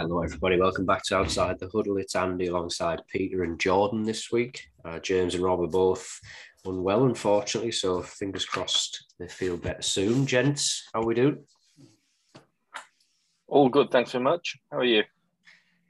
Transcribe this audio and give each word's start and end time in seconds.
Hello, 0.00 0.22
everybody. 0.22 0.58
Welcome 0.58 0.86
back 0.86 1.02
to 1.04 1.18
Outside 1.18 1.58
the 1.58 1.68
Huddle. 1.68 1.98
It's 1.98 2.16
Andy 2.16 2.46
alongside 2.46 3.02
Peter 3.12 3.42
and 3.44 3.60
Jordan 3.60 4.02
this 4.02 4.32
week. 4.32 4.70
Uh, 4.82 4.98
James 4.98 5.34
and 5.34 5.44
Rob 5.44 5.60
are 5.60 5.66
both 5.66 6.18
unwell, 6.64 7.04
unfortunately, 7.04 7.70
so 7.70 8.00
fingers 8.00 8.46
crossed 8.46 9.12
they 9.18 9.28
feel 9.28 9.58
better 9.58 9.82
soon. 9.82 10.24
Gents, 10.24 10.88
how 10.94 11.02
we 11.02 11.14
doing? 11.14 11.44
All 13.46 13.68
good, 13.68 13.90
thanks 13.90 14.12
very 14.12 14.24
much. 14.24 14.56
How 14.72 14.78
are 14.78 14.84
you? 14.84 15.02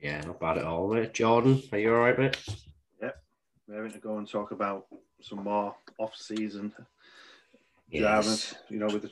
Yeah, 0.02 0.20
not 0.22 0.40
bad 0.40 0.58
at 0.58 0.64
all, 0.64 0.92
mate. 0.92 1.14
Jordan, 1.14 1.62
are 1.70 1.78
you 1.78 1.94
all 1.94 2.00
right, 2.00 2.18
mate? 2.18 2.36
Yep. 3.00 3.16
We're 3.68 3.76
going 3.78 3.92
to 3.92 3.98
go 4.00 4.18
and 4.18 4.28
talk 4.28 4.50
about 4.50 4.86
some 5.22 5.44
more 5.44 5.76
off-season 5.98 6.72
Yes. 7.88 8.00
dramas. 8.00 8.54
You 8.70 8.80
know, 8.80 8.86
with 8.88 9.02
the, 9.02 9.10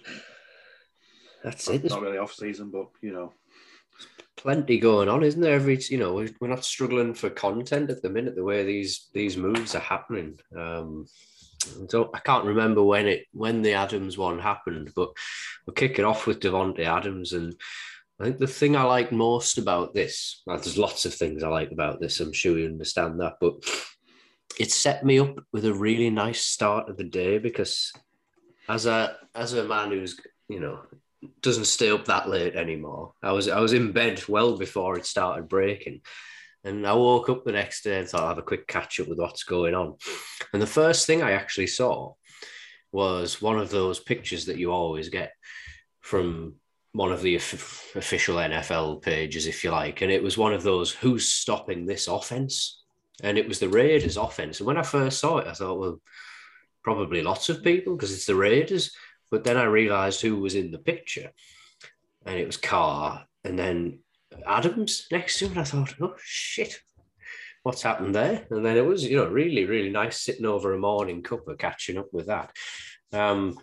That's 1.45 1.69
it. 1.69 1.83
There's 1.83 1.93
not 1.93 2.03
really 2.03 2.19
off-season, 2.19 2.71
but 2.73 2.89
you 3.01 3.13
know, 3.13 3.33
plenty 4.39 4.79
going 4.79 5.09
on, 5.09 5.23
isn't 5.23 5.41
there? 5.41 5.55
Every 5.55 5.79
you 5.91 5.99
know, 5.99 6.15
we're 6.41 6.49
not 6.49 6.65
struggling 6.65 7.13
for 7.13 7.29
content 7.29 7.91
at 7.91 8.01
the 8.01 8.09
minute. 8.09 8.37
The 8.37 8.45
way 8.45 8.65
these 8.65 9.09
these 9.13 9.37
moves 9.37 9.75
are 9.75 9.81
happening. 9.81 10.39
Um, 10.57 11.07
so 11.89 12.11
I 12.15 12.21
can't 12.21 12.47
remember 12.47 12.83
when 12.83 13.07
it 13.07 13.27
when 13.33 13.63
the 13.63 13.75
Adams 13.75 14.17
one 14.17 14.39
happened, 14.39 14.93
but 14.97 15.11
we'll 15.67 15.75
kick 15.75 15.99
it 15.99 16.05
off 16.05 16.27
with 16.27 16.41
Davante 16.41 16.87
Adams, 16.87 17.33
and 17.33 17.55
I 18.21 18.25
think 18.25 18.39
the 18.39 18.47
thing 18.47 18.77
I 18.77 18.85
like 18.85 19.13
most 19.13 19.59
about 19.59 19.93
this, 19.93 20.43
well, 20.47 20.57
there's 20.57 20.79
lots 20.79 21.05
of 21.05 21.15
things 21.15 21.43
I 21.43 21.49
like 21.49 21.71
about 21.71 22.01
this. 22.01 22.21
I'm 22.21 22.33
sure 22.33 22.59
you 22.59 22.67
understand 22.67 23.21
that, 23.21 23.35
but 23.41 23.55
it 24.59 24.73
set 24.73 25.05
me 25.05 25.19
up 25.19 25.39
with 25.53 25.65
a 25.65 25.75
really 25.75 26.11
nice 26.11 26.43
start 26.43 26.89
of 26.89 26.97
the 26.97 27.05
day 27.05 27.39
because 27.39 27.93
as 28.69 28.87
a 28.87 29.17
as 29.35 29.53
a 29.53 29.65
man 29.65 29.91
who's 29.91 30.19
you 30.49 30.61
know 30.61 30.81
doesn't 31.43 31.67
stay 31.67 31.91
up 31.91 32.05
that 32.07 32.29
late 32.29 32.55
anymore. 32.55 33.13
I 33.23 33.33
was 33.33 33.49
I 33.49 33.61
was 33.61 33.73
in 33.73 33.93
bed 33.93 34.23
well 34.29 34.57
before 34.57 34.97
it 34.97 35.07
started 35.07 35.49
breaking. 35.49 36.01
And 36.65 36.87
I 36.87 36.93
woke 36.93 37.29
up 37.29 37.45
the 37.45 37.53
next 37.53 37.83
day 37.85 37.99
and 37.99 38.09
thought 38.09 38.25
I'd 38.25 38.29
have 38.29 38.39
a 38.39 38.43
quick 38.43 38.67
catch 38.67 39.01
up 39.01 39.09
with 39.09 39.19
what's 39.19 39.45
going 39.45 39.75
on. 39.75 39.97
And 40.53 40.61
the 40.61 40.67
first 40.67 41.07
thing 41.07 41.23
I 41.23 41.33
actually 41.33 41.69
saw 41.69 42.15
was 42.91 43.41
one 43.41 43.59
of 43.59 43.71
those 43.71 44.01
pictures 44.01 44.47
that 44.47 44.59
you 44.59 44.73
always 44.73 45.09
get 45.09 45.33
from 46.01 46.55
one 46.93 47.13
of 47.13 47.23
the 47.23 47.37
official 47.37 48.37
NFL 48.37 49.03
pages, 49.03 49.47
if 49.47 49.63
you 49.63 49.71
like. 49.71 50.01
And 50.01 50.11
it 50.11 50.23
was 50.23 50.37
one 50.37 50.53
of 50.53 50.63
those 50.63 50.91
who's 50.91 51.31
stopping 51.31 51.87
this 51.87 52.09
offense? 52.09 52.83
And 53.23 53.39
it 53.39 53.47
was 53.47 53.59
the 53.59 53.69
Raiders 53.69 54.17
offense. 54.17 54.59
And 54.59 54.67
when 54.67 54.79
I 54.79 54.83
first 54.83 55.21
saw 55.21 55.39
it, 55.39 55.47
I 55.47 55.53
thought, 55.53 55.79
well, 55.79 56.01
probably 56.83 57.23
lots 57.23 57.49
of 57.49 57.63
people 57.63 57.95
because 57.95 58.13
it's 58.13 58.27
the 58.27 58.35
Raiders. 58.35 58.93
But 59.31 59.45
then 59.45 59.57
I 59.57 59.65
realized 59.65 60.21
who 60.21 60.37
was 60.37 60.55
in 60.55 60.71
the 60.71 60.79
picture, 60.79 61.31
and 62.25 62.39
it 62.39 62.47
was 62.47 62.57
Carr, 62.57 63.27
and 63.45 63.59
then 63.59 64.01
Adams 64.47 65.07
next 65.11 65.39
to 65.39 65.47
him. 65.47 65.53
And 65.53 65.61
I 65.61 65.65
thought, 65.65 65.95
oh 66.01 66.15
shit, 66.23 66.81
what's 67.63 67.83
happened 67.83 68.15
there? 68.15 68.47
And 68.51 68.65
then 68.65 68.77
it 68.77 68.87
was, 68.87 69.05
you 69.05 69.17
know, 69.17 69.29
really, 69.29 69.65
really 69.65 69.91
nice 69.91 70.21
sitting 70.21 70.47
over 70.47 70.73
a 70.73 70.79
morning 70.79 71.23
cuppa, 71.23 71.59
catching 71.59 71.99
up 71.99 72.09
with 72.13 72.27
that. 72.27 72.51
Um, 73.13 73.59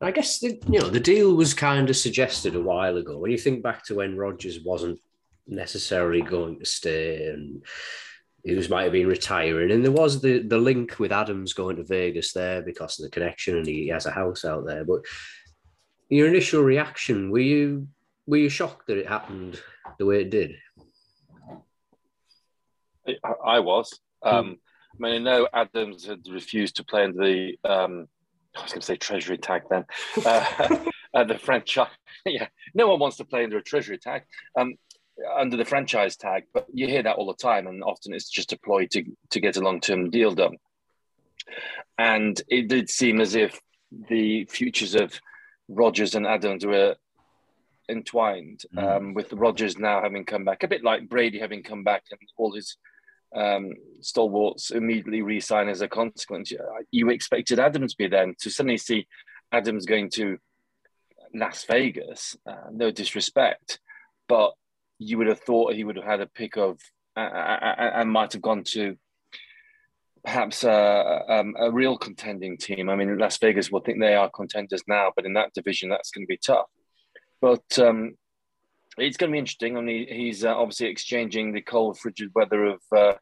I 0.00 0.10
guess 0.10 0.40
the, 0.40 0.60
you 0.68 0.80
know 0.80 0.90
the 0.90 1.00
deal 1.00 1.34
was 1.34 1.54
kind 1.54 1.88
of 1.88 1.96
suggested 1.96 2.54
a 2.54 2.60
while 2.60 2.98
ago. 2.98 3.18
When 3.18 3.30
you 3.30 3.38
think 3.38 3.62
back 3.62 3.84
to 3.86 3.94
when 3.94 4.16
Rodgers 4.16 4.60
wasn't 4.62 5.00
necessarily 5.46 6.20
going 6.20 6.58
to 6.58 6.66
stay 6.66 7.28
and 7.28 7.64
was 8.54 8.68
might 8.68 8.84
have 8.84 8.92
been 8.92 9.08
retiring, 9.08 9.70
and 9.70 9.84
there 9.84 9.92
was 9.92 10.20
the 10.20 10.40
the 10.40 10.58
link 10.58 10.98
with 10.98 11.12
Adams 11.12 11.52
going 11.52 11.76
to 11.76 11.84
Vegas 11.84 12.32
there 12.32 12.62
because 12.62 12.98
of 12.98 13.04
the 13.04 13.10
connection, 13.10 13.56
and 13.56 13.66
he 13.66 13.88
has 13.88 14.06
a 14.06 14.10
house 14.10 14.44
out 14.44 14.66
there. 14.66 14.84
But 14.84 15.00
your 16.08 16.28
initial 16.28 16.62
reaction 16.62 17.30
were 17.30 17.40
you 17.40 17.88
were 18.26 18.36
you 18.36 18.48
shocked 18.48 18.86
that 18.86 18.98
it 18.98 19.08
happened 19.08 19.60
the 19.98 20.06
way 20.06 20.20
it 20.20 20.30
did? 20.30 20.56
I, 23.24 23.32
I 23.44 23.60
was. 23.60 23.98
Um, 24.22 24.58
I 24.94 25.02
mean, 25.02 25.14
I 25.14 25.18
know 25.18 25.48
Adams 25.52 26.06
had 26.06 26.26
refused 26.28 26.76
to 26.76 26.84
play 26.84 27.04
under 27.04 27.22
the, 27.22 27.58
um, 27.64 28.08
I 28.56 28.62
was 28.62 28.72
going 28.72 28.80
to 28.80 28.86
say 28.86 28.96
treasury 28.96 29.38
tag 29.38 29.62
then, 29.70 29.84
uh, 30.24 30.76
uh, 31.14 31.24
the 31.24 31.38
franchise. 31.38 31.88
yeah, 32.26 32.48
no 32.74 32.88
one 32.88 32.98
wants 32.98 33.18
to 33.18 33.24
play 33.24 33.44
under 33.44 33.58
a 33.58 33.62
treasury 33.62 33.98
tag, 33.98 34.22
um, 34.58 34.74
under 35.36 35.56
the 35.56 35.64
franchise 35.64 36.16
tag, 36.16 36.44
but 36.52 36.66
you 36.72 36.86
hear 36.86 37.02
that 37.02 37.16
all 37.16 37.26
the 37.26 37.34
time, 37.34 37.66
and 37.66 37.82
often 37.82 38.12
it's 38.14 38.28
just 38.28 38.52
a 38.52 38.58
ploy 38.58 38.86
to, 38.92 39.04
to 39.30 39.40
get 39.40 39.56
a 39.56 39.60
long 39.60 39.80
term 39.80 40.10
deal 40.10 40.32
done. 40.34 40.56
And 41.98 42.40
it 42.48 42.68
did 42.68 42.90
seem 42.90 43.20
as 43.20 43.34
if 43.34 43.60
the 43.90 44.44
futures 44.46 44.94
of 44.94 45.20
Rodgers 45.68 46.14
and 46.14 46.26
Adams 46.26 46.66
were 46.66 46.96
entwined 47.88 48.62
Mm. 48.74 48.96
um, 48.96 49.14
with 49.14 49.32
Rodgers 49.32 49.78
now 49.78 50.02
having 50.02 50.24
come 50.24 50.44
back, 50.44 50.62
a 50.62 50.68
bit 50.68 50.82
like 50.82 51.08
Brady 51.08 51.38
having 51.38 51.62
come 51.62 51.84
back 51.84 52.02
and 52.10 52.20
all 52.36 52.52
his 52.52 52.76
um, 53.34 53.72
stalwarts 54.00 54.70
immediately 54.70 55.22
re-sign 55.22 55.68
as 55.68 55.82
a 55.82 55.88
consequence. 55.88 56.52
You 56.90 57.10
expected 57.10 57.58
Adams 57.58 57.92
to 57.92 57.98
be 57.98 58.08
then 58.08 58.34
to 58.40 58.50
suddenly 58.50 58.78
see 58.78 59.06
Adams 59.52 59.86
going 59.86 60.10
to 60.10 60.38
Las 61.34 61.64
Vegas. 61.64 62.36
Uh, 62.46 62.70
no 62.72 62.90
disrespect, 62.90 63.78
but 64.28 64.54
you 64.98 65.18
would 65.18 65.26
have 65.26 65.40
thought 65.40 65.74
he 65.74 65.84
would 65.84 65.96
have 65.96 66.04
had 66.04 66.20
a 66.20 66.26
pick 66.26 66.56
of 66.56 66.78
uh, 67.16 67.20
and 67.20 68.10
might 68.10 68.32
have 68.32 68.42
gone 68.42 68.62
to 68.64 68.96
perhaps 70.24 70.64
uh, 70.64 71.20
um, 71.28 71.54
a 71.58 71.70
real 71.70 71.96
contending 71.96 72.58
team. 72.58 72.90
I 72.90 72.96
mean, 72.96 73.16
Las 73.16 73.38
Vegas 73.38 73.70
will 73.70 73.80
think 73.80 74.00
they 74.00 74.14
are 74.14 74.28
contenders 74.28 74.82
now, 74.88 75.12
but 75.14 75.24
in 75.24 75.34
that 75.34 75.54
division, 75.54 75.88
that's 75.88 76.10
going 76.10 76.26
to 76.26 76.28
be 76.28 76.40
tough. 76.44 76.66
But 77.40 77.78
um, 77.78 78.16
it's 78.98 79.16
going 79.16 79.30
to 79.30 79.34
be 79.34 79.38
interesting. 79.38 79.76
I 79.76 79.80
mean, 79.82 80.08
he's 80.08 80.44
uh, 80.44 80.54
obviously 80.54 80.88
exchanging 80.88 81.52
the 81.52 81.62
cold, 81.62 81.98
frigid 81.98 82.30
weather 82.34 82.64
of 82.64 82.80
uh, 82.94 83.12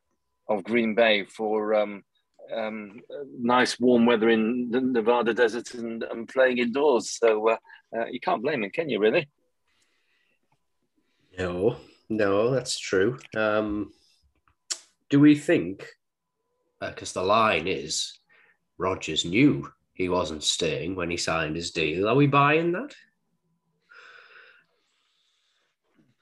of 0.49 0.65
Green 0.65 0.95
Bay 0.95 1.25
for 1.25 1.75
um, 1.75 2.03
um, 2.55 3.01
nice, 3.39 3.79
warm 3.81 4.07
weather 4.07 4.29
in 4.29 4.71
the 4.71 4.81
Nevada 4.81 5.35
desert 5.35 5.75
and, 5.75 6.03
and 6.05 6.29
playing 6.29 6.59
indoors. 6.59 7.19
So 7.19 7.51
uh, 7.51 7.57
uh, 7.97 8.07
you 8.07 8.21
can't 8.21 8.43
blame 8.43 8.65
him, 8.65 8.71
can 8.71 8.89
you? 8.89 8.99
Really? 8.99 9.29
No, 11.39 11.77
no, 12.09 12.51
that's 12.51 12.79
true. 12.79 13.19
Um, 13.37 13.93
do 15.11 15.21
we 15.21 15.35
think, 15.37 15.87
because 16.81 17.13
the 17.13 17.23
line 17.23 17.67
is 17.67 18.19
Rodgers 18.79 19.25
knew 19.25 19.71
he 19.93 20.09
wasn't 20.09 20.43
staying 20.43 20.97
when 20.97 21.11
he 21.11 21.17
signed 21.17 21.57
his 21.57 21.71
deal, 21.71 22.09
are 22.09 22.15
we 22.15 22.27
buying 22.27 22.73
that? 22.73 22.95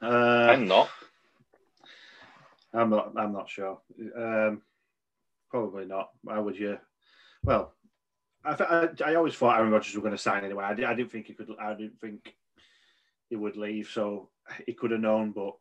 uh, 0.03 0.51
I'm 0.51 0.67
not. 0.67 0.89
I'm 2.75 2.91
not. 2.91 3.13
I'm 3.17 3.33
not 3.33 3.49
sure. 3.49 3.81
Um, 4.17 4.63
probably 5.51 5.85
not. 5.85 6.11
Why 6.23 6.39
would 6.39 6.59
you? 6.59 6.79
Well, 7.45 7.75
I, 8.45 8.55
th- 8.55 8.71
I, 8.71 9.11
I 9.11 9.15
always 9.15 9.35
thought 9.35 9.59
Aaron 9.59 9.71
Rodgers 9.71 9.95
was 9.95 10.03
going 10.03 10.13
to 10.13 10.19
sign 10.19 10.45
anyway. 10.45 10.65
I, 10.65 10.75
di- 10.75 10.85
I 10.85 10.95
didn't 10.95 11.13
think 11.13 11.27
he 11.27 11.35
could. 11.35 11.49
I 11.61 11.75
didn't 11.75 12.01
think 12.01 12.35
he 13.29 13.37
would 13.37 13.57
leave. 13.57 13.89
So 13.89 14.31
he 14.67 14.73
could 14.73 14.91
have 14.91 15.01
known, 15.01 15.33
but 15.33 15.55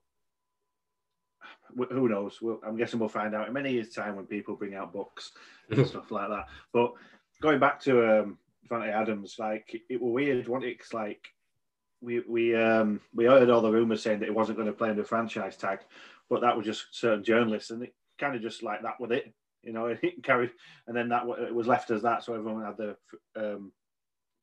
who 1.90 2.10
knows? 2.10 2.42
Well, 2.42 2.60
I'm 2.66 2.76
guessing 2.78 3.00
we'll 3.00 3.10
find 3.10 3.34
out 3.34 3.48
in 3.48 3.54
many 3.54 3.72
years' 3.72 3.94
time 3.94 4.16
when 4.16 4.26
people 4.26 4.56
bring 4.56 4.76
out 4.76 4.94
books 4.94 5.32
and 5.70 5.88
stuff 5.88 6.12
like 6.12 6.30
that. 6.30 6.48
But 6.74 6.94
going 7.42 7.60
back 7.60 7.80
to 7.82 8.22
um, 8.22 8.38
Davante 8.70 8.90
Adams, 8.90 9.36
like 9.40 9.82
it 9.90 10.02
was 10.02 10.12
weird. 10.14 10.48
Wasn't 10.48 10.70
it? 10.72 10.80
'Cause, 10.80 10.94
like 10.94 11.28
we 12.02 12.20
we 12.22 12.56
um 12.56 13.00
we 13.14 13.26
heard 13.26 13.50
all 13.50 13.62
the 13.62 13.72
rumors 13.72 14.02
saying 14.02 14.20
that 14.20 14.26
he 14.26 14.32
wasn't 14.32 14.58
going 14.58 14.68
to 14.68 14.74
play 14.74 14.90
under 14.90 15.04
franchise 15.04 15.56
tag, 15.56 15.80
but 16.30 16.42
that 16.42 16.56
was 16.58 16.66
just 16.66 16.88
certain 16.92 17.24
journalists, 17.24 17.70
and 17.72 17.84
it 17.84 17.96
kind 18.20 18.36
of 18.36 18.42
just 18.42 18.64
like 18.64 18.82
that 18.82 19.00
with 19.00 19.12
it, 19.12 19.34
you 19.64 19.72
know. 19.74 19.88
It 20.02 20.24
carried, 20.24 20.52
and 20.88 20.96
then 20.96 21.10
that 21.10 21.24
it 21.40 21.54
was 21.56 21.68
left 21.68 21.92
as 21.92 22.02
that, 22.02 22.24
so 22.24 22.34
everyone 22.34 22.66
had 22.66 22.78
the 22.78 22.98
um, 23.36 23.72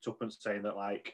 tuppence 0.03 0.37
saying 0.39 0.63
that 0.63 0.75
like, 0.77 1.13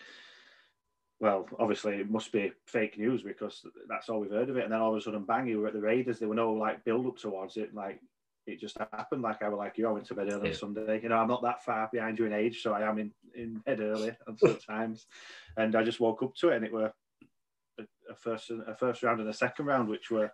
well, 1.19 1.47
obviously 1.59 1.95
it 1.95 2.09
must 2.09 2.31
be 2.31 2.51
fake 2.67 2.97
news 2.97 3.23
because 3.23 3.65
that's 3.87 4.09
all 4.09 4.19
we've 4.19 4.31
heard 4.31 4.49
of 4.49 4.57
it, 4.57 4.63
and 4.63 4.71
then 4.73 4.81
all 4.81 4.91
of 4.91 4.97
a 4.97 5.01
sudden, 5.01 5.23
bang, 5.23 5.47
you 5.47 5.59
were 5.61 5.67
at 5.67 5.73
the 5.73 5.79
Raiders. 5.81 6.19
There 6.19 6.27
were 6.29 6.35
no 6.35 6.53
like 6.53 6.83
build 6.83 7.05
up 7.07 7.17
towards 7.17 7.57
it, 7.57 7.73
like. 7.73 7.99
It 8.47 8.59
just 8.59 8.77
happened. 8.77 9.23
Like 9.23 9.41
I 9.41 9.49
was 9.49 9.57
like 9.57 9.75
you. 9.79 9.87
I 9.87 9.91
went 9.91 10.05
to 10.05 10.13
bed 10.13 10.31
early 10.31 10.49
Yeah. 10.49 10.53
on 10.53 10.53
Sunday. 10.53 11.01
You 11.01 11.09
know, 11.09 11.17
I'm 11.17 11.27
not 11.27 11.41
that 11.41 11.63
far 11.63 11.89
behind 11.91 12.19
you 12.19 12.25
in 12.25 12.31
age, 12.31 12.61
so 12.61 12.73
I 12.73 12.87
am 12.87 12.99
in, 12.99 13.11
in 13.33 13.55
bed 13.65 13.79
early 13.79 14.15
sometimes. 14.37 15.07
and 15.57 15.75
I 15.75 15.83
just 15.83 15.99
woke 15.99 16.21
up 16.21 16.35
to 16.35 16.49
it, 16.49 16.57
and 16.57 16.63
it 16.63 16.71
were 16.71 16.93
a, 17.79 17.83
a 18.07 18.13
first 18.15 18.51
a 18.51 18.75
first 18.75 19.01
round 19.01 19.19
and 19.19 19.27
a 19.29 19.33
second 19.33 19.65
round, 19.65 19.89
which 19.89 20.11
were 20.11 20.31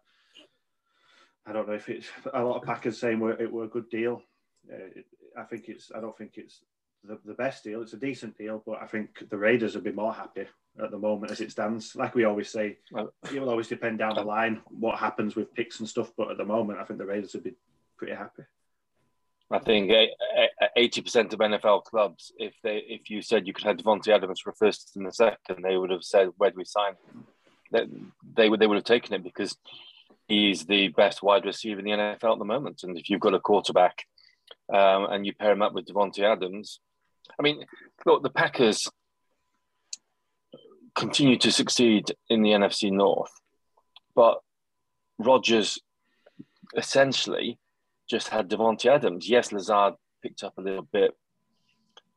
I 1.45 1.53
don't 1.53 1.69
know 1.69 1.73
if 1.73 1.87
it's 1.87 2.09
a 2.33 2.43
lot 2.43 2.57
of 2.57 2.63
Packers 2.63 2.99
saying 2.99 3.17
were, 3.21 3.41
it 3.41 3.49
were 3.49 3.63
a 3.63 3.69
good 3.69 3.89
deal. 3.89 4.21
Uh, 4.69 4.75
it, 4.93 5.05
I 5.37 5.43
think 5.43 5.69
it's 5.69 5.89
I 5.95 6.01
don't 6.01 6.17
think 6.17 6.33
it's 6.35 6.65
the, 7.05 7.17
the 7.23 7.33
best 7.33 7.63
deal. 7.63 7.81
It's 7.81 7.93
a 7.93 7.97
decent 7.97 8.37
deal, 8.37 8.61
but 8.65 8.79
I 8.81 8.87
think 8.87 9.23
the 9.29 9.37
Raiders 9.37 9.75
would 9.75 9.85
be 9.85 9.93
more 9.93 10.13
happy 10.13 10.47
at 10.81 10.91
the 10.91 10.97
moment 10.97 11.31
as 11.31 11.41
it 11.41 11.51
stands. 11.51 11.95
Like 11.95 12.15
we 12.15 12.23
always 12.23 12.49
say, 12.49 12.77
Well- 12.91 13.13
it 13.33 13.39
will 13.39 13.49
always 13.49 13.67
depend 13.67 13.99
down 13.99 14.15
the 14.15 14.23
line 14.23 14.61
what 14.65 14.97
happens 14.97 15.35
with 15.35 15.53
picks 15.53 15.79
and 15.79 15.89
stuff. 15.89 16.11
But 16.17 16.31
at 16.31 16.37
the 16.37 16.45
moment, 16.45 16.79
I 16.79 16.83
think 16.83 16.99
the 16.99 17.05
Raiders 17.05 17.33
would 17.33 17.43
be 17.43 17.55
pretty 17.97 18.13
happy. 18.13 18.43
I 19.51 19.59
think 19.59 19.91
eighty 20.77 21.01
percent 21.01 21.33
of 21.33 21.39
NFL 21.39 21.83
clubs, 21.83 22.31
if 22.37 22.53
they 22.63 22.77
if 22.77 23.09
you 23.09 23.21
said 23.21 23.45
you 23.45 23.51
could 23.53 23.65
have 23.65 23.77
Davante 23.77 24.07
Adams 24.07 24.39
for 24.39 24.51
a 24.51 24.55
first 24.55 24.95
and 24.95 25.05
a 25.05 25.11
second, 25.11 25.61
they 25.61 25.75
would 25.75 25.89
have 25.89 26.03
said, 26.03 26.29
"Where 26.37 26.51
do 26.51 26.57
we 26.57 26.63
sign?" 26.63 26.93
that 27.71 27.87
they 28.35 28.49
would 28.49 28.59
they 28.61 28.67
would 28.67 28.77
have 28.77 28.85
taken 28.85 29.13
it 29.13 29.23
because 29.23 29.57
he's 30.27 30.65
the 30.65 30.87
best 30.89 31.21
wide 31.21 31.45
receiver 31.45 31.79
in 31.79 31.85
the 31.85 31.91
NFL 31.91 32.33
at 32.33 32.39
the 32.39 32.45
moment. 32.45 32.83
And 32.83 32.97
if 32.97 33.09
you've 33.09 33.19
got 33.19 33.33
a 33.33 33.39
quarterback 33.39 34.05
um, 34.73 35.05
and 35.05 35.25
you 35.25 35.33
pair 35.33 35.51
him 35.51 35.61
up 35.61 35.73
with 35.73 35.85
Davante 35.85 36.19
Adams, 36.19 36.79
I 37.37 37.43
mean, 37.43 37.65
look, 38.05 38.23
the 38.23 38.29
Packers 38.29 38.87
continue 40.95 41.37
to 41.37 41.51
succeed 41.51 42.11
in 42.29 42.41
the 42.41 42.51
NFC 42.51 42.91
North, 42.91 43.31
but 44.15 44.41
Rodgers 45.17 45.79
essentially 46.75 47.59
just 48.09 48.29
had 48.29 48.49
Davante 48.49 48.87
Adams. 48.87 49.29
Yes, 49.29 49.51
Lazard 49.51 49.93
picked 50.21 50.43
up 50.43 50.57
a 50.57 50.61
little 50.61 50.87
bit, 50.91 51.15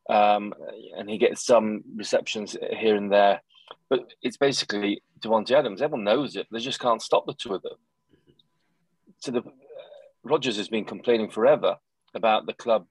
um, 0.09 0.53
and 0.97 1.09
he 1.09 1.17
gets 1.17 1.45
some 1.45 1.83
receptions 1.95 2.57
here 2.71 2.95
and 2.95 3.11
there, 3.11 3.41
but 3.89 4.13
it's 4.21 4.37
basically 4.37 5.01
Davante 5.19 5.51
Adams. 5.51 5.81
Everyone 5.81 6.03
knows 6.03 6.35
it. 6.35 6.47
They 6.51 6.59
just 6.59 6.79
can't 6.79 7.01
stop 7.01 7.25
the 7.25 7.33
two 7.33 7.53
of 7.53 7.61
them. 7.61 7.77
So 9.19 9.31
the 9.31 9.39
uh, 9.39 9.51
Rodgers 10.23 10.57
has 10.57 10.67
been 10.67 10.85
complaining 10.85 11.29
forever 11.29 11.77
about 12.13 12.45
the 12.45 12.53
club, 12.53 12.85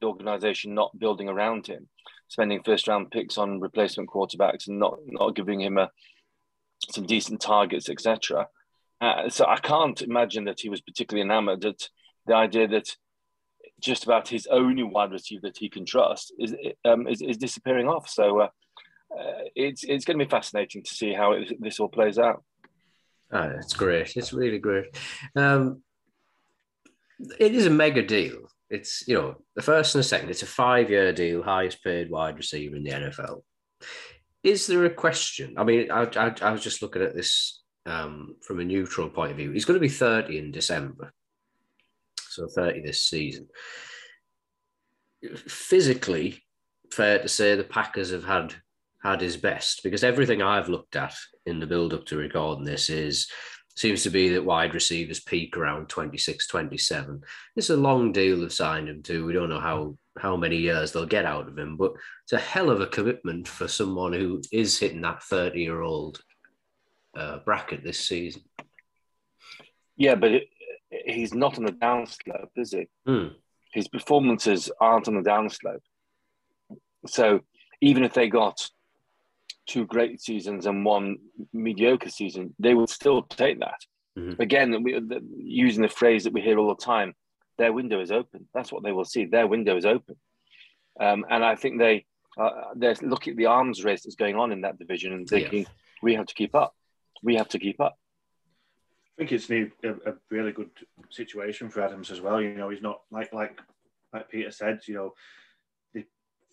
the 0.00 0.06
organisation 0.06 0.74
not 0.74 0.98
building 0.98 1.28
around 1.28 1.66
him, 1.66 1.88
spending 2.30 2.62
first 2.62 2.88
round 2.88 3.10
picks 3.10 3.36
on 3.36 3.60
replacement 3.60 4.08
quarterbacks 4.08 4.68
and 4.68 4.78
not 4.78 4.98
not 5.06 5.34
giving 5.34 5.60
him 5.60 5.76
a 5.76 5.90
some 6.88 7.04
decent 7.04 7.40
targets, 7.40 7.90
etc. 7.90 8.46
Uh, 9.00 9.28
so 9.28 9.44
I 9.46 9.56
can't 9.56 10.00
imagine 10.00 10.44
that 10.44 10.60
he 10.60 10.68
was 10.68 10.80
particularly 10.80 11.22
enamoured 11.22 11.64
at 11.64 11.88
the 12.26 12.34
idea 12.34 12.68
that 12.68 12.96
just 13.80 14.04
about 14.04 14.28
his 14.28 14.46
only 14.46 14.82
wide 14.82 15.10
receiver 15.10 15.42
that 15.42 15.58
he 15.58 15.68
can 15.68 15.84
trust 15.84 16.32
is 16.38 16.54
um, 16.84 17.06
is, 17.06 17.20
is, 17.20 17.36
disappearing 17.36 17.88
off. 17.88 18.08
So 18.08 18.40
uh, 18.40 18.48
uh, 19.18 19.42
it's 19.54 19.84
it's 19.84 20.04
going 20.04 20.18
to 20.18 20.24
be 20.24 20.30
fascinating 20.30 20.82
to 20.84 20.94
see 20.94 21.12
how 21.12 21.32
it, 21.32 21.60
this 21.60 21.80
all 21.80 21.88
plays 21.88 22.18
out. 22.18 22.44
Oh, 23.32 23.52
it's 23.58 23.74
great. 23.74 24.16
It's 24.16 24.32
really 24.32 24.58
great. 24.58 24.86
Um, 25.34 25.82
it 27.38 27.54
is 27.54 27.66
a 27.66 27.70
mega 27.70 28.02
deal. 28.02 28.50
It's 28.70 29.06
you 29.08 29.14
know 29.14 29.36
the 29.56 29.62
first 29.62 29.94
and 29.94 30.00
the 30.00 30.08
second. 30.08 30.30
It's 30.30 30.42
a 30.42 30.46
five-year 30.46 31.12
deal, 31.12 31.42
highest 31.42 31.82
paid 31.82 32.10
wide 32.10 32.36
receiver 32.36 32.76
in 32.76 32.84
the 32.84 32.90
NFL. 32.90 33.42
Is 34.42 34.66
there 34.66 34.84
a 34.84 34.90
question? 34.90 35.54
I 35.58 35.64
mean, 35.64 35.90
I, 35.90 36.08
I, 36.16 36.34
I 36.40 36.52
was 36.52 36.62
just 36.62 36.80
looking 36.80 37.02
at 37.02 37.14
this 37.14 37.62
um, 37.84 38.36
from 38.42 38.60
a 38.60 38.64
neutral 38.64 39.10
point 39.10 39.32
of 39.32 39.36
view. 39.36 39.50
He's 39.50 39.64
going 39.64 39.78
to 39.78 39.80
be 39.80 39.88
thirty 39.88 40.38
in 40.38 40.52
December, 40.52 41.12
so 42.20 42.46
thirty 42.46 42.80
this 42.80 43.02
season. 43.02 43.48
Physically, 45.34 46.42
fair 46.92 47.18
to 47.18 47.28
say 47.28 47.56
the 47.56 47.64
Packers 47.64 48.10
have 48.10 48.24
had 48.24 48.54
had 49.02 49.20
his 49.20 49.36
best 49.36 49.82
because 49.82 50.04
everything 50.04 50.42
I've 50.42 50.68
looked 50.68 50.94
at 50.94 51.14
in 51.46 51.58
the 51.58 51.66
build 51.66 51.94
up 51.94 52.04
to 52.06 52.16
recording 52.16 52.64
this 52.64 52.90
is 52.90 53.30
seems 53.76 54.02
to 54.02 54.10
be 54.10 54.28
that 54.30 54.44
wide 54.44 54.74
receivers 54.74 55.20
peak 55.20 55.56
around 55.56 55.88
26, 55.88 56.46
27. 56.46 57.22
It's 57.56 57.70
a 57.70 57.76
long 57.76 58.12
deal 58.12 58.40
they've 58.40 58.52
signed 58.52 58.88
him 58.88 59.02
to. 59.04 59.24
We 59.24 59.32
don't 59.32 59.50
know 59.50 59.60
how 59.60 59.96
how 60.18 60.36
many 60.36 60.56
years 60.56 60.92
they'll 60.92 61.06
get 61.06 61.24
out 61.24 61.48
of 61.48 61.56
him, 61.56 61.76
but 61.76 61.92
it's 62.24 62.32
a 62.32 62.38
hell 62.38 62.68
of 62.68 62.80
a 62.80 62.86
commitment 62.86 63.48
for 63.48 63.68
someone 63.68 64.12
who 64.12 64.42
is 64.52 64.78
hitting 64.78 65.00
that 65.02 65.22
30 65.22 65.60
year 65.60 65.80
old 65.80 66.20
uh, 67.16 67.38
bracket 67.44 67.82
this 67.82 68.00
season. 68.00 68.42
Yeah, 69.96 70.16
but 70.16 70.32
it, 70.32 70.48
he's 70.90 71.32
not 71.32 71.56
on 71.58 71.64
the 71.64 71.72
downslope, 71.72 72.50
is 72.56 72.72
he? 72.72 72.88
Mm. 73.08 73.34
His 73.72 73.88
performances 73.88 74.70
aren't 74.80 75.08
on 75.08 75.14
the 75.14 75.28
downslope. 75.28 75.80
So 77.06 77.40
even 77.80 78.04
if 78.04 78.12
they 78.12 78.28
got 78.28 78.68
two 79.70 79.86
great 79.86 80.20
seasons 80.20 80.66
and 80.66 80.84
one 80.84 81.18
mediocre 81.52 82.10
season, 82.10 82.54
they 82.58 82.74
would 82.74 82.90
still 82.90 83.22
take 83.22 83.60
that. 83.60 83.80
Mm-hmm. 84.18 84.42
Again, 84.42 84.82
we, 84.82 84.92
the, 84.94 85.20
using 85.36 85.82
the 85.82 85.88
phrase 85.88 86.24
that 86.24 86.32
we 86.32 86.40
hear 86.40 86.58
all 86.58 86.74
the 86.74 86.84
time, 86.84 87.14
their 87.58 87.72
window 87.72 88.00
is 88.00 88.10
open. 88.10 88.48
That's 88.52 88.72
what 88.72 88.82
they 88.82 88.92
will 88.92 89.04
see. 89.04 89.24
Their 89.26 89.46
window 89.46 89.76
is 89.76 89.86
open, 89.86 90.16
um, 90.98 91.24
and 91.30 91.44
I 91.44 91.54
think 91.54 91.78
they 91.78 92.06
uh, 92.38 92.50
they're 92.74 92.96
looking 93.02 93.32
at 93.32 93.36
the 93.36 93.46
arms 93.46 93.84
race 93.84 94.02
that's 94.02 94.16
going 94.16 94.36
on 94.36 94.50
in 94.50 94.62
that 94.62 94.78
division 94.78 95.12
and 95.12 95.28
thinking 95.28 95.66
we 96.02 96.14
have 96.14 96.26
to 96.26 96.34
keep 96.34 96.54
up. 96.54 96.74
We 97.22 97.36
have 97.36 97.48
to 97.50 97.58
keep 97.58 97.80
up. 97.80 97.96
I 99.18 99.26
think 99.26 99.32
it's 99.32 99.50
a, 99.50 100.10
a 100.10 100.14
really 100.30 100.52
good 100.52 100.70
situation 101.10 101.68
for 101.68 101.82
Adams 101.82 102.10
as 102.10 102.20
well. 102.20 102.40
You 102.40 102.54
know, 102.54 102.70
he's 102.70 102.82
not 102.82 103.02
like 103.10 103.32
like 103.32 103.60
like 104.12 104.30
Peter 104.30 104.50
said. 104.50 104.80
You 104.86 104.94
know, 104.94 105.14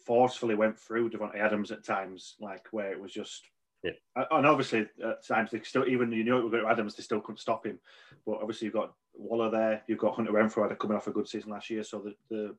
forcefully 0.07 0.55
went 0.55 0.79
through 0.79 1.09
Davante 1.09 1.37
Adams 1.37 1.71
at 1.71 1.83
times, 1.83 2.35
like 2.39 2.65
where 2.71 2.91
it 2.91 2.99
was 2.99 3.11
just. 3.11 3.45
Yeah. 3.83 3.91
And 4.31 4.47
obviously, 4.47 4.87
at 5.03 5.25
times 5.27 5.51
they 5.51 5.61
still, 5.61 5.87
even 5.87 6.11
you 6.11 6.23
know, 6.23 6.41
we've 6.41 6.51
got 6.51 6.71
Adams, 6.71 6.95
they 6.95 7.03
still 7.03 7.21
couldn't 7.21 7.39
stop 7.39 7.65
him. 7.65 7.77
But 8.25 8.39
obviously, 8.41 8.65
you've 8.65 8.73
got 8.73 8.93
Waller 9.13 9.51
there, 9.51 9.83
you've 9.87 9.99
got 9.99 10.15
Hunter 10.15 10.35
a 10.35 10.75
coming 10.75 10.97
off 10.97 11.07
a 11.07 11.11
good 11.11 11.27
season 11.27 11.51
last 11.51 11.69
year, 11.69 11.83
so 11.83 11.99
the 11.99 12.15
the 12.29 12.55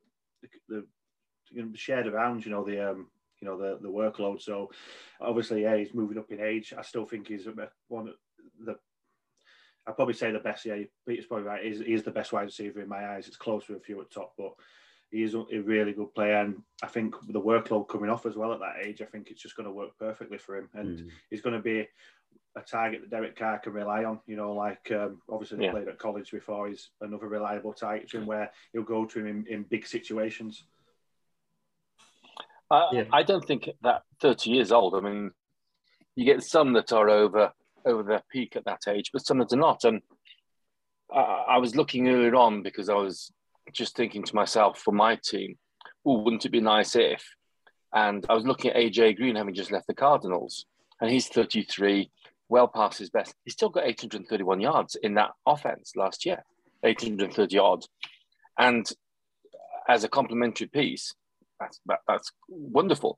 the, 0.69 0.85
the 1.51 1.77
shared 1.77 2.07
around, 2.07 2.45
you 2.45 2.51
know, 2.51 2.63
the 2.63 2.91
um, 2.91 3.07
you 3.41 3.47
know, 3.47 3.57
the 3.57 3.79
the 3.81 3.89
workload. 3.89 4.41
So 4.41 4.71
obviously, 5.19 5.63
yeah, 5.63 5.75
he's 5.75 5.93
moving 5.93 6.17
up 6.17 6.31
in 6.31 6.39
age. 6.39 6.73
I 6.77 6.83
still 6.83 7.05
think 7.05 7.27
he's 7.27 7.47
one 7.89 8.07
of 8.07 8.13
the 8.63 8.77
I'd 9.89 9.95
probably 9.95 10.13
say 10.13 10.31
the 10.31 10.39
best. 10.39 10.65
Yeah, 10.65 10.77
Peter's 11.07 11.25
probably 11.25 11.47
right. 11.47 11.63
He's, 11.63 11.79
he's 11.79 12.03
the 12.03 12.11
best 12.11 12.31
wide 12.31 12.43
receiver 12.43 12.81
in 12.81 12.87
my 12.87 13.09
eyes. 13.09 13.27
It's 13.27 13.37
close 13.37 13.67
with 13.67 13.79
a 13.79 13.81
few 13.81 13.99
at 14.01 14.11
top, 14.11 14.33
but 14.37 14.53
he 15.11 15.23
is 15.23 15.33
a 15.33 15.43
really 15.59 15.93
good 15.93 16.13
player, 16.13 16.37
and 16.37 16.61
I 16.83 16.87
think 16.87 17.15
the 17.27 17.41
workload 17.41 17.89
coming 17.89 18.09
off 18.09 18.25
as 18.25 18.35
well 18.35 18.53
at 18.53 18.59
that 18.59 18.85
age, 18.85 19.01
I 19.01 19.05
think 19.05 19.29
it's 19.29 19.41
just 19.41 19.55
going 19.55 19.65
to 19.65 19.73
work 19.73 19.97
perfectly 19.97 20.37
for 20.37 20.57
him, 20.57 20.69
and 20.73 20.99
mm. 20.99 21.09
he's 21.29 21.41
going 21.41 21.55
to 21.55 21.61
be 21.61 21.87
a 22.55 22.61
target 22.61 23.01
that 23.01 23.09
Derek 23.09 23.37
Carr 23.37 23.59
can 23.59 23.73
rely 23.73 24.03
on. 24.03 24.19
You 24.27 24.35
know, 24.35 24.53
like 24.53 24.91
um, 24.91 25.21
obviously 25.29 25.63
yeah. 25.63 25.71
played 25.71 25.87
at 25.87 25.97
college 25.97 26.31
before. 26.31 26.67
He's 26.67 26.89
another 27.01 27.27
reliable 27.27 27.73
target 27.73 28.09
to 28.09 28.19
him 28.19 28.25
where 28.25 28.51
he'll 28.73 28.83
go 28.83 29.05
to 29.05 29.19
him 29.19 29.27
in, 29.27 29.45
in 29.47 29.63
big 29.63 29.87
situations. 29.87 30.63
Uh, 32.71 32.87
yeah. 32.91 33.03
I 33.11 33.23
don't 33.23 33.45
think 33.45 33.69
that 33.81 34.03
30 34.21 34.51
years 34.51 34.71
old. 34.71 34.93
I 34.95 34.99
mean, 34.99 35.31
you 36.15 36.25
get 36.25 36.43
some 36.43 36.73
that 36.73 36.91
are 36.93 37.09
over 37.09 37.51
over 37.85 38.03
their 38.03 38.21
peak 38.31 38.55
at 38.55 38.65
that 38.65 38.81
age, 38.87 39.09
but 39.11 39.25
some 39.25 39.39
that 39.39 39.53
are 39.53 39.57
not. 39.57 39.83
And 39.85 40.01
I, 41.11 41.45
I 41.49 41.57
was 41.57 41.75
looking 41.75 42.09
earlier 42.09 42.35
on 42.35 42.61
because 42.61 42.89
I 42.89 42.95
was 42.95 43.31
just 43.73 43.95
thinking 43.95 44.23
to 44.23 44.35
myself 44.35 44.79
for 44.79 44.91
my 44.91 45.17
team, 45.23 45.57
oh, 46.05 46.19
wouldn't 46.19 46.45
it 46.45 46.49
be 46.49 46.61
nice 46.61 46.95
if? 46.95 47.23
And 47.93 48.25
I 48.29 48.33
was 48.33 48.45
looking 48.45 48.71
at 48.71 48.77
AJ 48.77 49.17
Green 49.17 49.35
having 49.35 49.53
just 49.53 49.71
left 49.71 49.87
the 49.87 49.93
Cardinals, 49.93 50.65
and 51.01 51.09
he's 51.09 51.27
33, 51.27 52.11
well 52.49 52.67
past 52.67 52.99
his 52.99 53.09
best. 53.09 53.33
He's 53.45 53.53
still 53.53 53.69
got 53.69 53.85
831 53.85 54.61
yards 54.61 54.95
in 54.95 55.15
that 55.15 55.31
offense 55.45 55.93
last 55.95 56.25
year, 56.25 56.43
830 56.83 57.55
yards. 57.55 57.87
And 58.57 58.89
as 59.87 60.03
a 60.03 60.09
complementary 60.09 60.67
piece, 60.67 61.13
that's 61.59 61.79
that, 61.87 61.99
that's 62.07 62.31
wonderful. 62.47 63.17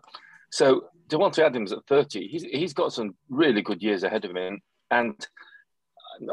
So 0.51 0.86
Davante 1.10 1.39
Adams 1.39 1.72
at 1.72 1.86
30, 1.88 2.27
he's 2.27 2.43
he's 2.43 2.74
got 2.74 2.93
some 2.93 3.15
really 3.29 3.62
good 3.62 3.81
years 3.81 4.03
ahead 4.03 4.25
of 4.25 4.36
him, 4.36 4.62
and 4.89 5.15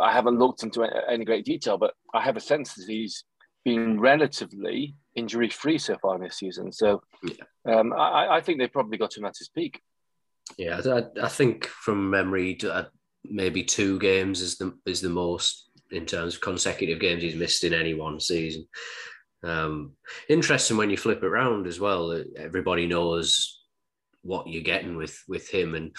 I 0.00 0.12
haven't 0.12 0.38
looked 0.38 0.62
into 0.62 0.82
any 0.82 1.24
great 1.24 1.44
detail, 1.44 1.78
but 1.78 1.94
I 2.12 2.22
have 2.22 2.36
a 2.36 2.40
sense 2.40 2.74
that 2.74 2.86
he's 2.88 3.24
been 3.64 4.00
relatively 4.00 4.94
injury 5.14 5.50
free 5.50 5.78
so 5.78 5.96
far 6.00 6.18
this 6.18 6.38
season. 6.38 6.72
So 6.72 7.02
yeah. 7.22 7.44
um, 7.66 7.92
I, 7.92 8.36
I, 8.36 8.40
think 8.40 8.58
they 8.58 8.68
probably 8.68 8.98
got 8.98 9.16
him 9.16 9.24
at 9.24 9.36
his 9.38 9.48
peak. 9.48 9.80
Yeah, 10.56 10.80
I, 10.86 11.24
I 11.24 11.28
think 11.28 11.66
from 11.66 12.10
memory, 12.10 12.58
uh, 12.62 12.84
maybe 13.24 13.62
two 13.62 13.98
games 13.98 14.40
is 14.40 14.56
the 14.56 14.72
is 14.86 15.00
the 15.00 15.10
most 15.10 15.70
in 15.90 16.06
terms 16.06 16.34
of 16.34 16.40
consecutive 16.40 17.00
games 17.00 17.22
he's 17.22 17.34
missed 17.34 17.64
in 17.64 17.74
any 17.74 17.94
one 17.94 18.20
season. 18.20 18.66
Um, 19.42 19.92
interesting 20.28 20.76
when 20.76 20.90
you 20.90 20.96
flip 20.96 21.18
it 21.22 21.26
around 21.26 21.66
as 21.66 21.78
well. 21.78 22.22
Everybody 22.36 22.86
knows 22.86 23.62
what 24.22 24.48
you're 24.48 24.62
getting 24.62 24.96
with 24.96 25.22
with 25.28 25.48
him, 25.48 25.74
and 25.74 25.94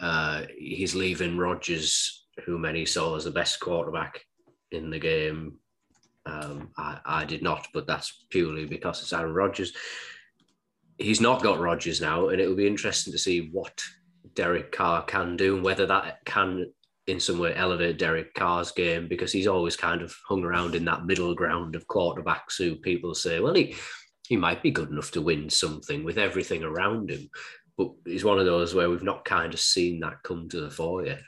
uh, 0.00 0.42
he's 0.56 0.94
leaving 0.94 1.38
Rodgers, 1.38 2.26
who 2.44 2.58
many 2.58 2.86
saw 2.86 3.16
as 3.16 3.24
the 3.24 3.30
best 3.30 3.60
quarterback 3.60 4.20
in 4.70 4.90
the 4.90 4.98
game, 4.98 5.54
um, 6.26 6.70
I, 6.76 6.98
I 7.04 7.24
did 7.24 7.42
not, 7.42 7.68
but 7.72 7.86
that's 7.86 8.24
purely 8.30 8.66
because 8.66 9.00
it's 9.00 9.12
Aaron 9.12 9.32
Rodgers. 9.32 9.72
He's 10.98 11.20
not 11.20 11.42
got 11.42 11.60
Rodgers 11.60 12.00
now, 12.00 12.28
and 12.28 12.40
it 12.40 12.48
will 12.48 12.56
be 12.56 12.66
interesting 12.66 13.12
to 13.12 13.18
see 13.18 13.50
what 13.52 13.82
Derek 14.34 14.72
Carr 14.72 15.02
can 15.02 15.36
do 15.36 15.56
and 15.56 15.64
whether 15.64 15.86
that 15.86 16.24
can 16.24 16.66
in 17.06 17.20
some 17.20 17.38
way 17.38 17.54
elevate 17.54 17.98
Derek 17.98 18.34
Carr's 18.34 18.72
game 18.72 19.06
because 19.06 19.30
he's 19.30 19.46
always 19.46 19.76
kind 19.76 20.02
of 20.02 20.14
hung 20.26 20.42
around 20.42 20.74
in 20.74 20.84
that 20.86 21.06
middle 21.06 21.34
ground 21.34 21.76
of 21.76 21.86
quarterbacks 21.86 22.58
who 22.58 22.74
people 22.74 23.14
say, 23.14 23.38
well, 23.38 23.54
he, 23.54 23.76
he 24.26 24.36
might 24.36 24.62
be 24.62 24.72
good 24.72 24.90
enough 24.90 25.12
to 25.12 25.22
win 25.22 25.48
something 25.48 26.02
with 26.02 26.18
everything 26.18 26.64
around 26.64 27.10
him. 27.10 27.30
But 27.78 27.92
he's 28.04 28.24
one 28.24 28.40
of 28.40 28.46
those 28.46 28.74
where 28.74 28.90
we've 28.90 29.02
not 29.02 29.24
kind 29.24 29.54
of 29.54 29.60
seen 29.60 30.00
that 30.00 30.22
come 30.24 30.48
to 30.48 30.60
the 30.60 30.70
fore 30.70 31.06
yet. 31.06 31.20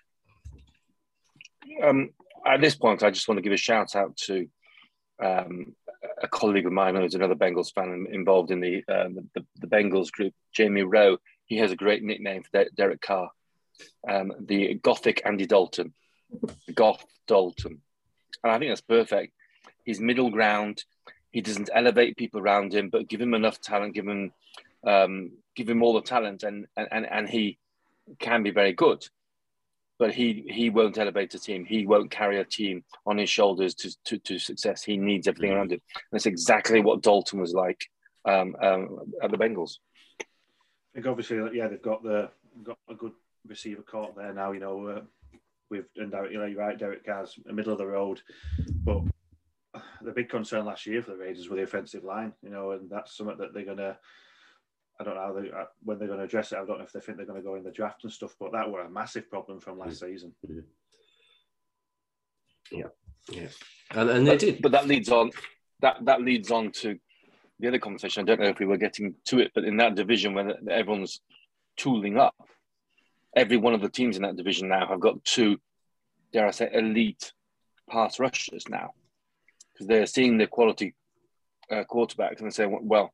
Um, 1.83 2.11
at 2.45 2.61
this 2.61 2.75
point, 2.75 3.03
I 3.03 3.11
just 3.11 3.29
want 3.29 3.39
to 3.39 3.43
give 3.43 3.53
a 3.53 3.57
shout 3.57 3.95
out 3.95 4.17
to 4.17 4.49
um, 5.23 5.75
a 6.23 6.29
colleague 6.29 6.67
of 6.67 6.73
mine 6.73 6.95
who's 6.95 7.15
another 7.15 7.35
Bengals 7.35 7.73
fan 7.73 8.07
involved 8.11 8.51
in 8.51 8.61
the, 8.61 8.85
uh, 8.89 9.09
the, 9.35 9.45
the 9.57 9.67
Bengals 9.67 10.11
group, 10.11 10.35
Jamie 10.53 10.83
Rowe. 10.83 11.19
He 11.47 11.57
has 11.59 11.73
a 11.73 11.77
great 11.77 12.03
nickname 12.03 12.43
for 12.43 12.65
Derek 12.77 13.01
Carr. 13.01 13.31
um, 14.09 14.33
the 14.41 14.75
Gothic 14.75 15.23
Andy 15.25 15.47
Dalton, 15.47 15.93
Goth 16.75 17.05
Dalton, 17.27 17.81
and 18.43 18.53
I 18.53 18.59
think 18.59 18.71
that's 18.71 18.81
perfect. 18.81 19.33
He's 19.85 20.01
middle 20.01 20.31
ground. 20.31 20.85
He 21.31 21.41
doesn't 21.41 21.71
elevate 21.73 22.17
people 22.17 22.41
around 22.41 22.75
him, 22.75 22.91
but 22.91 23.09
give 23.09 23.21
him 23.21 23.35
enough 23.35 23.61
talent, 23.61 23.95
give 23.95 24.07
him 24.07 24.33
um, 24.87 25.33
give 25.55 25.69
him 25.69 25.83
all 25.83 25.95
the 25.95 26.03
talent, 26.03 26.43
and 26.43 26.67
and 26.77 27.07
and 27.07 27.29
he 27.29 27.59
can 28.19 28.43
be 28.43 28.51
very 28.51 28.73
good. 28.73 29.07
But 29.99 30.15
he 30.15 30.45
he 30.49 30.71
won't 30.71 30.99
elevate 30.99 31.35
a 31.35 31.39
team. 31.39 31.65
He 31.65 31.87
won't 31.87 32.11
carry 32.11 32.39
a 32.39 32.45
team 32.45 32.85
on 33.05 33.19
his 33.19 33.29
shoulders 33.29 33.75
to 33.77 33.91
to, 34.05 34.19
to 34.19 34.39
success. 34.39 34.85
He 34.85 34.97
needs 34.97 35.27
everything 35.27 35.53
around 35.53 35.73
him. 35.73 35.81
That's 36.13 36.27
exactly 36.27 36.81
what 36.81 37.03
Dalton 37.03 37.41
was 37.41 37.53
like 37.53 37.85
um, 38.25 38.55
um, 38.63 39.01
at 39.23 39.31
the 39.31 39.39
Bengals. 39.39 39.79
I 40.21 40.25
think 40.95 41.07
obviously, 41.07 41.39
yeah, 41.53 41.69
they've 41.69 41.83
got 41.83 42.03
the 42.03 42.31
got 42.63 42.79
a 42.89 42.95
good 42.95 43.13
receiver 43.47 43.83
caught 43.83 44.17
there 44.17 44.33
now. 44.33 44.53
You 44.53 44.61
know, 44.61 44.87
uh, 44.87 45.01
with 45.71 45.87
and 45.97 46.11
Derek, 46.11 46.33
you 46.33 46.39
know, 46.39 46.47
you're 46.47 46.61
right, 46.61 46.79
Derek 46.79 47.05
Carr's 47.05 47.39
middle 47.47 47.73
of 47.73 47.79
the 47.79 47.87
road, 47.87 48.21
but 48.85 49.03
the 50.03 50.13
big 50.13 50.29
concern 50.29 50.65
last 50.65 50.87
year 50.87 51.03
for 51.03 51.11
the 51.11 51.17
Raiders 51.17 51.49
were 51.49 51.57
the 51.57 51.63
offensive 51.63 52.05
line. 52.05 52.33
You 52.43 52.51
know, 52.51 52.73
and 52.73 52.89
that's 52.91 53.17
something 53.17 53.37
that 53.39 53.53
they're 53.53 53.65
gonna 53.65 53.99
I 55.01 55.05
don't 55.05 55.15
know 55.15 55.41
they, 55.41 55.51
uh, 55.51 55.65
when 55.85 55.99
they're 55.99 56.09
going 56.09 56.19
to 56.19 56.25
address 56.25 56.53
it. 56.53 56.59
I 56.59 56.65
don't 56.65 56.79
know 56.79 56.85
if 56.85 56.93
they 56.93 57.01
think 57.01 57.19
they're 57.19 57.27
going 57.27 57.41
to 57.41 57.47
go 57.47 57.55
in 57.55 57.63
the 57.63 57.71
draft 57.71 58.03
and 58.05 58.13
stuff, 58.13 58.35
but 58.41 58.53
that 58.53 58.71
were 58.71 58.81
a 58.81 58.91
massive 58.91 59.31
problem 59.31 59.61
from 59.61 59.79
last 59.79 60.01
season. 60.01 60.33
Yeah, 62.71 62.85
yeah, 63.31 63.49
and, 63.93 64.11
and 64.11 64.27
they 64.27 64.33
but, 64.33 64.41
did. 64.41 64.63
But 64.63 64.73
that 64.73 64.89
leads 64.89 65.11
on. 65.11 65.31
That 65.81 66.05
that 66.05 66.23
leads 66.23 66.51
on 66.51 66.73
to 66.83 66.99
the 67.61 67.69
other 67.69 67.79
conversation. 67.79 68.23
I 68.23 68.27
don't 68.27 68.41
know 68.41 68.49
if 68.49 68.59
we 68.59 68.67
were 68.67 68.77
getting 68.77 69.15
to 69.27 69.39
it, 69.39 69.53
but 69.55 69.65
in 69.65 69.77
that 69.77 69.95
division, 69.95 70.35
when 70.35 70.53
everyone's 70.69 71.21
tooling 71.77 72.19
up, 72.19 72.35
every 73.37 73.57
one 73.57 73.75
of 73.75 73.81
the 73.81 73.89
teams 73.89 74.17
in 74.17 74.23
that 74.23 74.37
division 74.37 74.69
now 74.69 74.87
have 74.87 75.01
got 75.01 75.25
two, 75.25 75.59
dare 76.33 76.49
I 76.49 76.51
say, 76.51 76.69
elite 76.73 77.33
pass 77.89 78.19
rushers 78.19 78.69
now, 78.69 78.91
because 79.73 79.87
they're 79.87 80.07
seeing 80.07 80.39
the 80.39 80.47
quality 80.47 80.95
uh, 81.71 81.85
quarterbacks 81.89 82.39
and 82.39 82.47
they're 82.47 82.51
saying, 82.51 82.79
well 82.83 83.13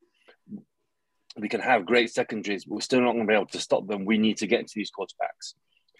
we 1.36 1.48
can 1.48 1.60
have 1.60 1.86
great 1.86 2.12
secondaries, 2.12 2.64
but 2.64 2.74
we're 2.74 2.80
still 2.80 3.00
not 3.00 3.12
going 3.12 3.26
to 3.26 3.30
be 3.30 3.34
able 3.34 3.46
to 3.46 3.60
stop 3.60 3.86
them. 3.86 4.04
We 4.04 4.18
need 4.18 4.38
to 4.38 4.46
get 4.46 4.66
to 4.66 4.72
these 4.74 4.90
quarterbacks. 4.90 5.54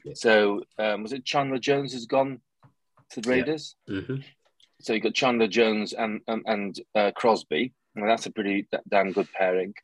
Yeah. 0.05 0.13
So 0.15 0.63
um, 0.79 1.03
was 1.03 1.13
it 1.13 1.25
Chandler 1.25 1.59
Jones 1.59 1.93
has 1.93 2.07
gone 2.07 2.41
to 3.11 3.21
the 3.21 3.31
Raiders? 3.31 3.77
Yeah. 3.87 4.01
Mm-hmm. 4.01 4.17
So 4.81 4.93
you 4.93 5.01
got 5.01 5.15
Chandler 5.15 5.49
Jones 5.49 5.93
and 5.93 6.21
and, 6.29 6.43
and 6.47 6.81
uh, 6.95 7.11
Crosby, 7.15 7.73
and 7.97 8.09
that's 8.09 8.27
a 8.27 8.31
pretty 8.31 8.69
damn 8.89 9.13
good 9.13 9.29
pairing. 9.33 9.75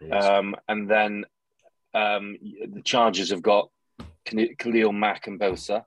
Yes. 0.00 0.24
Um, 0.24 0.54
and 0.68 0.88
then 0.88 1.24
um, 1.94 2.36
the 2.40 2.82
Chargers 2.84 3.30
have 3.30 3.42
got 3.42 3.70
Khalil 4.26 4.92
Mack 4.92 5.26
and 5.26 5.40
Bosa. 5.40 5.84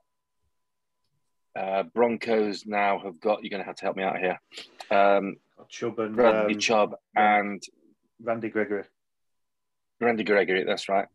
Uh, 1.54 1.84
Broncos 1.84 2.64
now 2.66 2.98
have 2.98 3.20
got. 3.20 3.42
You're 3.42 3.50
going 3.50 3.62
to 3.62 3.66
have 3.66 3.76
to 3.76 3.84
help 3.84 3.96
me 3.96 4.02
out 4.02 4.18
here. 4.18 4.40
Um, 4.90 5.36
Chubb 5.68 5.98
and 6.00 6.16
Bradley 6.16 6.54
um, 6.54 6.60
Chubb 6.60 6.94
and 7.14 7.62
Randy 8.22 8.50
Gregory. 8.50 8.84
Randy 10.00 10.24
Gregory, 10.24 10.64
that's 10.64 10.88
right. 10.88 11.08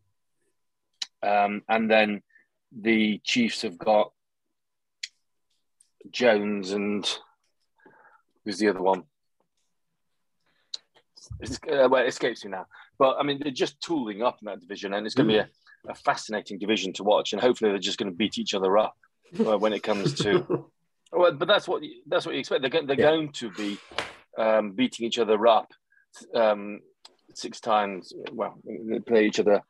Um, 1.22 1.62
and 1.68 1.90
then 1.90 2.22
the 2.72 3.20
Chiefs 3.24 3.62
have 3.62 3.78
got 3.78 4.12
Jones 6.10 6.72
and 6.72 7.08
who's 8.44 8.58
the 8.58 8.68
other 8.68 8.82
one? 8.82 9.04
Uh, 11.42 11.88
well, 11.90 12.02
it 12.02 12.08
escapes 12.08 12.44
me 12.44 12.50
now. 12.50 12.66
But 12.98 13.16
I 13.18 13.22
mean, 13.22 13.40
they're 13.42 13.52
just 13.52 13.80
tooling 13.80 14.22
up 14.22 14.38
in 14.40 14.46
that 14.46 14.60
division, 14.60 14.92
and 14.94 15.06
it's 15.06 15.14
going 15.14 15.28
to 15.28 15.34
be 15.34 15.38
a, 15.38 15.48
a, 15.90 15.94
fascinating 15.94 16.58
division 16.58 16.92
to 16.94 17.04
watch. 17.04 17.32
And 17.32 17.40
hopefully, 17.40 17.70
they're 17.70 17.78
just 17.78 17.98
going 17.98 18.10
to 18.10 18.16
beat 18.16 18.38
each 18.38 18.54
other 18.54 18.76
up 18.76 18.96
uh, 19.38 19.56
when 19.58 19.72
it 19.72 19.82
comes 19.82 20.14
to. 20.14 20.66
well, 21.12 21.32
but 21.32 21.46
that's 21.46 21.68
what 21.68 21.82
that's 22.06 22.26
what 22.26 22.34
you 22.34 22.40
expect. 22.40 22.62
They're, 22.62 22.82
they're 22.82 22.98
yeah. 22.98 23.10
going 23.10 23.32
to 23.32 23.50
be 23.52 23.78
um, 24.36 24.72
beating 24.72 25.06
each 25.06 25.18
other 25.18 25.46
up 25.46 25.70
um, 26.34 26.80
six 27.38 27.60
times. 27.60 28.12
Well, 28.32 28.58
they 28.64 28.98
play 29.00 29.26
each 29.26 29.40
other, 29.40 29.62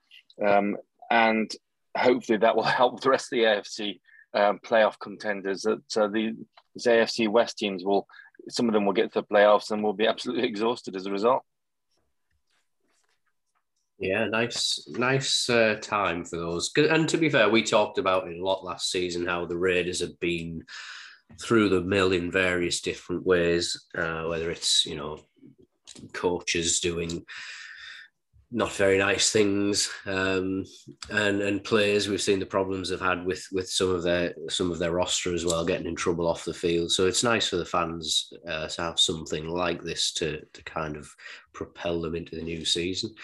um, 0.45 0.77
and 1.11 1.51
hopefully 1.97 2.39
that 2.39 2.57
will 2.57 2.63
help 2.81 3.01
the 3.01 3.11
rest 3.11 3.33
of 3.33 3.39
the 3.39 3.45
AFC 3.45 4.01
um, 4.35 4.59
playoff 4.65 4.99
contenders. 4.99 5.63
That 5.63 5.97
uh, 5.97 6.09
the 6.09 6.35
AFC 6.79 7.29
West 7.29 7.59
teams 7.59 7.85
will, 7.85 8.07
some 8.49 8.69
of 8.69 8.73
them 8.73 8.87
will 8.87 8.93
get 8.93 9.13
to 9.13 9.21
the 9.21 9.27
playoffs 9.27 9.71
and 9.71 9.83
will 9.83 9.93
be 9.93 10.07
absolutely 10.07 10.47
exhausted 10.49 10.97
as 10.97 11.07
a 11.07 11.13
result. 11.13 11.43
Yeah, 13.99 14.27
nice, 14.27 14.87
nice 14.93 15.51
uh, 15.51 15.77
time 15.81 16.25
for 16.25 16.37
those. 16.37 16.71
And 16.77 17.09
to 17.09 17.19
be 17.19 17.29
fair, 17.29 17.49
we 17.49 17.65
talked 17.65 17.99
about 17.99 18.29
it 18.29 18.39
a 18.39 18.45
lot 18.45 18.65
last 18.65 18.93
season 18.93 19.27
how 19.27 19.45
the 19.45 19.59
Raiders 19.59 20.01
have 20.01 20.21
been 20.21 20.65
through 21.41 21.69
the 21.69 21.81
mill 21.81 22.13
in 22.13 22.31
various 22.31 22.81
different 22.81 23.27
ways, 23.27 23.87
uh, 23.97 24.25
whether 24.25 24.51
it's 24.51 24.87
you 24.87 24.97
know 24.97 25.19
coaches 26.13 26.81
doing 26.81 27.25
not 28.51 28.73
very 28.73 28.97
nice 28.97 29.31
things 29.31 29.91
um, 30.07 30.65
and 31.11 31.43
and 31.43 31.63
players 31.63 32.09
we've 32.09 32.23
seen 32.23 32.39
the 32.39 32.47
problems 32.47 32.89
they've 32.89 33.01
had 33.01 33.25
with 33.27 33.47
with 33.53 33.69
some 33.69 33.91
of 33.91 34.03
their 34.03 34.35
some 34.49 34.71
of 34.71 34.79
their 34.79 34.93
roster 34.93 35.35
as 35.35 35.45
well 35.45 35.67
getting 35.67 35.87
in 35.87 35.95
trouble 35.95 36.27
off 36.27 36.45
the 36.45 36.55
field. 36.55 36.91
So 36.91 37.07
it's 37.07 37.23
nice 37.23 37.49
for 37.49 37.57
the 37.57 37.65
fans 37.65 38.33
uh, 38.49 38.69
to 38.69 38.83
have 38.83 38.99
something 38.99 39.47
like 39.47 39.83
this 39.83 40.13
to 40.15 40.41
to 40.53 40.65
kind 40.65 40.97
of 40.97 41.11
propel 41.53 42.01
them 42.01 42.15
into 42.15 42.37
the 42.37 42.43
new 42.43 42.65
season. 42.65 43.15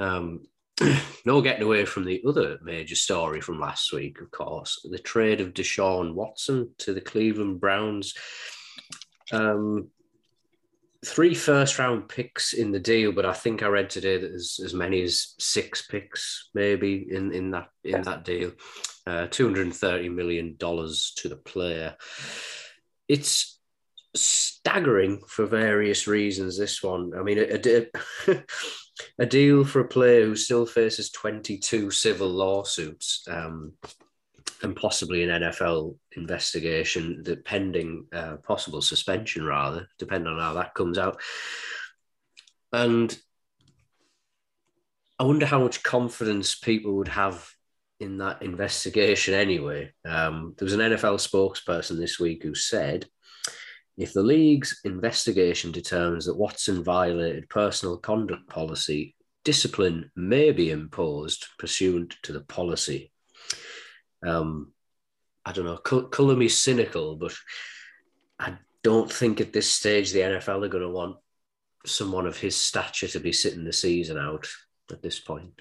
Um, 0.00 0.40
no 1.24 1.40
getting 1.40 1.62
away 1.62 1.84
from 1.84 2.04
the 2.04 2.20
other 2.26 2.58
major 2.62 2.96
story 2.96 3.40
from 3.40 3.60
last 3.60 3.92
week 3.92 4.20
of 4.20 4.28
course 4.32 4.84
the 4.90 4.98
trade 4.98 5.40
of 5.40 5.54
Deshaun 5.54 6.14
Watson 6.14 6.68
to 6.78 6.92
the 6.92 7.00
Cleveland 7.00 7.60
Browns. 7.60 8.12
Um, 9.30 9.90
three 11.04 11.34
first 11.34 11.78
round 11.78 12.08
picks 12.08 12.52
in 12.52 12.72
the 12.72 12.80
deal, 12.80 13.12
but 13.12 13.26
I 13.26 13.32
think 13.32 13.62
I 13.62 13.66
read 13.66 13.90
today 13.90 14.18
that 14.18 14.28
there's 14.28 14.60
as 14.64 14.74
many 14.74 15.02
as 15.02 15.34
six 15.38 15.86
picks 15.86 16.50
maybe 16.54 17.06
in, 17.10 17.32
in 17.32 17.50
that 17.52 17.68
in 17.84 18.02
that 18.02 18.24
deal. 18.24 18.52
Uh, 19.06 19.26
Two 19.26 19.44
hundred 19.44 19.66
and 19.66 19.76
thirty 19.76 20.08
million 20.08 20.56
dollars 20.58 21.12
to 21.18 21.28
the 21.28 21.36
player. 21.36 21.96
It's 23.06 23.58
staggering 24.14 25.20
for 25.28 25.44
various 25.44 26.06
reasons. 26.06 26.58
This 26.58 26.82
one, 26.82 27.12
I 27.18 27.22
mean, 27.22 27.38
a, 27.38 27.86
a, 28.28 28.42
a 29.18 29.26
deal 29.26 29.64
for 29.64 29.80
a 29.80 29.88
player 29.88 30.24
who 30.24 30.36
still 30.36 30.66
faces 30.66 31.10
twenty 31.10 31.58
two 31.58 31.90
civil 31.90 32.28
lawsuits. 32.28 33.24
Um, 33.28 33.72
and 34.62 34.76
possibly 34.76 35.22
an 35.24 35.42
NFL 35.42 35.96
investigation, 36.16 37.22
that 37.24 37.44
pending 37.44 38.06
uh, 38.12 38.36
possible 38.36 38.80
suspension, 38.80 39.44
rather, 39.44 39.88
depending 39.98 40.32
on 40.32 40.40
how 40.40 40.54
that 40.54 40.74
comes 40.74 40.98
out. 40.98 41.20
And 42.72 43.16
I 45.18 45.24
wonder 45.24 45.46
how 45.46 45.60
much 45.60 45.82
confidence 45.82 46.54
people 46.54 46.96
would 46.96 47.08
have 47.08 47.48
in 48.00 48.18
that 48.18 48.42
investigation 48.42 49.34
anyway. 49.34 49.92
Um, 50.04 50.54
there 50.58 50.66
was 50.66 50.74
an 50.74 50.80
NFL 50.80 51.20
spokesperson 51.20 51.98
this 51.98 52.18
week 52.18 52.42
who 52.42 52.54
said 52.54 53.06
if 53.96 54.12
the 54.12 54.22
league's 54.22 54.80
investigation 54.84 55.70
determines 55.70 56.26
that 56.26 56.36
Watson 56.36 56.82
violated 56.82 57.48
personal 57.48 57.96
conduct 57.96 58.48
policy, 58.48 59.14
discipline 59.44 60.10
may 60.16 60.50
be 60.50 60.70
imposed 60.70 61.46
pursuant 61.58 62.16
to 62.22 62.32
the 62.32 62.40
policy. 62.40 63.12
Um, 64.26 64.72
I 65.44 65.52
don't 65.52 65.66
know, 65.66 65.76
colour 65.76 66.36
me 66.36 66.48
cynical, 66.48 67.16
but 67.16 67.34
I 68.38 68.54
don't 68.82 69.12
think 69.12 69.40
at 69.40 69.52
this 69.52 69.70
stage 69.70 70.12
the 70.12 70.20
NFL 70.20 70.64
are 70.64 70.68
going 70.68 70.82
to 70.82 70.88
want 70.88 71.16
someone 71.86 72.26
of 72.26 72.38
his 72.38 72.56
stature 72.56 73.08
to 73.08 73.20
be 73.20 73.32
sitting 73.32 73.64
the 73.64 73.72
season 73.72 74.18
out 74.18 74.48
at 74.90 75.02
this 75.02 75.20
point. 75.20 75.52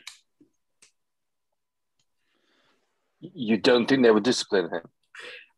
You 3.20 3.58
don't 3.58 3.88
think 3.88 4.04
they 4.04 4.12
would 4.12 4.24
discipline 4.24 4.70
him? 4.70 4.82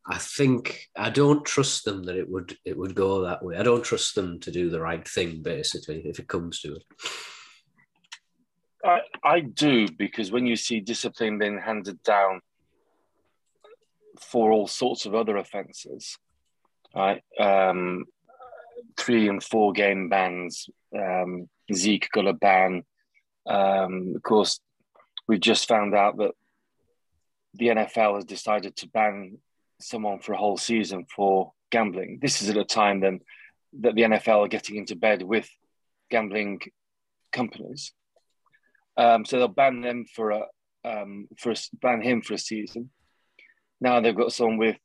I 0.07 0.19
think 0.19 0.87
I 0.95 1.09
don't 1.09 1.43
trust 1.45 1.83
them 1.83 2.03
that 2.03 2.15
it 2.15 2.29
would 2.29 2.55
it 2.63 2.77
would 2.77 2.93
go 2.93 3.21
that 3.21 3.43
way. 3.43 3.57
I 3.57 3.63
don't 3.63 3.83
trust 3.83 4.13
them 4.13 4.39
to 4.41 4.51
do 4.51 4.69
the 4.69 4.79
right 4.79 5.07
thing, 5.07 5.41
basically, 5.41 6.01
if 6.05 6.19
it 6.19 6.27
comes 6.27 6.61
to 6.61 6.75
it. 6.75 6.83
I, 8.83 8.99
I 9.23 9.39
do 9.39 9.87
because 9.89 10.31
when 10.31 10.45
you 10.45 10.55
see 10.55 10.79
discipline 10.79 11.39
being 11.39 11.57
handed 11.57 12.01
down 12.03 12.41
for 14.19 14.51
all 14.51 14.67
sorts 14.67 15.05
of 15.05 15.15
other 15.15 15.37
offences, 15.37 16.17
right? 16.95 17.23
Um, 17.39 18.05
three 18.97 19.27
and 19.27 19.43
four 19.43 19.73
game 19.73 20.09
bans. 20.09 20.69
Um, 20.95 21.49
Zeke 21.73 22.09
got 22.13 22.27
a 22.27 22.33
ban. 22.33 22.83
Um, 23.47 24.13
of 24.15 24.23
course, 24.23 24.59
we've 25.27 25.39
just 25.39 25.67
found 25.67 25.95
out 25.95 26.17
that 26.17 26.31
the 27.53 27.67
NFL 27.67 28.15
has 28.15 28.25
decided 28.25 28.75
to 28.77 28.89
ban 28.89 29.37
someone 29.79 30.19
for 30.19 30.33
a 30.33 30.37
whole 30.37 30.57
season 30.57 31.05
for 31.13 31.53
gambling. 31.71 32.19
This 32.21 32.41
is 32.41 32.49
at 32.49 32.57
a 32.57 32.65
time 32.65 32.99
then 32.99 33.21
that 33.81 33.95
the 33.95 34.03
NFL 34.03 34.45
are 34.45 34.47
getting 34.47 34.77
into 34.77 34.95
bed 34.95 35.21
with 35.21 35.49
gambling 36.09 36.61
companies. 37.31 37.93
Um, 38.97 39.25
so 39.25 39.37
they'll 39.37 39.47
ban 39.47 39.81
them 39.81 40.05
for 40.13 40.31
a, 40.31 40.43
um, 40.85 41.27
for 41.37 41.51
a, 41.51 41.55
ban 41.81 42.01
him 42.01 42.21
for 42.21 42.35
a 42.35 42.37
season. 42.37 42.89
Now 43.81 43.99
they've 43.99 44.15
got 44.15 44.33
someone 44.33 44.57
with 44.57 44.77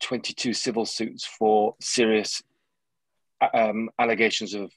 22 0.00 0.52
civil 0.52 0.86
suits 0.86 1.24
for 1.24 1.74
serious 1.80 2.42
um, 3.54 3.90
allegations 3.98 4.54
of 4.54 4.70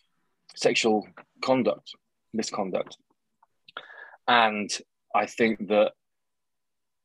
sexual 0.55 1.07
conduct, 1.41 1.91
misconduct. 2.33 2.97
And 4.27 4.69
I 5.15 5.25
think 5.25 5.69
that 5.69 5.93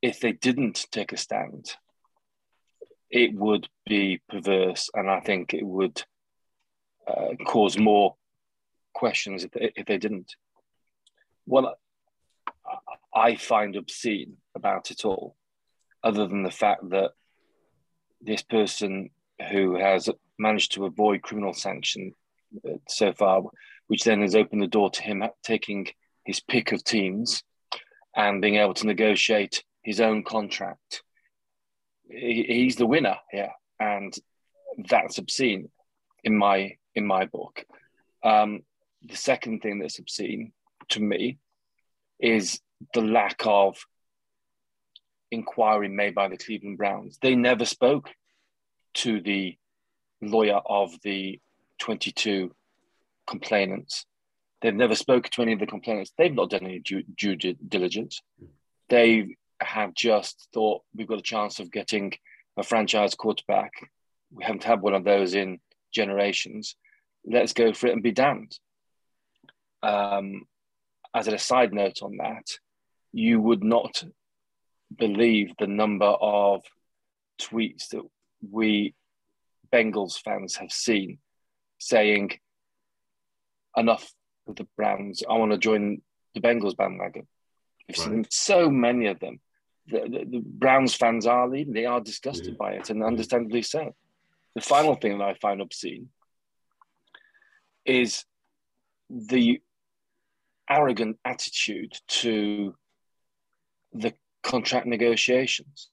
if 0.02 0.20
they 0.20 0.32
didn't 0.32 0.86
take 0.90 1.12
a 1.12 1.16
stand, 1.16 1.74
it 3.10 3.34
would 3.34 3.68
be 3.86 4.20
perverse, 4.28 4.90
and 4.92 5.08
I 5.08 5.20
think 5.20 5.54
it 5.54 5.64
would 5.64 6.02
uh, 7.06 7.36
cause 7.46 7.78
more 7.78 8.16
questions 8.92 9.44
if 9.44 9.52
they, 9.52 9.72
if 9.76 9.86
they 9.86 9.98
didn't. 9.98 10.34
What 11.46 11.78
I 13.14 13.36
find 13.36 13.76
obscene 13.76 14.38
about 14.54 14.90
it 14.90 15.04
all, 15.04 15.36
other 16.04 16.28
than 16.28 16.42
the 16.42 16.50
fact 16.50 16.88
that 16.90 17.12
this 18.20 18.42
person 18.42 19.10
who 19.50 19.76
has 19.76 20.08
managed 20.38 20.72
to 20.72 20.84
avoid 20.84 21.22
criminal 21.22 21.54
sanction 21.54 22.12
uh, 22.68 22.74
so 22.88 23.12
far, 23.12 23.42
which 23.88 24.04
then 24.04 24.20
has 24.20 24.36
opened 24.36 24.62
the 24.62 24.66
door 24.66 24.90
to 24.90 25.02
him 25.02 25.24
taking 25.42 25.86
his 26.24 26.40
pick 26.40 26.72
of 26.72 26.84
teams 26.84 27.42
and 28.14 28.40
being 28.40 28.56
able 28.56 28.74
to 28.74 28.86
negotiate 28.86 29.64
his 29.82 30.00
own 30.00 30.22
contract. 30.22 31.02
He's 32.08 32.76
the 32.76 32.86
winner 32.86 33.16
here, 33.30 33.52
and 33.80 34.14
that's 34.88 35.18
obscene 35.18 35.70
in 36.22 36.36
my 36.36 36.76
in 36.94 37.06
my 37.06 37.26
book. 37.26 37.64
Um, 38.22 38.60
the 39.02 39.16
second 39.16 39.60
thing 39.60 39.78
that's 39.78 39.98
obscene 39.98 40.52
to 40.90 41.00
me 41.00 41.38
is 42.20 42.60
the 42.92 43.02
lack 43.02 43.42
of 43.44 43.84
inquiry 45.30 45.88
made 45.88 46.14
by 46.14 46.28
the 46.28 46.36
Cleveland 46.36 46.78
Browns. 46.78 47.18
They 47.20 47.34
never 47.34 47.64
spoke 47.64 48.10
to 48.94 49.20
the 49.20 49.56
lawyer 50.20 50.60
of 50.64 50.92
the 51.02 51.40
22 51.80 52.54
complainants. 53.26 54.06
They've 54.62 54.74
never 54.74 54.94
spoken 54.94 55.30
to 55.32 55.42
any 55.42 55.52
of 55.52 55.60
the 55.60 55.66
complainants. 55.66 56.12
They've 56.16 56.32
not 56.32 56.50
done 56.50 56.64
any 56.64 56.78
due, 56.78 57.02
due 57.02 57.36
diligence. 57.36 58.22
They 58.88 59.36
have 59.60 59.94
just 59.94 60.48
thought 60.52 60.82
we've 60.94 61.06
got 61.06 61.18
a 61.18 61.22
chance 61.22 61.58
of 61.58 61.70
getting 61.70 62.12
a 62.56 62.62
franchise 62.62 63.14
quarterback. 63.14 63.72
We 64.32 64.44
haven't 64.44 64.64
had 64.64 64.80
one 64.80 64.94
of 64.94 65.04
those 65.04 65.34
in 65.34 65.60
generations. 65.92 66.76
Let's 67.26 67.52
go 67.52 67.72
for 67.72 67.88
it 67.88 67.92
and 67.92 68.02
be 68.02 68.12
damned. 68.12 68.58
Um, 69.82 70.46
as 71.14 71.28
a 71.28 71.38
side 71.38 71.72
note 71.72 72.02
on 72.02 72.16
that, 72.18 72.58
you 73.12 73.40
would 73.40 73.62
not 73.62 74.02
believe 74.96 75.52
the 75.58 75.66
number 75.66 76.06
of 76.06 76.62
tweets 77.40 77.88
that 77.88 78.02
we 78.50 78.94
Bengals 79.72 80.20
fans 80.20 80.56
have 80.56 80.70
seen 80.70 81.18
saying, 81.78 82.30
enough 83.76 84.12
with 84.46 84.56
the 84.56 84.66
Browns, 84.76 85.22
I 85.28 85.34
want 85.34 85.52
to 85.52 85.58
join 85.58 86.00
the 86.34 86.40
Bengals 86.40 86.76
bandwagon. 86.76 87.26
We've 87.88 87.98
right. 87.98 88.08
seen 88.08 88.26
so 88.30 88.70
many 88.70 89.06
of 89.06 89.20
them. 89.20 89.40
The, 89.86 90.00
the, 90.00 90.24
the, 90.30 90.42
Browns 90.44 90.94
fans 90.94 91.26
are 91.26 91.46
leaving, 91.48 91.74
they 91.74 91.84
are 91.84 92.00
disgusted 92.00 92.48
yeah. 92.48 92.58
by 92.58 92.72
it, 92.74 92.88
and 92.88 93.02
understandably 93.02 93.62
so. 93.62 93.94
The 94.54 94.62
final 94.62 94.94
thing 94.94 95.18
that 95.18 95.24
I 95.24 95.34
find 95.34 95.60
obscene 95.60 96.08
is 97.84 98.24
the 99.10 99.60
arrogant 100.70 101.18
attitude 101.24 101.98
to 102.08 102.74
the 103.92 104.14
contract 104.44 104.86
negotiations. 104.86 105.88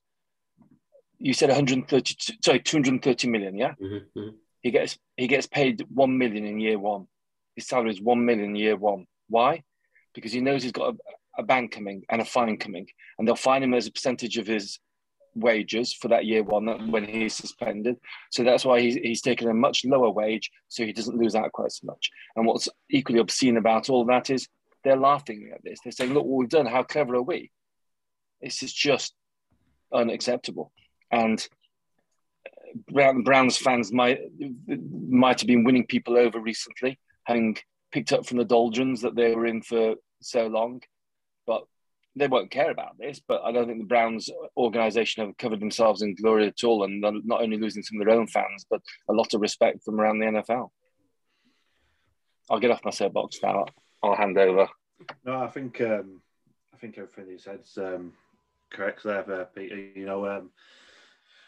You 1.18 1.34
said 1.34 1.50
130 1.50 2.16
sorry 2.44 2.60
230 2.60 3.28
million 3.28 3.58
yeah? 3.58 3.74
Mm-hmm, 3.82 4.20
mm-hmm. 4.20 4.36
he 4.62 4.72
gets 4.72 4.98
he 5.18 5.28
gets 5.28 5.48
paid 5.48 5.86
1 5.90 6.18
million 6.18 6.46
in 6.46 6.60
year 6.60 6.78
one. 6.78 7.08
His 7.56 7.68
salary 7.68 7.92
is 7.92 8.02
1 8.02 8.24
million 8.24 8.52
in 8.52 8.56
year 8.56 8.76
one. 8.76 9.06
Why? 9.28 9.64
Because 10.14 10.32
he 10.32 10.42
knows 10.42 10.64
he's 10.64 10.72
got 10.72 10.94
a, 10.94 11.42
a 11.42 11.44
ban 11.44 11.70
coming 11.70 12.04
and 12.10 12.22
a 12.22 12.26
fine 12.26 12.58
coming 12.58 12.88
and 13.18 13.28
they'll 13.28 13.36
fine 13.36 13.64
him 13.64 13.74
as 13.74 13.88
a 13.88 13.92
percentage 13.92 14.38
of 14.38 14.48
his 14.48 14.80
wages 15.34 15.94
for 15.94 16.10
that 16.10 16.26
year 16.26 16.44
one 16.44 16.92
when 16.92 17.06
he's 17.06 17.34
suspended. 17.34 17.96
So 18.32 18.44
that's 18.44 18.66
why 18.66 18.82
he's, 18.82 18.96
he's 18.96 19.22
taken 19.22 19.50
a 19.50 19.54
much 19.54 19.86
lower 19.86 20.10
wage 20.10 20.52
so 20.68 20.86
he 20.86 20.92
doesn't 20.92 21.18
lose 21.18 21.36
out 21.36 21.52
quite 21.54 21.72
so 21.72 21.86
much. 21.86 22.10
And 22.36 22.46
what's 22.46 22.68
equally 22.90 23.20
obscene 23.20 23.58
about 23.58 23.90
all 23.90 24.06
that 24.06 24.30
is 24.30 24.48
they're 24.84 24.98
laughing 24.98 25.52
at 25.54 25.64
this. 25.64 25.80
They're 25.84 25.92
saying 25.92 26.14
look 26.14 26.26
what 26.26 26.38
we've 26.38 26.50
done. 26.50 26.66
How 26.66 26.84
clever 26.84 27.16
are 27.16 27.22
we 27.22 27.52
this 28.42 28.64
is 28.64 28.74
just 28.74 29.14
unacceptable 29.94 30.72
and 31.12 31.48
Browns 32.88 33.58
fans 33.58 33.92
might 33.92 34.20
might 34.68 35.40
have 35.40 35.48
been 35.48 35.64
winning 35.64 35.86
people 35.86 36.18
over 36.18 36.40
recently, 36.40 37.00
having 37.24 37.58
picked 37.92 38.14
up 38.14 38.26
from 38.26 38.38
the 38.38 38.46
doldrums 38.46 39.02
that 39.02 39.16
they 39.16 39.36
were 39.36 39.46
in 39.46 39.62
for 39.62 39.96
so 40.22 40.48
long, 40.48 40.82
but 41.46 41.64
they 42.16 42.28
won't 42.28 42.52
care 42.52 42.72
about 42.72 42.98
this. 42.98 43.22
But 43.26 43.44
I 43.44 43.52
don't 43.52 43.68
think 43.68 43.80
the 43.80 43.86
Browns 43.86 44.30
organisation 44.56 45.26
have 45.26 45.38
covered 45.38 45.60
themselves 45.60 46.02
in 46.02 46.16
glory 46.16 46.48
at 46.48 46.64
all, 46.64 46.84
and 46.84 47.04
they're 47.04 47.12
not 47.24 47.42
only 47.42 47.58
losing 47.58 47.84
some 47.84 48.00
of 48.00 48.08
their 48.08 48.16
own 48.16 48.28
fans, 48.28 48.66
but 48.70 48.82
a 49.10 49.14
lot 49.14 49.34
of 49.34 49.42
respect 49.42 49.84
from 49.84 50.00
around 50.00 50.20
the 50.20 50.28
NFL. 50.28 50.70
I'll 52.50 52.60
get 52.60 52.72
off 52.72 52.86
my 52.86 52.92
soapbox 52.92 53.40
now. 53.44 53.66
I'll 54.04 54.16
hand 54.16 54.38
over. 54.38 54.68
No, 55.26 55.42
I 55.42 55.48
think 55.48 55.82
um, 55.82 56.22
I 56.74 56.78
think 56.78 56.98
everything 56.98 57.32
he 57.32 57.38
said's 57.38 57.78
um, 57.78 58.14
correct 58.72 59.04
there, 59.04 59.48
Peter. 59.56 59.76
You 59.76 60.06
know. 60.06 60.28
Um, 60.28 60.52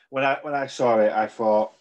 when 0.09 0.23
I 0.23 0.37
when 0.41 0.53
I 0.53 0.67
saw 0.67 0.99
it, 0.99 1.11
I 1.11 1.27
thought 1.27 1.73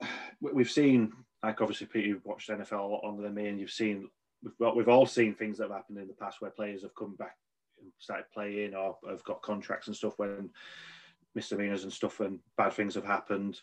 we've 0.40 0.70
seen 0.70 1.12
like 1.42 1.60
obviously 1.60 1.86
Peter, 1.86 2.08
you've 2.08 2.24
watched 2.24 2.50
NFL 2.50 2.80
a 2.80 2.82
lot 2.82 3.04
longer 3.04 3.22
than 3.22 3.34
me, 3.34 3.48
and 3.48 3.58
you've 3.58 3.70
seen 3.70 4.08
we've 4.42 4.74
we've 4.74 4.88
all 4.88 5.06
seen 5.06 5.34
things 5.34 5.58
that 5.58 5.64
have 5.64 5.76
happened 5.76 5.98
in 5.98 6.06
the 6.06 6.14
past 6.14 6.40
where 6.40 6.50
players 6.50 6.82
have 6.82 6.94
come 6.94 7.16
back 7.16 7.36
and 7.80 7.90
started 7.98 8.26
playing 8.32 8.74
or 8.74 8.96
have 9.08 9.24
got 9.24 9.42
contracts 9.42 9.86
and 9.86 9.96
stuff 9.96 10.14
when 10.16 10.50
misdemeanors 11.34 11.84
and 11.84 11.92
stuff 11.92 12.20
and 12.20 12.38
bad 12.56 12.72
things 12.72 12.94
have 12.94 13.04
happened. 13.04 13.60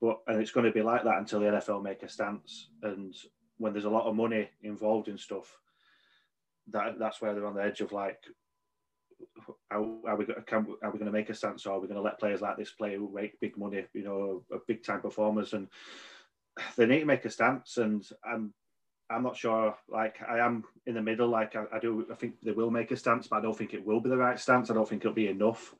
But 0.00 0.20
and 0.26 0.40
it's 0.40 0.52
going 0.52 0.66
to 0.66 0.72
be 0.72 0.82
like 0.82 1.04
that 1.04 1.18
until 1.18 1.40
the 1.40 1.46
NFL 1.46 1.82
make 1.82 2.02
a 2.02 2.08
stance. 2.08 2.70
And 2.82 3.14
when 3.58 3.72
there's 3.72 3.84
a 3.84 3.90
lot 3.90 4.06
of 4.06 4.14
money 4.14 4.48
involved 4.62 5.08
in 5.08 5.18
stuff, 5.18 5.58
that 6.68 6.98
that's 6.98 7.20
where 7.20 7.34
they're 7.34 7.46
on 7.46 7.54
the 7.54 7.62
edge 7.64 7.80
of 7.80 7.92
like 7.92 8.22
are, 9.70 9.82
we 9.82 10.08
are 10.08 10.16
we 10.16 10.24
going 10.26 11.04
to 11.04 11.10
make 11.10 11.30
a 11.30 11.34
stance 11.34 11.66
or 11.66 11.72
are 11.72 11.80
we 11.80 11.88
going 11.88 11.96
to 11.96 12.02
let 12.02 12.20
players 12.20 12.40
like 12.40 12.56
this 12.56 12.70
play 12.70 12.96
who 12.96 13.12
make 13.12 13.40
big 13.40 13.56
money, 13.56 13.84
you 13.92 14.04
know, 14.04 14.44
big 14.66 14.82
time 14.82 15.00
performers 15.00 15.52
and 15.52 15.68
they 16.76 16.86
need 16.86 17.00
to 17.00 17.06
make 17.06 17.24
a 17.24 17.30
stance 17.30 17.76
and 17.76 18.06
I'm 18.24 18.52
I'm 19.10 19.22
not 19.22 19.36
sure. 19.36 19.74
Like 19.88 20.16
I 20.28 20.38
am 20.38 20.64
in 20.86 20.94
the 20.94 21.02
middle. 21.02 21.28
Like 21.28 21.56
I, 21.56 21.64
I, 21.72 21.78
do. 21.78 22.06
I 22.12 22.14
think 22.14 22.34
they 22.42 22.52
will 22.52 22.70
make 22.70 22.90
a 22.90 22.96
stance, 22.96 23.26
but 23.26 23.36
I 23.36 23.40
don't 23.40 23.56
think 23.56 23.72
it 23.72 23.84
will 23.84 24.00
be 24.00 24.10
the 24.10 24.16
right 24.16 24.38
stance. 24.38 24.70
I 24.70 24.74
don't 24.74 24.88
think 24.88 25.02
it'll 25.02 25.14
be 25.14 25.28
enough. 25.28 25.74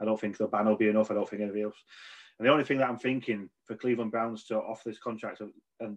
I 0.00 0.04
don't 0.04 0.20
think 0.20 0.36
the 0.36 0.46
ban 0.46 0.66
will 0.66 0.76
be 0.76 0.88
enough. 0.88 1.10
I 1.10 1.14
don't 1.14 1.28
think 1.28 1.42
anything 1.42 1.62
else. 1.62 1.82
And 2.38 2.46
the 2.46 2.52
only 2.52 2.64
thing 2.64 2.78
that 2.78 2.88
I'm 2.88 2.98
thinking 2.98 3.48
for 3.64 3.76
Cleveland 3.76 4.10
Browns 4.10 4.44
to 4.44 4.56
offer 4.56 4.90
this 4.90 4.98
contract, 4.98 5.40
and 5.80 5.96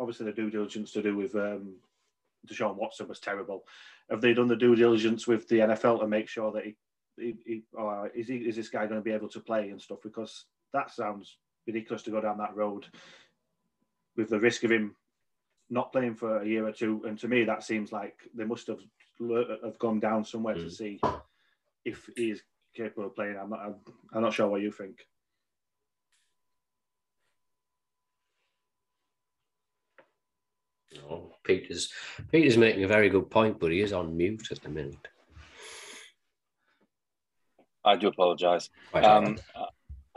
obviously 0.00 0.26
the 0.26 0.32
due 0.32 0.50
diligence 0.50 0.92
to 0.92 1.02
do 1.02 1.16
with 1.16 1.34
um, 1.34 1.74
Deshaun 2.46 2.76
Watson 2.76 3.08
was 3.08 3.20
terrible. 3.20 3.64
Have 4.10 4.20
they 4.20 4.34
done 4.34 4.48
the 4.48 4.56
due 4.56 4.74
diligence 4.74 5.26
with 5.26 5.48
the 5.48 5.60
NFL 5.60 6.00
to 6.00 6.06
make 6.06 6.28
sure 6.28 6.52
that 6.52 6.64
he, 6.64 6.76
he, 7.16 7.34
he 7.46 7.62
or 7.72 8.10
is 8.14 8.28
he 8.28 8.36
is 8.36 8.56
this 8.56 8.68
guy 8.68 8.86
going 8.86 9.00
to 9.00 9.04
be 9.04 9.12
able 9.12 9.28
to 9.28 9.40
play 9.40 9.70
and 9.70 9.80
stuff? 9.80 9.98
Because 10.02 10.46
that 10.72 10.90
sounds 10.90 11.38
ridiculous 11.66 12.02
to 12.02 12.10
go 12.10 12.20
down 12.20 12.38
that 12.38 12.54
road 12.54 12.86
with 14.16 14.28
the 14.28 14.40
risk 14.40 14.64
of 14.64 14.72
him 14.72 14.94
not 15.70 15.92
playing 15.92 16.14
for 16.14 16.42
a 16.42 16.46
year 16.46 16.66
or 16.66 16.72
two. 16.72 17.02
And 17.06 17.18
to 17.18 17.28
me, 17.28 17.44
that 17.44 17.64
seems 17.64 17.92
like 17.92 18.16
they 18.34 18.44
must 18.44 18.66
have 18.66 18.80
have 19.62 19.78
gone 19.78 20.00
down 20.00 20.24
somewhere 20.24 20.56
mm. 20.56 20.64
to 20.64 20.70
see 20.70 21.00
if 21.84 22.08
he 22.16 22.30
is 22.30 22.42
capable 22.74 23.06
of 23.06 23.14
playing. 23.14 23.36
I'm 23.40 23.50
not, 23.50 23.60
I'm, 23.60 23.74
I'm 24.12 24.22
not 24.22 24.34
sure 24.34 24.48
what 24.48 24.60
you 24.60 24.72
think. 24.72 25.06
No, 30.96 31.33
Peter's 31.44 31.92
Peter's 32.32 32.56
making 32.56 32.84
a 32.84 32.88
very 32.88 33.08
good 33.08 33.30
point, 33.30 33.60
but 33.60 33.70
he 33.70 33.80
is 33.80 33.92
on 33.92 34.16
mute 34.16 34.48
at 34.50 34.62
the 34.62 34.68
minute. 34.68 35.08
I 37.84 37.96
do 37.96 38.08
apologise. 38.08 38.70
Um, 38.94 39.36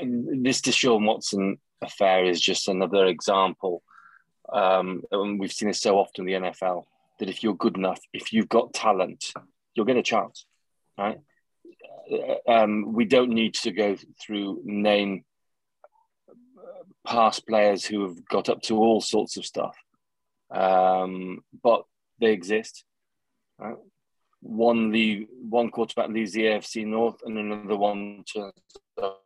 this 0.00 0.60
Deshaun 0.60 1.04
Watson 1.04 1.58
affair 1.82 2.24
is 2.24 2.40
just 2.40 2.68
another 2.68 3.06
example, 3.06 3.82
um, 4.52 5.02
and 5.10 5.40
we've 5.40 5.52
seen 5.52 5.68
it 5.68 5.76
so 5.76 5.98
often 5.98 6.28
in 6.28 6.42
the 6.42 6.48
NFL 6.50 6.84
that 7.18 7.28
if 7.28 7.42
you're 7.42 7.54
good 7.54 7.76
enough, 7.76 8.00
if 8.12 8.32
you've 8.32 8.48
got 8.48 8.72
talent, 8.72 9.32
you'll 9.74 9.86
get 9.86 9.96
a 9.96 10.02
chance, 10.02 10.46
right? 10.96 11.18
Uh, 12.10 12.50
um, 12.50 12.92
we 12.92 13.04
don't 13.04 13.30
need 13.30 13.54
to 13.54 13.72
go 13.72 13.96
through 14.20 14.60
name 14.64 15.24
past 17.04 17.46
players 17.46 17.84
who 17.84 18.02
have 18.02 18.24
got 18.28 18.48
up 18.48 18.62
to 18.62 18.76
all 18.76 19.00
sorts 19.00 19.36
of 19.36 19.44
stuff, 19.44 19.76
um, 20.50 21.40
but 21.62 21.84
they 22.20 22.32
exist. 22.32 22.84
Right? 23.58 23.76
one 24.40 24.92
leave, 24.92 25.26
one 25.48 25.70
quarterback 25.70 26.10
leaves 26.10 26.32
the 26.32 26.42
AFC 26.42 26.86
North, 26.86 27.20
and 27.24 27.36
another 27.38 27.76
one 27.76 28.24
turns 28.24 28.52
up 29.02 29.22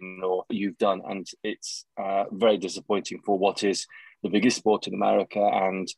North. 0.00 0.46
You've 0.48 0.78
done, 0.78 1.02
and 1.08 1.26
it's 1.42 1.84
uh, 1.96 2.24
very 2.30 2.58
disappointing 2.58 3.20
for 3.24 3.38
what 3.38 3.62
is 3.62 3.86
the 4.22 4.30
biggest 4.30 4.58
sport 4.58 4.86
in 4.86 4.94
America 4.94 5.40
and 5.40 5.88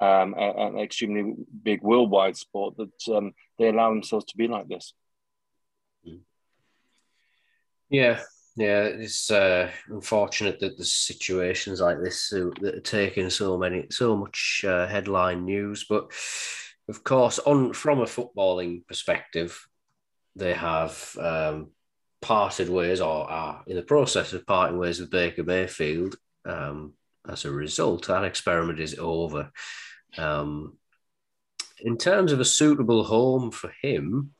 um, 0.00 0.34
an 0.36 0.78
extremely 0.78 1.34
big 1.62 1.82
worldwide 1.82 2.36
sport 2.36 2.76
that 2.76 3.14
um, 3.14 3.32
they 3.58 3.68
allow 3.68 3.90
themselves 3.90 4.24
to 4.26 4.36
be 4.36 4.48
like 4.48 4.68
this. 4.68 4.94
Yeah, 7.88 8.20
yeah, 8.56 8.82
it's 8.82 9.30
uh, 9.30 9.70
unfortunate 9.88 10.60
that 10.60 10.76
there's 10.76 10.92
situations 10.92 11.80
like 11.80 12.02
this 12.02 12.28
that 12.30 12.74
are 12.74 12.80
taking 12.80 13.30
so 13.30 13.56
many, 13.56 13.86
so 13.90 14.16
much 14.16 14.64
uh, 14.66 14.86
headline 14.86 15.44
news. 15.44 15.86
But 15.88 16.12
of 16.88 17.02
course, 17.02 17.38
on 17.38 17.72
from 17.72 18.00
a 18.00 18.04
footballing 18.04 18.86
perspective, 18.86 19.66
they 20.36 20.52
have 20.52 21.16
um, 21.18 21.70
parted 22.20 22.68
ways 22.68 23.00
or 23.00 23.30
are 23.30 23.62
in 23.66 23.76
the 23.76 23.82
process 23.82 24.32
of 24.34 24.46
parting 24.46 24.78
ways 24.78 25.00
with 25.00 25.10
Baker 25.10 25.44
Mayfield. 25.44 26.16
Um, 26.44 26.94
as 27.28 27.44
a 27.44 27.52
result, 27.52 28.08
that 28.08 28.24
experiment 28.24 28.80
is 28.80 28.98
over. 28.98 29.50
Um, 30.18 30.76
in 31.80 31.96
terms 31.96 32.32
of 32.32 32.40
a 32.40 32.44
suitable 32.44 33.04
home 33.04 33.50
for 33.50 33.72
him, 33.80 34.32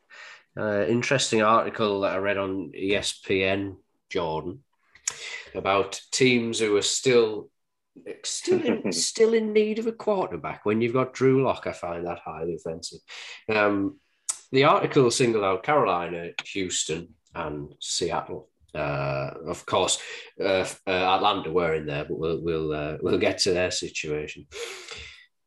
uh, 0.59 0.85
interesting 0.87 1.43
article 1.43 2.01
that 2.01 2.15
I 2.15 2.19
read 2.19 2.39
on 2.39 2.73
ESPN 2.77 3.77
Jordan 4.13 4.61
about 5.55 6.01
teams 6.13 6.59
who 6.59 6.77
are 6.77 6.83
still 6.83 7.51
still 8.25 8.61
in, 8.63 8.93
still 9.11 9.35
in 9.35 9.53
need 9.53 9.79
of 9.79 9.87
a 9.87 9.93
quarterback. 9.93 10.65
When 10.65 10.81
you've 10.81 10.93
got 10.93 11.15
Drew 11.15 11.45
Lock, 11.45 11.67
I 11.67 11.73
find 11.73 12.07
that 12.07 12.21
highly 12.21 12.55
offensive. 12.55 13.01
Um, 13.49 13.99
the 14.51 14.65
article 14.65 15.11
singled 15.11 15.45
out 15.45 15.63
Carolina, 15.63 16.31
Houston, 16.53 17.15
and 17.35 17.75
Seattle. 17.81 18.49
Uh, 18.75 19.31
of 19.47 19.67
course, 19.67 19.99
uh, 20.41 20.67
uh, 20.87 20.91
Atlanta 20.91 21.51
were 21.51 21.75
in 21.75 21.87
there, 21.87 22.05
but 22.05 22.19
we'll 22.19 22.41
we'll 22.43 22.73
uh, 22.73 22.97
we'll 23.03 23.19
get 23.19 23.39
to 23.39 23.53
their 23.53 23.71
situation. 23.71 24.47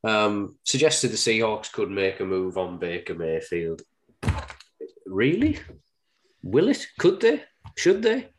Um, 0.03 0.57
suggested 0.63 1.09
the 1.09 1.17
Seahawks 1.17 1.71
could 1.71 1.89
make 1.89 2.19
a 2.19 2.25
move 2.25 2.57
on 2.57 2.77
Baker 2.77 3.15
Mayfield. 3.15 3.81
Really? 5.07 5.59
Will 6.43 6.69
it? 6.69 6.85
Could 6.99 7.21
they? 7.21 7.43
Should 7.75 8.03
they? 8.03 8.29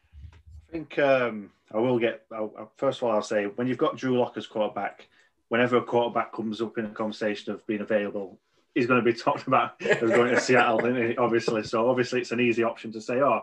I 0.68 0.72
think 0.72 0.98
um, 0.98 1.50
I 1.72 1.78
will 1.78 1.98
get. 1.98 2.24
I'll, 2.32 2.72
first 2.76 2.98
of 2.98 3.04
all, 3.04 3.12
I'll 3.12 3.22
say 3.22 3.46
when 3.46 3.66
you've 3.66 3.78
got 3.78 3.96
Drew 3.96 4.18
Lock 4.18 4.36
as 4.36 4.46
quarterback, 4.46 5.08
whenever 5.48 5.76
a 5.76 5.82
quarterback 5.82 6.32
comes 6.32 6.60
up 6.60 6.78
in 6.78 6.86
a 6.86 6.90
conversation 6.90 7.52
of 7.52 7.66
being 7.66 7.80
available, 7.80 8.38
he's 8.74 8.86
going 8.86 9.02
to 9.02 9.12
be 9.12 9.16
talked 9.18 9.46
about 9.46 9.80
as 9.80 10.10
going 10.10 10.34
to 10.34 10.40
Seattle, 10.40 11.14
obviously. 11.18 11.62
So 11.62 11.88
obviously, 11.88 12.20
it's 12.20 12.32
an 12.32 12.40
easy 12.40 12.62
option 12.62 12.92
to 12.92 13.00
say, 13.00 13.20
"Oh, 13.20 13.42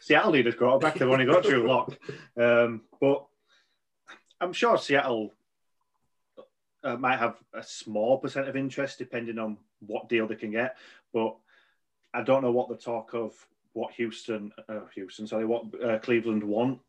Seattle 0.00 0.32
need 0.32 0.46
a 0.46 0.52
quarterback. 0.52 0.94
They've 0.94 1.08
only 1.08 1.26
got 1.26 1.44
Drew 1.44 1.66
Lock," 1.66 1.96
um, 2.36 2.82
but 3.00 3.26
I'm 4.40 4.52
sure 4.52 4.78
Seattle 4.78 5.32
uh, 6.84 6.96
might 6.96 7.18
have 7.18 7.36
a 7.52 7.62
small 7.62 8.18
percent 8.18 8.48
of 8.48 8.56
interest 8.56 8.98
depending 8.98 9.38
on 9.38 9.58
what 9.80 10.08
deal 10.08 10.26
they 10.26 10.36
can 10.36 10.50
get. 10.50 10.76
But 11.12 11.36
I 12.12 12.22
don't 12.22 12.42
know 12.42 12.52
what 12.52 12.68
the 12.68 12.76
talk 12.76 13.14
of 13.14 13.34
what 13.76 13.92
Houston, 13.92 14.52
uh, 14.70 14.80
Houston, 14.94 15.26
sorry, 15.26 15.44
what 15.44 15.64
uh, 15.84 15.98
Cleveland 15.98 16.42
want. 16.42 16.80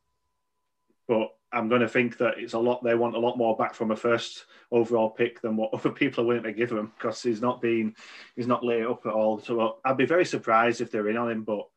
But 1.06 1.34
I'm 1.52 1.68
going 1.68 1.82
to 1.82 1.88
think 1.88 2.18
that 2.18 2.36
it's 2.38 2.54
a 2.54 2.60
lot. 2.60 2.82
They 2.82 2.96
want 2.96 3.16
a 3.16 3.20
lot 3.20 3.38
more 3.38 3.58
back 3.58 3.74
from 3.74 3.92
a 3.92 3.96
first 3.96 4.46
overall 4.72 5.10
pick 5.10 5.42
than 5.42 5.58
what 5.58 5.74
other 5.74 5.92
people 5.92 6.24
are 6.24 6.28
willing 6.28 6.44
to 6.44 6.54
give 6.54 6.72
him 6.72 6.94
because 6.98 7.22
he's 7.22 7.42
not 7.42 7.62
been, 7.62 7.94
he's 8.38 8.48
not 8.48 8.64
laid 8.64 8.86
up 8.86 9.06
at 9.06 9.12
all. 9.12 9.40
So 9.40 9.60
uh, 9.60 9.72
I'd 9.84 9.98
be 9.98 10.06
very 10.06 10.26
surprised 10.26 10.80
if 10.80 10.90
they're 10.90 11.10
in 11.10 11.18
on 11.18 11.30
him, 11.30 11.44
but 11.44 11.68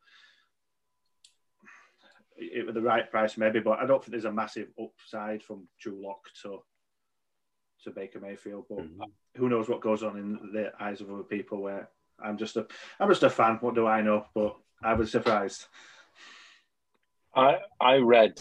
it, 2.37 2.65
with 2.65 2.75
the 2.75 2.81
right 2.81 3.09
price 3.11 3.37
maybe. 3.37 3.59
But 3.59 3.79
I 3.79 3.85
don't 3.85 4.01
think 4.01 4.11
there's 4.11 4.25
a 4.25 4.31
massive 4.31 4.69
upside 4.81 5.43
from 5.43 5.67
Drew 5.79 6.01
Lock 6.01 6.21
to 6.43 6.59
to 7.83 7.91
Baker 7.91 8.21
Mayfield. 8.21 8.65
But 8.69 8.79
mm-hmm. 8.79 9.01
who 9.35 9.49
knows 9.49 9.67
what 9.67 9.81
goes 9.81 10.03
on 10.03 10.17
in 10.17 10.51
the 10.53 10.71
eyes 10.79 11.01
of 11.01 11.11
other 11.11 11.23
people? 11.23 11.61
Where 11.61 11.89
I'm 12.23 12.37
just 12.37 12.55
a, 12.55 12.65
I'm 12.97 13.09
just 13.09 13.23
a 13.23 13.29
fan. 13.29 13.57
What 13.59 13.75
do 13.75 13.87
I 13.87 14.01
know? 14.01 14.25
But 14.33 14.55
I 14.83 14.93
was 14.93 15.11
surprised. 15.11 15.65
I 17.35 17.59
I 17.79 17.97
read 17.97 18.39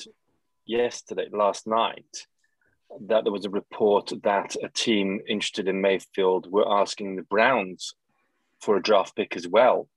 yesterday, 0.67 1.29
last 1.33 1.67
night, 1.67 2.27
that 3.09 3.25
there 3.25 3.33
was 3.33 3.45
a 3.45 3.51
report 3.51 4.13
that 4.23 4.57
a 4.63 4.69
team 4.69 5.21
interested 5.29 5.69
in 5.69 5.81
Mayfield 5.81 6.51
were 6.51 6.71
asking 6.81 7.17
the 7.17 7.23
Browns 7.23 7.95
for 8.61 8.77
a 8.77 8.83
draft 8.83 9.17
pick 9.17 9.37
as 9.37 9.47
well. 9.47 9.89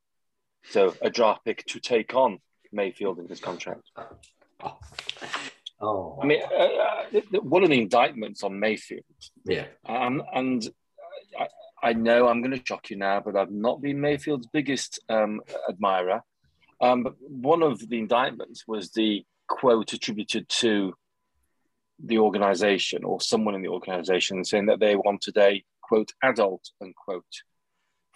So 0.69 0.93
a 1.01 1.10
draft 1.10 1.43
pick 1.45 1.65
to 1.67 1.79
take 1.79 2.15
on 2.15 2.39
Mayfield 2.71 3.19
in 3.19 3.27
his 3.27 3.39
contract. 3.39 3.89
Oh, 5.82 6.17
I 6.21 6.25
mean, 6.25 6.41
uh, 6.41 7.17
uh, 7.17 7.41
one 7.41 7.63
of 7.63 7.69
the 7.69 7.82
indictments 7.82 8.43
on 8.43 8.58
Mayfield. 8.58 9.03
Yeah, 9.43 9.65
um, 9.86 10.23
and 10.34 10.65
I, 11.38 11.47
I, 11.89 11.93
know 11.93 12.29
I'm 12.29 12.41
going 12.41 12.58
to 12.58 12.65
shock 12.65 12.89
you 12.89 12.95
now, 12.95 13.19
but 13.19 13.36
I've 13.36 13.51
not 13.51 13.82
been 13.82 13.99
Mayfield's 13.99 14.47
biggest 14.47 15.01
um, 15.10 15.41
admirer. 15.69 16.21
Um, 16.84 17.15
one 17.22 17.63
of 17.63 17.88
the 17.88 17.98
indictments 17.98 18.65
was 18.67 18.91
the 18.91 19.24
quote 19.48 19.93
attributed 19.93 20.50
to 20.50 20.93
the 22.04 22.17
organization 22.17 23.06
or 23.06 23.22
someone 23.22 23.56
in 23.56 23.62
the 23.62 23.69
organization 23.69 24.43
saying 24.43 24.65
that 24.65 24.82
they 24.82 24.98
wanted 24.98 25.38
a 25.38 25.63
quote 25.82 26.12
adult 26.22 26.72
unquote 26.82 27.24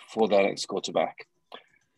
for 0.09 0.27
their 0.27 0.43
next 0.43 0.65
quarterback. 0.65 1.15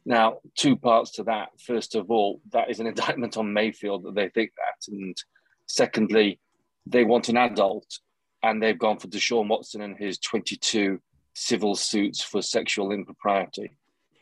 Now, 0.06 0.42
two 0.56 0.76
parts 0.76 1.10
to 1.14 1.24
that. 1.24 1.50
First 1.60 1.96
of 1.96 2.12
all, 2.12 2.40
that 2.52 2.70
is 2.70 2.80
an 2.80 2.88
indictment 2.94 3.36
on 3.36 3.52
Mayfield 3.52 4.04
that 4.04 4.14
they 4.14 4.30
think 4.30 4.52
that. 4.56 4.94
And 4.94 5.18
secondly, 5.66 6.40
they 6.86 7.04
want 7.04 7.30
an 7.30 7.38
adult 7.38 8.00
and 8.44 8.62
they've 8.62 8.78
gone 8.78 9.00
for 9.00 9.08
Deshaun 9.08 9.48
Watson 9.48 9.82
and 9.82 9.98
his 9.98 10.20
22 10.20 11.02
civil 11.34 11.74
suits 11.74 12.22
for 12.22 12.44
sexual 12.44 12.92
impropriety. 12.92 13.72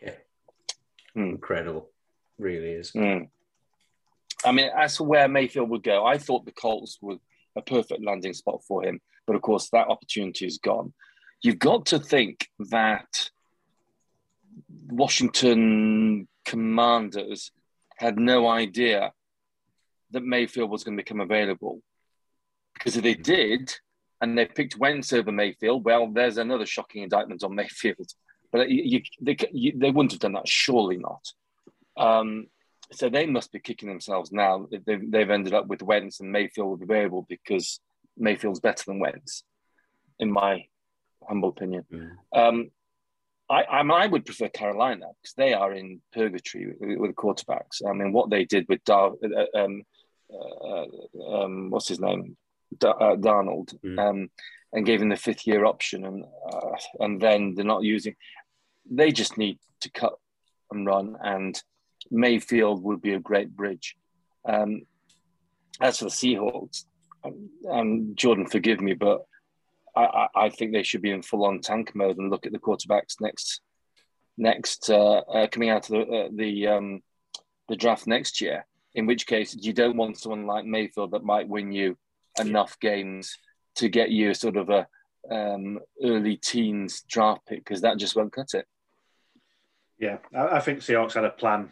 Yeah. 0.01 0.15
Hmm. 1.13 1.31
Incredible 1.31 1.89
really 2.37 2.71
is. 2.71 2.91
Mm. 2.91 3.29
I 4.45 4.51
mean, 4.51 4.69
as 4.75 4.97
for 4.97 5.05
where 5.05 5.27
Mayfield 5.27 5.69
would 5.69 5.83
go, 5.83 6.05
I 6.05 6.17
thought 6.17 6.45
the 6.45 6.51
Colts 6.51 6.99
were 7.01 7.17
a 7.55 7.61
perfect 7.61 8.03
landing 8.03 8.33
spot 8.33 8.61
for 8.67 8.83
him, 8.83 8.99
but 9.25 9.35
of 9.35 9.41
course 9.41 9.69
that 9.71 9.87
opportunity 9.87 10.45
is 10.45 10.59
gone. 10.59 10.93
You've 11.41 11.59
got 11.59 11.87
to 11.87 11.99
think 11.99 12.47
that 12.59 13.29
Washington 14.87 16.27
Commanders 16.45 17.51
had 17.95 18.17
no 18.19 18.47
idea 18.47 19.11
that 20.11 20.23
Mayfield 20.23 20.69
was 20.69 20.83
going 20.83 20.97
to 20.97 21.03
become 21.03 21.19
available, 21.19 21.81
because 22.73 22.95
if 22.95 23.03
they 23.03 23.15
did, 23.15 23.73
and 24.21 24.37
they 24.37 24.45
picked 24.45 24.77
Wentz 24.77 25.13
over 25.13 25.31
Mayfield, 25.31 25.83
well, 25.83 26.07
there's 26.07 26.37
another 26.37 26.65
shocking 26.65 27.03
indictment 27.03 27.43
on 27.43 27.55
Mayfield. 27.55 28.07
But 28.51 28.69
you, 28.69 29.01
they, 29.21 29.35
you, 29.51 29.73
they 29.75 29.91
wouldn't 29.91 30.13
have 30.13 30.21
done 30.21 30.33
that, 30.33 30.47
surely 30.47 30.97
not. 30.97 31.23
Um, 31.97 32.47
so 32.91 33.09
they 33.09 33.25
must 33.25 33.51
be 33.51 33.59
kicking 33.59 33.89
themselves 33.89 34.31
now. 34.31 34.67
They've, 34.85 35.11
they've 35.11 35.29
ended 35.29 35.53
up 35.53 35.67
with 35.67 35.81
Wentz 35.81 36.19
and 36.19 36.31
Mayfield 36.31 36.69
will 36.69 36.77
be 36.77 36.85
variable 36.85 37.25
because 37.27 37.79
Mayfield's 38.17 38.59
better 38.59 38.83
than 38.87 38.99
Wentz, 38.99 39.43
in 40.19 40.31
my 40.31 40.65
humble 41.27 41.49
opinion. 41.49 41.85
Mm. 41.91 42.11
Um, 42.33 42.71
I, 43.49 43.63
I, 43.63 43.83
mean, 43.83 43.91
I 43.91 44.07
would 44.07 44.25
prefer 44.25 44.49
Carolina 44.49 45.07
because 45.21 45.33
they 45.35 45.53
are 45.53 45.73
in 45.73 46.01
purgatory 46.13 46.75
with, 46.79 46.97
with, 46.97 47.15
quarterbacks. 47.15 47.81
I 47.87 47.93
mean, 47.93 48.11
what 48.11 48.29
they 48.29 48.45
did 48.45 48.65
with 48.67 48.83
Dar, 48.83 49.11
uh, 49.23 49.57
um, 49.57 49.83
uh, 50.33 50.85
um, 51.33 51.69
what's 51.69 51.87
his 51.87 51.99
name, 51.99 52.35
uh, 52.83 53.15
Darnold, 53.15 53.73
mm. 53.83 53.99
um, 53.99 54.29
and 54.73 54.85
gave 54.85 55.01
him 55.01 55.09
the 55.09 55.15
fifth 55.15 55.47
year 55.47 55.63
option, 55.63 56.05
and 56.05 56.25
uh, 56.51 56.75
and 56.99 57.21
then 57.21 57.55
they're 57.55 57.63
not 57.63 57.83
using. 57.83 58.15
They 58.89 59.11
just 59.11 59.37
need 59.37 59.59
to 59.81 59.91
cut 59.91 60.13
and 60.71 60.85
run 60.85 61.15
and 61.23 61.61
Mayfield 62.11 62.83
would 62.83 63.01
be 63.01 63.13
a 63.13 63.19
great 63.19 63.55
bridge. 63.55 63.95
Um, 64.47 64.83
as 65.81 65.99
for 65.99 66.05
the 66.05 66.11
Seahawks, 66.11 66.85
um, 67.23 67.49
um, 67.69 68.15
Jordan, 68.15 68.47
forgive 68.47 68.81
me, 68.81 68.93
but 68.93 69.25
I, 69.95 70.27
I, 70.35 70.49
think 70.49 70.71
they 70.71 70.83
should 70.83 71.01
be 71.01 71.11
in 71.11 71.23
full 71.23 71.45
on 71.45 71.59
tank 71.59 71.95
mode 71.95 72.17
and 72.17 72.29
look 72.29 72.45
at 72.45 72.51
the 72.51 72.59
quarterbacks 72.59 73.15
next 73.19 73.61
next 74.37 74.89
uh, 74.89 75.21
uh, 75.21 75.47
coming 75.47 75.69
out 75.69 75.89
of 75.89 76.07
the 76.07 76.15
uh, 76.15 76.29
the 76.31 76.67
um, 76.67 77.01
the 77.67 77.75
draft 77.75 78.07
next 78.07 78.39
year. 78.39 78.65
In 78.93 79.05
which 79.05 79.27
case, 79.27 79.55
you 79.55 79.73
don't 79.73 79.97
want 79.97 80.17
someone 80.17 80.45
like 80.45 80.65
Mayfield 80.65 81.11
that 81.11 81.23
might 81.23 81.47
win 81.47 81.71
you 81.71 81.97
enough 82.39 82.79
games 82.79 83.35
to 83.75 83.89
get 83.89 84.09
you 84.09 84.33
sort 84.33 84.57
of 84.57 84.69
a 84.69 84.87
um, 85.31 85.79
early 86.03 86.37
teens 86.37 87.01
draft 87.01 87.45
pick 87.47 87.59
because 87.59 87.81
that 87.81 87.97
just 87.97 88.15
won't 88.15 88.33
cut 88.33 88.53
it. 88.53 88.65
Yeah, 89.99 90.17
I, 90.35 90.57
I 90.57 90.59
think 90.59 90.79
Seahawks 90.79 91.13
had 91.13 91.25
a 91.25 91.29
plan 91.29 91.71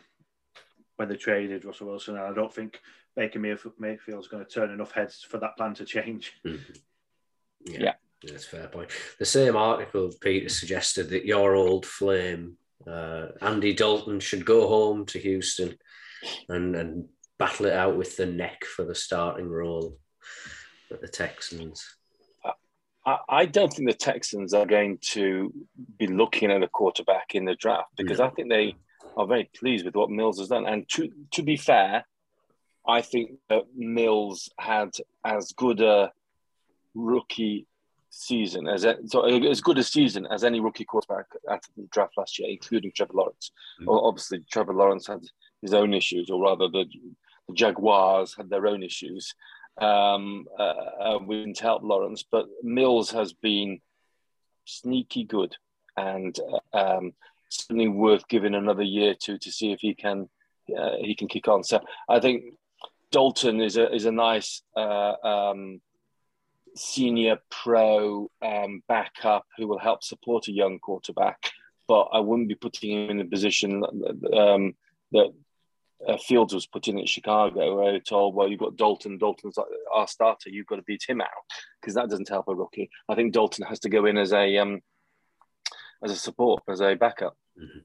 when 0.97 1.09
they 1.09 1.15
traded 1.15 1.65
Russell 1.65 1.87
Wilson. 1.87 2.15
And 2.15 2.25
I 2.25 2.33
don't 2.33 2.53
think 2.53 2.79
Baker 3.15 3.39
Mayfield's 3.39 4.27
going 4.27 4.45
to 4.45 4.51
turn 4.51 4.71
enough 4.71 4.91
heads 4.91 5.25
for 5.27 5.37
that 5.39 5.57
plan 5.57 5.73
to 5.75 5.85
change. 5.85 6.33
Mm-hmm. 6.45 6.73
Yeah. 7.65 7.79
yeah. 7.81 7.93
That's 8.23 8.45
fair 8.45 8.67
point. 8.67 8.89
The 9.19 9.25
same 9.25 9.55
article, 9.55 10.11
Peter, 10.21 10.49
suggested 10.49 11.09
that 11.09 11.25
your 11.25 11.55
old 11.55 11.85
flame, 11.85 12.57
uh, 12.87 13.27
Andy 13.41 13.73
Dalton, 13.73 14.19
should 14.19 14.45
go 14.45 14.67
home 14.67 15.05
to 15.07 15.19
Houston 15.19 15.77
and, 16.49 16.75
and 16.75 17.05
battle 17.37 17.67
it 17.67 17.73
out 17.73 17.97
with 17.97 18.17
the 18.17 18.25
neck 18.25 18.63
for 18.65 18.85
the 18.85 18.95
starting 18.95 19.47
role 19.47 19.97
at 20.91 21.01
the 21.01 21.07
Texans. 21.07 21.85
I, 23.29 23.45
don't 23.45 23.71
think 23.71 23.87
the 23.87 23.95
Texans 23.95 24.53
are 24.55 24.65
going 24.65 24.97
to 25.11 25.53
be 25.97 26.07
looking 26.07 26.51
at 26.51 26.63
a 26.63 26.67
quarterback 26.67 27.35
in 27.35 27.45
the 27.45 27.53
draft 27.53 27.91
because 27.95 28.17
no. 28.17 28.25
I 28.25 28.29
think 28.31 28.49
they 28.49 28.75
are 29.15 29.27
very 29.27 29.49
pleased 29.55 29.85
with 29.85 29.95
what 29.95 30.09
Mills 30.09 30.39
has 30.39 30.49
done. 30.49 30.65
And 30.65 30.87
to 30.89 31.11
to 31.31 31.41
be 31.43 31.57
fair, 31.57 32.05
I 32.87 33.01
think 33.01 33.39
that 33.49 33.63
Mills 33.75 34.49
had 34.57 34.91
as 35.23 35.51
good 35.53 35.81
a 35.81 36.11
rookie 36.93 37.67
season 38.09 38.67
as 38.67 38.85
a, 38.85 38.95
so 39.07 39.25
as 39.25 39.59
good 39.59 39.77
a 39.77 39.83
season 39.83 40.25
as 40.27 40.43
any 40.43 40.59
rookie 40.59 40.85
quarterback 40.85 41.25
at 41.49 41.63
the 41.75 41.87
draft 41.91 42.13
last 42.17 42.39
year, 42.39 42.49
including 42.49 42.91
Trevor 42.95 43.13
Lawrence. 43.13 43.51
Mm. 43.81 43.87
Well, 43.87 44.05
obviously, 44.05 44.43
Trevor 44.49 44.73
Lawrence 44.73 45.07
had 45.07 45.21
his 45.61 45.73
own 45.73 45.93
issues, 45.93 46.29
or 46.29 46.41
rather, 46.41 46.69
the, 46.69 46.85
the 47.47 47.53
Jaguars 47.53 48.33
had 48.35 48.49
their 48.49 48.67
own 48.67 48.83
issues. 48.83 49.33
Um, 49.77 50.45
uh, 50.57 50.61
uh, 50.61 51.19
we 51.25 51.39
didn't 51.39 51.59
help 51.59 51.83
Lawrence, 51.83 52.23
but 52.23 52.45
Mills 52.63 53.11
has 53.11 53.33
been 53.33 53.81
sneaky 54.63 55.25
good 55.25 55.55
and 55.97 56.37
uh, 56.73 56.77
um, 56.77 57.13
certainly 57.55 57.87
worth 57.87 58.27
giving 58.27 58.55
another 58.55 58.83
year 58.83 59.15
to 59.21 59.37
to 59.37 59.51
see 59.51 59.71
if 59.71 59.79
he 59.79 59.93
can 59.93 60.29
uh, 60.77 60.95
he 60.99 61.15
can 61.15 61.27
kick 61.27 61.47
on. 61.47 61.63
So 61.63 61.79
I 62.09 62.19
think 62.19 62.55
Dalton 63.11 63.61
is 63.61 63.77
a 63.77 63.93
is 63.93 64.05
a 64.05 64.11
nice 64.11 64.61
uh, 64.75 65.13
um, 65.23 65.81
senior 66.75 67.37
pro 67.49 68.29
um, 68.41 68.83
backup 68.87 69.45
who 69.57 69.67
will 69.67 69.79
help 69.79 70.03
support 70.03 70.47
a 70.47 70.51
young 70.51 70.79
quarterback. 70.79 71.37
But 71.87 72.03
I 72.13 72.19
wouldn't 72.19 72.49
be 72.49 72.55
putting 72.55 72.91
him 72.91 73.11
in 73.11 73.19
a 73.21 73.25
position 73.25 73.83
um, 74.33 74.73
that 75.11 75.31
uh, 76.07 76.17
Fields 76.17 76.53
was 76.53 76.67
put 76.67 76.87
in 76.87 76.99
at 76.99 77.07
Chicago, 77.07 77.75
where 77.75 77.93
they 77.93 77.99
told, 77.99 78.35
"Well, 78.35 78.49
you've 78.49 78.59
got 78.59 78.75
Dalton. 78.75 79.17
Dalton's 79.17 79.57
our 79.93 80.07
starter. 80.07 80.49
You've 80.49 80.67
got 80.67 80.77
to 80.77 80.83
beat 80.83 81.03
him 81.07 81.21
out 81.21 81.29
because 81.79 81.95
that 81.95 82.09
doesn't 82.09 82.29
help 82.29 82.47
a 82.47 82.55
rookie." 82.55 82.89
I 83.07 83.15
think 83.15 83.33
Dalton 83.33 83.65
has 83.65 83.79
to 83.81 83.89
go 83.89 84.05
in 84.05 84.17
as 84.17 84.33
a 84.33 84.57
um, 84.57 84.81
as 86.03 86.11
a 86.11 86.15
support, 86.15 86.63
as 86.67 86.81
a 86.81 86.95
backup. 86.95 87.37
Mm-hmm. 87.59 87.79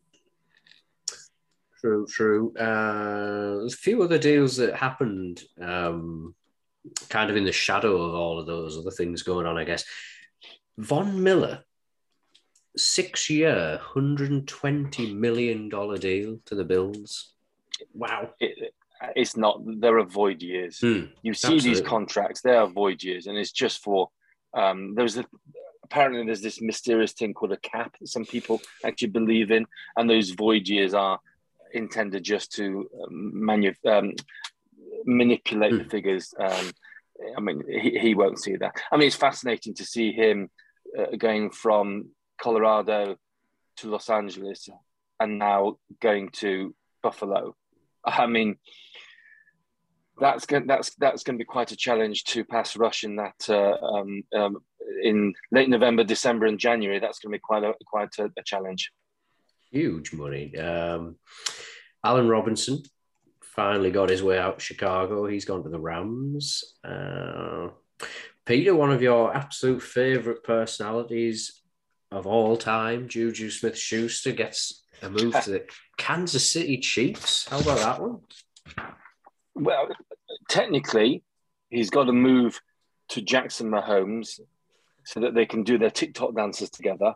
True, 1.80 2.06
true. 2.06 2.54
Uh, 2.56 3.60
there's 3.60 3.74
a 3.74 3.78
few 3.78 4.02
other 4.02 4.18
deals 4.18 4.56
that 4.56 4.74
happened 4.74 5.42
um, 5.60 6.34
kind 7.08 7.30
of 7.30 7.36
in 7.36 7.44
the 7.44 7.52
shadow 7.52 8.02
of 8.02 8.14
all 8.14 8.38
of 8.38 8.46
those 8.46 8.76
other 8.76 8.90
things 8.90 9.22
going 9.22 9.46
on, 9.46 9.56
I 9.56 9.64
guess. 9.64 9.84
Von 10.76 11.22
Miller, 11.22 11.64
six 12.76 13.30
year, 13.30 13.80
$120 13.94 15.16
million 15.16 15.68
deal 15.68 16.38
to 16.44 16.54
the 16.54 16.64
Bills. 16.64 17.32
Wow. 17.94 18.30
It, 18.40 18.74
it's 19.16 19.36
not, 19.36 19.62
there 19.64 19.98
are 19.98 20.04
void 20.04 20.42
years. 20.42 20.80
Hmm, 20.80 21.04
you 21.22 21.32
see 21.32 21.54
absolutely. 21.54 21.70
these 21.70 21.80
contracts, 21.80 22.42
they 22.42 22.54
are 22.54 22.66
void 22.66 23.02
years, 23.02 23.26
and 23.26 23.38
it's 23.38 23.52
just 23.52 23.82
for, 23.82 24.10
um, 24.52 24.94
there's 24.94 25.16
a, 25.16 25.24
apparently 25.90 26.24
there's 26.24 26.42
this 26.42 26.60
mysterious 26.60 27.12
thing 27.12 27.34
called 27.34 27.52
a 27.52 27.56
cap 27.56 27.96
that 28.00 28.08
some 28.08 28.24
people 28.24 28.60
actually 28.84 29.08
believe 29.08 29.50
in, 29.50 29.66
and 29.96 30.08
those 30.08 30.30
void 30.30 30.68
years 30.68 30.94
are 30.94 31.18
intended 31.72 32.22
just 32.22 32.52
to 32.52 32.88
um, 33.02 33.44
manu- 33.44 33.74
um, 33.86 34.12
manipulate 35.04 35.72
the 35.72 35.82
hmm. 35.82 35.88
figures. 35.88 36.32
Um, 36.38 36.70
I 37.36 37.40
mean, 37.40 37.62
he, 37.68 37.98
he 37.98 38.14
won't 38.14 38.40
see 38.40 38.56
that. 38.56 38.74
I 38.90 38.96
mean, 38.96 39.08
it's 39.08 39.16
fascinating 39.16 39.74
to 39.74 39.84
see 39.84 40.12
him 40.12 40.48
uh, 40.98 41.16
going 41.16 41.50
from 41.50 42.10
Colorado 42.40 43.16
to 43.78 43.90
Los 43.90 44.08
Angeles 44.08 44.68
and 45.18 45.38
now 45.38 45.76
going 46.00 46.30
to 46.30 46.74
Buffalo. 47.02 47.54
I 48.04 48.26
mean, 48.26 48.56
that's 50.18 50.46
going 50.46 50.66
that's 50.66 50.94
that's 50.96 51.22
going 51.22 51.36
to 51.36 51.42
be 51.42 51.46
quite 51.46 51.72
a 51.72 51.76
challenge 51.76 52.24
to 52.24 52.44
pass 52.44 52.76
rush 52.76 53.04
in 53.04 53.16
that 53.16 53.48
uh, 53.48 53.76
um, 53.84 54.22
um, 54.34 54.58
in 55.02 55.34
late 55.52 55.68
November, 55.68 56.04
December, 56.04 56.46
and 56.46 56.58
January. 56.58 56.98
That's 56.98 57.18
going 57.18 57.32
to 57.32 57.36
be 57.36 57.42
quite 57.42 57.64
a 57.64 57.74
quite 57.86 58.10
a, 58.18 58.30
a 58.36 58.42
challenge. 58.44 58.90
Huge 59.70 60.12
money. 60.12 60.56
Um, 60.56 61.16
Allen 62.04 62.28
Robinson 62.28 62.82
finally 63.42 63.90
got 63.90 64.10
his 64.10 64.22
way 64.22 64.38
out 64.38 64.60
Chicago. 64.60 65.26
He's 65.26 65.44
gone 65.44 65.62
to 65.62 65.68
the 65.68 65.78
Rams. 65.78 66.76
Uh, 66.82 67.68
Peter, 68.46 68.74
one 68.74 68.90
of 68.90 69.02
your 69.02 69.34
absolute 69.34 69.82
favorite 69.82 70.42
personalities 70.42 71.60
of 72.10 72.26
all 72.26 72.56
time, 72.56 73.08
Juju 73.08 73.50
Smith 73.50 73.78
Schuster, 73.78 74.32
gets 74.32 74.84
a 75.02 75.10
move 75.10 75.38
to 75.42 75.50
the 75.50 75.64
Kansas 75.98 76.50
City 76.50 76.78
Chiefs. 76.78 77.48
How 77.48 77.60
about 77.60 77.78
that 77.78 78.00
one? 78.00 78.20
Well, 79.54 79.88
technically, 80.48 81.22
he's 81.68 81.90
got 81.90 82.04
to 82.04 82.12
move 82.12 82.60
to 83.10 83.20
Jackson 83.20 83.70
Mahomes 83.70 84.40
so 85.10 85.18
that 85.18 85.34
they 85.34 85.44
can 85.44 85.64
do 85.64 85.76
their 85.76 85.90
TikTok 85.90 86.36
dances 86.36 86.70
together. 86.70 87.14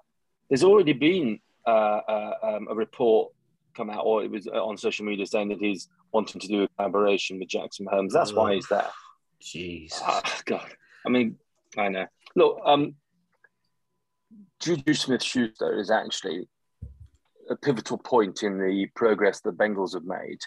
There's 0.48 0.64
already 0.64 0.94
been 0.94 1.38
uh, 1.64 1.70
uh, 1.70 2.35
um, 2.42 2.66
a 2.68 2.74
report 2.74 3.33
come 3.76 3.88
out, 3.88 4.04
or 4.04 4.24
it 4.24 4.30
was 4.33 4.48
on 4.48 4.76
social 4.76 5.07
media 5.07 5.24
saying 5.26 5.50
that 5.50 5.61
he's 5.61 5.88
wanting 6.12 6.40
to 6.40 6.48
do 6.48 6.64
a 6.64 6.68
collaboration 6.76 7.38
with 7.38 7.48
Jackson 7.48 7.87
Holmes. 7.88 8.12
That's 8.12 8.33
oh, 8.33 8.35
why 8.35 8.54
he's 8.54 8.66
there. 8.66 8.88
Jeez. 9.40 10.00
Oh, 10.02 10.20
God. 10.44 10.68
I 11.07 11.09
mean, 11.09 11.37
I 11.78 11.88
know. 11.88 12.07
Look, 12.35 12.61
um, 12.64 12.96
Juju 14.59 14.94
Smith 14.94 15.22
Schuster 15.22 15.78
is 15.78 15.88
actually 15.88 16.48
a 17.48 17.54
pivotal 17.54 17.98
point 17.98 18.42
in 18.42 18.59
the 18.59 18.88
progress 18.96 19.40
the 19.40 19.52
Bengals 19.52 19.94
have 19.94 20.04
made 20.04 20.38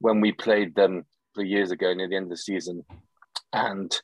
when 0.00 0.20
we 0.20 0.32
played 0.32 0.74
them 0.74 1.06
three 1.34 1.48
years 1.48 1.70
ago 1.70 1.94
near 1.94 2.08
the 2.08 2.16
end 2.16 2.24
of 2.24 2.30
the 2.30 2.36
season. 2.36 2.84
And 3.54 3.98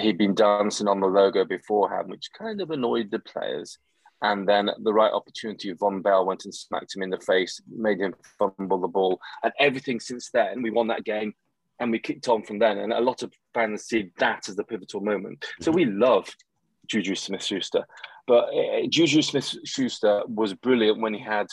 he'd 0.00 0.18
been 0.18 0.34
dancing 0.34 0.88
on 0.88 1.00
the 1.00 1.06
logo 1.06 1.44
beforehand, 1.44 2.08
which 2.08 2.30
kind 2.36 2.60
of 2.60 2.70
annoyed 2.70 3.10
the 3.10 3.18
players. 3.18 3.78
And 4.22 4.48
then 4.48 4.70
the 4.82 4.92
right 4.92 5.12
opportunity, 5.12 5.74
Vonn 5.74 6.02
Bell 6.02 6.24
went 6.24 6.44
and 6.44 6.54
smacked 6.54 6.94
him 6.94 7.02
in 7.02 7.10
the 7.10 7.18
face, 7.18 7.60
made 7.68 8.00
him 8.00 8.14
fumble 8.38 8.80
the 8.80 8.88
ball. 8.88 9.20
And 9.42 9.52
everything 9.58 9.98
since 9.98 10.30
then, 10.32 10.62
we 10.62 10.70
won 10.70 10.86
that 10.88 11.04
game 11.04 11.34
and 11.80 11.90
we 11.90 11.98
kicked 11.98 12.28
on 12.28 12.44
from 12.44 12.60
then. 12.60 12.78
And 12.78 12.92
a 12.92 13.00
lot 13.00 13.24
of 13.24 13.32
fans 13.52 13.84
see 13.84 14.12
that 14.18 14.48
as 14.48 14.54
the 14.54 14.62
pivotal 14.62 15.00
moment. 15.00 15.44
So 15.60 15.72
we 15.72 15.86
love 15.86 16.28
Juju 16.86 17.16
Smith 17.16 17.42
Schuster. 17.42 17.84
But 18.28 18.44
uh, 18.54 18.86
Juju 18.88 19.22
Smith 19.22 19.56
Schuster 19.64 20.22
was 20.28 20.54
brilliant 20.54 21.00
when 21.00 21.14
he 21.14 21.20
had 21.20 21.48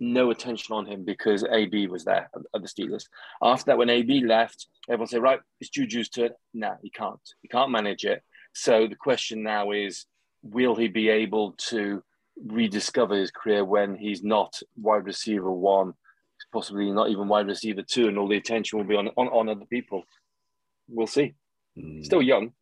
no 0.00 0.30
attention 0.30 0.74
on 0.74 0.86
him 0.86 1.04
because 1.04 1.44
AB 1.44 1.86
was 1.88 2.04
there 2.04 2.30
at 2.54 2.62
the 2.62 2.68
Steelers. 2.68 3.04
After 3.42 3.66
that, 3.66 3.78
when 3.78 3.90
AB 3.90 4.24
left, 4.24 4.66
everyone 4.88 5.08
said, 5.08 5.22
right, 5.22 5.40
it's 5.60 5.70
Juju's 5.70 6.08
turn. 6.08 6.30
No, 6.54 6.74
he 6.82 6.90
can't. 6.90 7.20
He 7.42 7.48
can't 7.48 7.70
manage 7.70 8.04
it. 8.04 8.22
So 8.54 8.86
the 8.88 8.96
question 8.96 9.42
now 9.42 9.70
is, 9.70 10.06
will 10.42 10.74
he 10.74 10.88
be 10.88 11.10
able 11.10 11.52
to 11.68 12.02
rediscover 12.42 13.14
his 13.14 13.30
career 13.30 13.64
when 13.64 13.94
he's 13.94 14.22
not 14.22 14.58
wide 14.76 15.04
receiver 15.04 15.52
one, 15.52 15.92
possibly 16.52 16.90
not 16.90 17.10
even 17.10 17.28
wide 17.28 17.46
receiver 17.46 17.82
two, 17.82 18.08
and 18.08 18.18
all 18.18 18.28
the 18.28 18.36
attention 18.36 18.78
will 18.78 18.86
be 18.86 18.96
on 18.96 19.08
on, 19.16 19.28
on 19.28 19.48
other 19.48 19.66
people? 19.66 20.04
We'll 20.88 21.06
see. 21.06 21.34
Mm. 21.78 22.04
Still 22.04 22.22
young. 22.22 22.52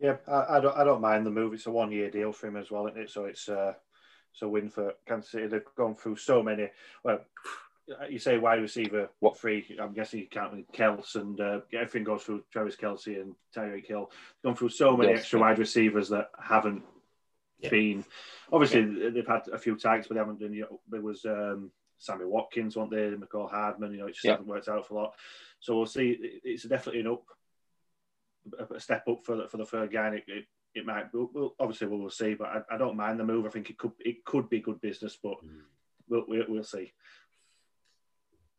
Yeah, 0.00 0.16
I, 0.26 0.56
I, 0.56 0.60
don't 0.60 0.76
I 0.76 0.84
don't 0.84 1.00
mind 1.00 1.26
the 1.26 1.30
move. 1.30 1.52
It's 1.52 1.66
a 1.66 1.70
one 1.70 1.92
year 1.92 2.10
deal 2.10 2.32
for 2.32 2.48
him 2.48 2.56
as 2.56 2.70
well, 2.70 2.86
isn't 2.86 3.00
it? 3.00 3.10
So 3.10 3.26
it's 3.26 3.48
uh, 3.48 3.74
a 4.42 4.48
win 4.48 4.70
for 4.70 4.94
Kansas 5.06 5.30
City. 5.30 5.46
They've 5.46 5.62
gone 5.76 5.94
through 5.94 6.16
so 6.16 6.42
many. 6.42 6.70
Well, 7.04 7.20
you 8.08 8.18
say 8.18 8.38
wide 8.38 8.60
receiver, 8.60 9.10
what 9.20 9.38
three? 9.38 9.76
I'm 9.80 9.92
guessing 9.92 10.20
you 10.20 10.26
count 10.26 10.52
with 10.52 10.70
Kels 10.72 11.16
and 11.16 11.40
uh, 11.40 11.60
everything 11.72 12.04
goes 12.04 12.22
through 12.22 12.44
Travis 12.52 12.76
Kelce 12.76 13.20
and 13.20 13.34
Tyreek 13.54 13.86
Hill. 13.86 14.10
Gone 14.44 14.54
through 14.54 14.68
so 14.70 14.96
many 14.96 15.10
yes, 15.10 15.20
extra 15.20 15.40
wide 15.40 15.58
receivers 15.58 16.08
that 16.10 16.30
haven't 16.38 16.82
yeah. 17.58 17.70
been. 17.70 18.04
Obviously, 18.52 18.80
yeah. 18.82 19.10
they've 19.10 19.26
had 19.26 19.48
a 19.52 19.58
few 19.58 19.76
tags, 19.76 20.06
but 20.06 20.14
they 20.14 20.20
haven't 20.20 20.38
been. 20.38 20.54
You 20.54 20.62
know, 20.62 20.80
there 20.88 21.02
was 21.02 21.24
um, 21.24 21.70
Sammy 21.98 22.24
Watkins, 22.24 22.76
weren't 22.76 22.90
there? 22.90 23.16
Mecole 23.16 23.50
Hardman. 23.50 23.92
You 23.92 23.98
know, 23.98 24.06
it 24.06 24.14
just 24.14 24.26
hasn't 24.26 24.46
worked 24.46 24.68
out 24.68 24.86
for 24.86 24.94
a 24.94 24.96
lot. 24.98 25.14
So 25.58 25.76
we'll 25.76 25.86
see. 25.86 26.16
It's 26.44 26.64
definitely 26.64 27.00
an 27.00 27.08
up, 27.08 27.24
a 28.70 28.80
step 28.80 29.06
up 29.08 29.24
for 29.24 29.36
the, 29.36 29.48
for 29.48 29.56
the 29.56 29.66
third 29.66 29.92
guy. 29.92 30.08
It, 30.08 30.24
it, 30.28 30.44
it, 30.74 30.86
might. 30.86 31.12
We'll, 31.12 31.30
we'll, 31.32 31.54
obviously 31.58 31.86
we'll 31.86 32.10
see, 32.10 32.34
but 32.34 32.48
I, 32.48 32.74
I, 32.74 32.78
don't 32.78 32.96
mind 32.96 33.18
the 33.18 33.24
move. 33.24 33.46
I 33.46 33.50
think 33.50 33.70
it 33.70 33.78
could 33.78 33.92
it 33.98 34.24
could 34.24 34.48
be 34.48 34.60
good 34.60 34.80
business, 34.80 35.18
but 35.22 35.34
mm. 35.44 35.60
we'll, 36.08 36.24
we'll, 36.28 36.44
we'll 36.48 36.64
see. 36.64 36.92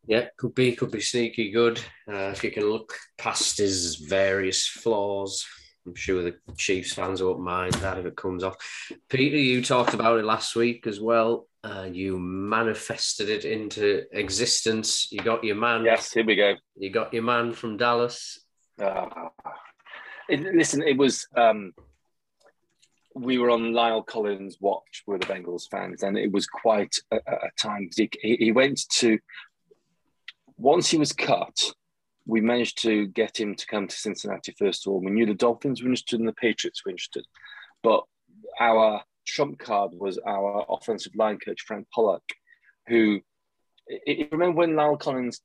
Yeah, 0.07 0.25
could 0.37 0.55
be, 0.55 0.75
could 0.75 0.91
be 0.91 1.01
sneaky 1.01 1.51
good. 1.51 1.79
Uh, 2.07 2.31
if 2.33 2.43
you 2.43 2.51
can 2.51 2.69
look 2.69 2.93
past 3.17 3.59
his 3.59 3.95
various 3.95 4.67
flaws, 4.67 5.45
I'm 5.85 5.95
sure 5.95 6.23
the 6.23 6.35
Chiefs 6.57 6.93
fans 6.93 7.21
won't 7.21 7.39
mind 7.39 7.73
that 7.75 7.97
if 7.97 8.05
it 8.05 8.15
comes 8.15 8.43
off. 8.43 8.55
Peter, 9.09 9.37
you 9.37 9.63
talked 9.63 9.93
about 9.93 10.19
it 10.19 10.25
last 10.25 10.55
week 10.55 10.87
as 10.87 10.99
well. 10.99 11.47
Uh, 11.63 11.87
you 11.91 12.17
manifested 12.17 13.29
it 13.29 13.45
into 13.45 14.03
existence. 14.11 15.11
You 15.11 15.19
got 15.19 15.43
your 15.43 15.55
man. 15.55 15.85
Yes, 15.85 16.11
here 16.11 16.25
we 16.25 16.35
go. 16.35 16.55
You 16.75 16.89
got 16.89 17.13
your 17.13 17.23
man 17.23 17.53
from 17.53 17.77
Dallas. 17.77 18.39
Uh, 18.81 19.05
it, 20.27 20.41
listen, 20.55 20.81
it 20.81 20.97
was 20.97 21.27
um, 21.35 21.73
we 23.21 23.37
were 23.37 23.51
on 23.51 23.71
La'el 23.71 24.05
Collins' 24.05 24.57
watch 24.59 25.03
with 25.05 25.21
the 25.21 25.27
Bengals 25.27 25.69
fans, 25.69 26.01
and 26.01 26.17
it 26.17 26.31
was 26.31 26.47
quite 26.47 26.95
a, 27.11 27.17
a 27.17 27.51
time. 27.57 27.89
He, 27.95 28.09
he 28.21 28.51
went 28.51 28.89
to 28.95 29.19
once 30.57 30.89
he 30.89 30.97
was 30.97 31.13
cut. 31.13 31.55
We 32.25 32.41
managed 32.41 32.81
to 32.81 33.07
get 33.07 33.39
him 33.39 33.55
to 33.55 33.65
come 33.67 33.87
to 33.87 33.95
Cincinnati 33.95 34.55
first 34.57 34.85
of 34.85 34.93
all. 34.93 35.01
We 35.01 35.11
knew 35.11 35.25
the 35.25 35.33
Dolphins 35.33 35.81
were 35.81 35.89
interested 35.89 36.19
and 36.19 36.27
the 36.27 36.33
Patriots 36.33 36.83
were 36.83 36.91
interested, 36.91 37.25
but 37.83 38.03
our 38.59 39.03
trump 39.27 39.59
card 39.59 39.91
was 39.93 40.17
our 40.25 40.65
offensive 40.69 41.13
line 41.15 41.37
coach 41.37 41.61
Frank 41.61 41.87
Pollack, 41.93 42.23
who 42.87 43.21
remember 44.07 44.51
when 44.51 44.71
La'el 44.71 44.99
Collins 44.99 45.41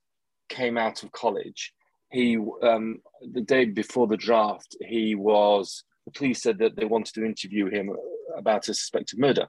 came 0.49 0.79
out 0.79 1.03
of 1.03 1.13
college. 1.13 1.73
He 2.11 2.39
um, 2.63 3.01
the 3.33 3.41
day 3.41 3.67
before 3.67 4.07
the 4.07 4.17
draft, 4.17 4.77
he 4.81 5.15
was 5.15 5.85
the 6.07 6.13
police 6.13 6.43
said 6.43 6.59
that 6.59 6.77
they 6.77 6.87
wanted 6.87 7.15
to 7.15 7.25
interview 7.25 7.69
him 7.69 7.91
about 8.37 8.69
a 8.69 8.75
suspected 8.75 9.19
murder. 9.19 9.49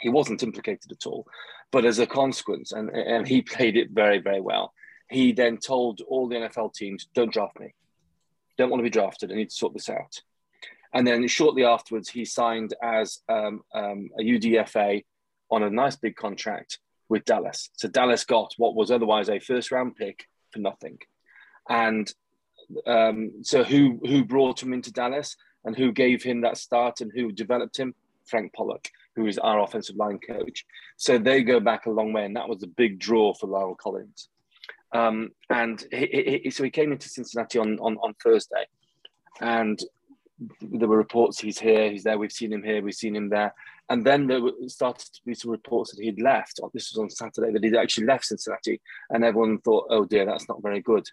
He 0.00 0.08
wasn't 0.08 0.42
implicated 0.42 0.90
at 0.90 1.06
all, 1.06 1.26
but 1.70 1.84
as 1.84 1.98
a 1.98 2.06
consequence, 2.06 2.72
and, 2.72 2.88
and 2.88 3.28
he 3.28 3.42
played 3.42 3.76
it 3.76 3.90
very, 3.90 4.18
very 4.18 4.40
well. 4.40 4.72
He 5.10 5.32
then 5.32 5.58
told 5.58 6.00
all 6.08 6.28
the 6.28 6.36
NFL 6.36 6.72
teams, 6.72 7.08
don't 7.14 7.32
draft 7.32 7.60
me. 7.60 7.74
Don't 8.56 8.70
want 8.70 8.80
to 8.80 8.84
be 8.84 8.90
drafted. 8.90 9.30
I 9.30 9.34
need 9.34 9.50
to 9.50 9.54
sort 9.54 9.74
this 9.74 9.90
out. 9.90 10.22
And 10.94 11.06
then 11.06 11.26
shortly 11.26 11.64
afterwards, 11.64 12.08
he 12.08 12.24
signed 12.24 12.74
as 12.82 13.20
um, 13.28 13.62
um, 13.74 14.10
a 14.18 14.22
UDFA 14.22 15.04
on 15.50 15.62
a 15.62 15.70
nice 15.70 15.96
big 15.96 16.16
contract 16.16 16.78
with 17.08 17.24
Dallas. 17.24 17.70
So 17.74 17.88
Dallas 17.88 18.24
got 18.24 18.54
what 18.56 18.74
was 18.74 18.90
otherwise 18.90 19.28
a 19.28 19.38
first 19.38 19.70
round 19.70 19.96
pick 19.96 20.26
for 20.50 20.60
nothing. 20.60 20.98
And 21.68 22.12
um, 22.86 23.42
so 23.42 23.64
who 23.64 24.00
who 24.02 24.24
brought 24.24 24.62
him 24.62 24.72
into 24.72 24.92
Dallas? 24.92 25.36
And 25.64 25.76
who 25.76 25.92
gave 25.92 26.22
him 26.22 26.40
that 26.40 26.56
start 26.56 27.00
and 27.00 27.12
who 27.14 27.32
developed 27.32 27.78
him? 27.78 27.94
Frank 28.26 28.52
Pollack, 28.52 28.88
who 29.16 29.26
is 29.26 29.38
our 29.38 29.62
offensive 29.62 29.96
line 29.96 30.18
coach. 30.18 30.64
So 30.96 31.18
they 31.18 31.42
go 31.42 31.60
back 31.60 31.86
a 31.86 31.90
long 31.90 32.12
way, 32.12 32.24
and 32.24 32.36
that 32.36 32.48
was 32.48 32.62
a 32.62 32.68
big 32.68 32.98
draw 32.98 33.34
for 33.34 33.48
La'el 33.48 33.76
Collins. 33.76 34.28
Um, 34.92 35.30
and 35.50 35.84
he, 35.90 36.40
he, 36.44 36.50
so 36.50 36.64
he 36.64 36.70
came 36.70 36.92
into 36.92 37.08
Cincinnati 37.08 37.58
on, 37.58 37.78
on, 37.80 37.96
on 37.98 38.14
Thursday, 38.22 38.66
and 39.40 39.82
there 40.60 40.88
were 40.88 40.96
reports 40.96 41.40
he's 41.40 41.58
here, 41.58 41.90
he's 41.90 42.04
there, 42.04 42.18
we've 42.18 42.32
seen 42.32 42.52
him 42.52 42.62
here, 42.62 42.82
we've 42.82 42.94
seen 42.94 43.16
him 43.16 43.28
there. 43.28 43.54
And 43.88 44.04
then 44.04 44.26
there 44.26 44.40
started 44.68 45.12
to 45.12 45.20
be 45.26 45.34
some 45.34 45.50
reports 45.50 45.94
that 45.94 46.02
he'd 46.02 46.20
left. 46.20 46.60
This 46.72 46.92
was 46.92 46.98
on 46.98 47.10
Saturday, 47.10 47.52
that 47.52 47.62
he'd 47.62 47.76
actually 47.76 48.06
left 48.06 48.24
Cincinnati. 48.24 48.80
And 49.10 49.24
everyone 49.24 49.58
thought, 49.58 49.86
oh 49.90 50.04
dear, 50.04 50.24
that's 50.24 50.48
not 50.48 50.62
very 50.62 50.80
good. 50.80 51.06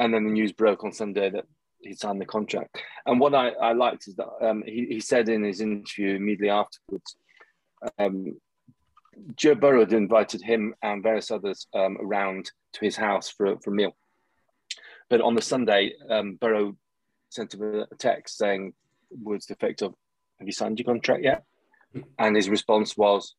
And 0.00 0.12
then 0.12 0.24
the 0.24 0.32
news 0.32 0.52
broke 0.52 0.82
on 0.82 0.92
Sunday 0.92 1.30
that 1.30 1.44
he 1.84 1.94
signed 1.94 2.20
the 2.20 2.26
contract. 2.26 2.78
And 3.06 3.20
what 3.20 3.34
I, 3.34 3.48
I 3.50 3.72
liked 3.72 4.08
is 4.08 4.16
that 4.16 4.28
um, 4.40 4.62
he, 4.66 4.86
he 4.86 5.00
said 5.00 5.28
in 5.28 5.42
his 5.42 5.60
interview 5.60 6.16
immediately 6.16 6.50
afterwards, 6.50 7.16
um, 7.98 8.38
Joe 9.36 9.54
Burrow 9.54 9.80
had 9.80 9.92
invited 9.92 10.42
him 10.42 10.74
and 10.82 11.02
various 11.02 11.30
others 11.30 11.66
um, 11.74 11.96
around 12.00 12.50
to 12.74 12.80
his 12.80 12.96
house 12.96 13.28
for, 13.28 13.58
for 13.60 13.70
a 13.70 13.74
meal. 13.74 13.96
But 15.08 15.20
on 15.20 15.34
the 15.34 15.42
Sunday, 15.42 15.92
um, 16.08 16.34
Burrow 16.34 16.76
sent 17.28 17.54
him 17.54 17.62
a 17.90 17.96
text 17.96 18.38
saying, 18.38 18.72
words 19.22 19.46
the 19.46 19.54
effect 19.54 19.82
of, 19.82 19.94
have 20.38 20.48
you 20.48 20.52
signed 20.52 20.78
your 20.78 20.86
contract 20.86 21.22
yet? 21.22 21.44
And 22.18 22.34
his 22.34 22.48
response 22.48 22.96
was, 22.96 23.34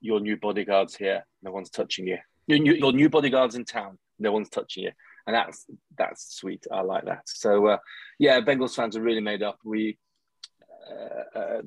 your 0.00 0.20
new 0.20 0.36
bodyguard's 0.36 0.96
here. 0.96 1.26
No 1.42 1.50
one's 1.50 1.70
touching 1.70 2.06
you. 2.06 2.18
Your 2.46 2.58
new, 2.58 2.74
your 2.74 2.92
new 2.92 3.10
bodyguard's 3.10 3.54
in 3.54 3.64
town. 3.64 3.98
No 4.18 4.32
one's 4.32 4.48
touching 4.48 4.84
you 4.84 4.92
and 5.26 5.34
that's 5.34 5.66
that's 5.96 6.36
sweet. 6.36 6.66
I 6.72 6.80
like 6.82 7.04
that. 7.04 7.22
So 7.26 7.66
uh, 7.66 7.78
yeah, 8.18 8.40
Bengals 8.40 8.74
fans 8.74 8.96
are 8.96 9.02
really 9.02 9.20
made 9.20 9.42
up. 9.42 9.58
We 9.64 9.98
uh, 10.90 11.38
uh, 11.38 11.62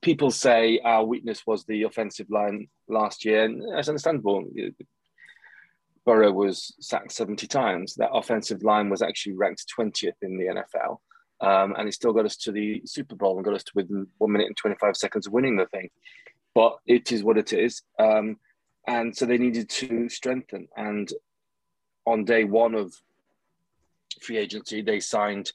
people 0.00 0.30
say 0.30 0.80
our 0.84 1.04
weakness 1.04 1.46
was 1.46 1.64
the 1.64 1.82
offensive 1.82 2.30
line 2.30 2.68
last 2.88 3.24
year, 3.24 3.44
and 3.44 3.62
that's 3.74 3.88
understandable. 3.88 4.44
Burrow 6.04 6.32
was 6.32 6.74
sacked 6.80 7.12
70 7.12 7.46
times. 7.46 7.94
That 7.94 8.12
offensive 8.12 8.62
line 8.62 8.90
was 8.90 9.00
actually 9.00 9.34
ranked 9.34 9.64
20th 9.78 10.12
in 10.22 10.36
the 10.36 10.62
NFL. 10.62 10.98
Um, 11.40 11.74
and 11.76 11.88
it 11.88 11.94
still 11.94 12.12
got 12.12 12.26
us 12.26 12.36
to 12.38 12.52
the 12.52 12.82
Super 12.84 13.16
Bowl 13.16 13.36
and 13.36 13.44
got 13.44 13.54
us 13.54 13.64
to 13.64 13.72
within 13.74 14.06
one 14.18 14.32
minute 14.32 14.46
and 14.46 14.56
25 14.56 14.96
seconds 14.96 15.26
of 15.26 15.32
winning 15.32 15.56
the 15.56 15.66
thing. 15.66 15.88
But 16.54 16.76
it 16.86 17.10
is 17.10 17.24
what 17.24 17.38
it 17.38 17.52
is. 17.52 17.82
Um, 17.98 18.36
and 18.86 19.16
so 19.16 19.26
they 19.26 19.38
needed 19.38 19.68
to 19.70 20.08
strengthen. 20.08 20.68
And 20.76 21.10
on 22.06 22.24
day 22.24 22.44
one 22.44 22.74
of 22.74 22.94
free 24.20 24.38
agency, 24.38 24.82
they 24.82 25.00
signed 25.00 25.52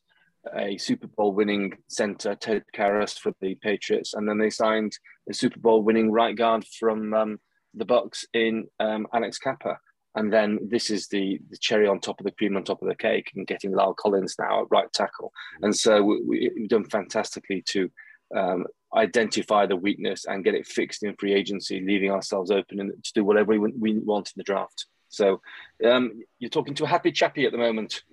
a 0.56 0.78
Super 0.78 1.08
Bowl 1.08 1.34
winning 1.34 1.74
center, 1.88 2.36
Ted 2.36 2.64
Karras, 2.76 3.18
for 3.20 3.34
the 3.42 3.56
Patriots, 3.56 4.14
and 4.14 4.28
then 4.28 4.38
they 4.38 4.50
signed 4.50 4.98
a 5.30 5.34
Super 5.34 5.60
Bowl 5.60 5.84
winning 5.84 6.12
right 6.12 6.36
guard 6.36 6.66
from 6.80 7.14
um, 7.14 7.40
the 7.74 7.86
Bucks 7.86 8.26
in 8.34 8.68
um, 8.80 9.08
Alex 9.14 9.38
Cappa. 9.38 9.78
And 10.16 10.34
then 10.34 10.58
this 10.70 10.90
is 10.90 11.08
the, 11.08 11.40
the 11.50 11.58
cherry 11.58 11.88
on 11.88 12.00
top 12.00 12.20
of 12.20 12.26
the 12.26 12.32
cream 12.32 12.58
on 12.58 12.64
top 12.64 12.82
of 12.82 12.88
the 12.88 12.96
cake, 12.96 13.32
and 13.36 13.48
getting 13.48 13.72
La'el 13.72 13.96
Collins 13.96 14.36
now 14.40 14.62
at 14.62 14.72
right 14.72 14.92
tackle. 14.92 15.32
And 15.62 15.76
so 15.76 16.02
we, 16.04 16.52
have 16.58 16.70
done 16.70 16.86
fantastically 16.86 17.64
to 17.68 17.92
um, 18.36 18.66
identify 18.96 19.66
the 19.66 19.76
weakness 19.76 20.26
and 20.26 20.44
get 20.44 20.56
it 20.56 20.66
fixed 20.66 21.04
in 21.04 21.16
free 21.16 21.34
agency, 21.34 21.80
leaving 21.82 22.12
ourselves 22.12 22.50
open 22.50 22.80
and 22.80 22.92
to 23.04 23.14
do 23.14 23.24
whatever 23.24 23.52
we, 23.52 23.72
we 23.80 24.00
want 24.00 24.30
in 24.30 24.34
the 24.38 24.44
draft. 24.44 24.88
So 25.10 25.42
um, 25.84 26.24
you're 26.38 26.50
talking 26.50 26.76
to 26.76 26.86
a 26.86 26.88
happy 26.88 27.12
chappy 27.12 27.46
at 27.46 27.52
the 27.52 27.58
moment. 27.58 28.04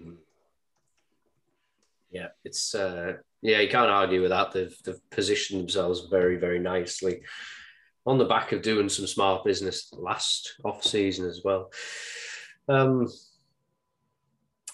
Yeah, 2.11 2.29
it's 2.45 2.75
uh, 2.75 3.15
yeah, 3.43 3.61
you 3.61 3.69
can't 3.69 3.91
argue 3.91 4.23
with 4.23 4.31
that. 4.31 4.53
They've 4.53 4.77
they've 4.85 5.11
positioned 5.11 5.61
themselves 5.61 6.09
very 6.11 6.37
very 6.37 6.59
nicely 6.59 7.21
on 8.07 8.19
the 8.19 8.25
back 8.25 8.53
of 8.53 8.63
doing 8.63 8.89
some 8.89 9.07
smart 9.07 9.45
business 9.45 9.93
last 9.93 10.55
off 10.65 10.85
season 10.85 11.27
as 11.27 11.43
well. 11.45 11.71
Um, 12.69 13.09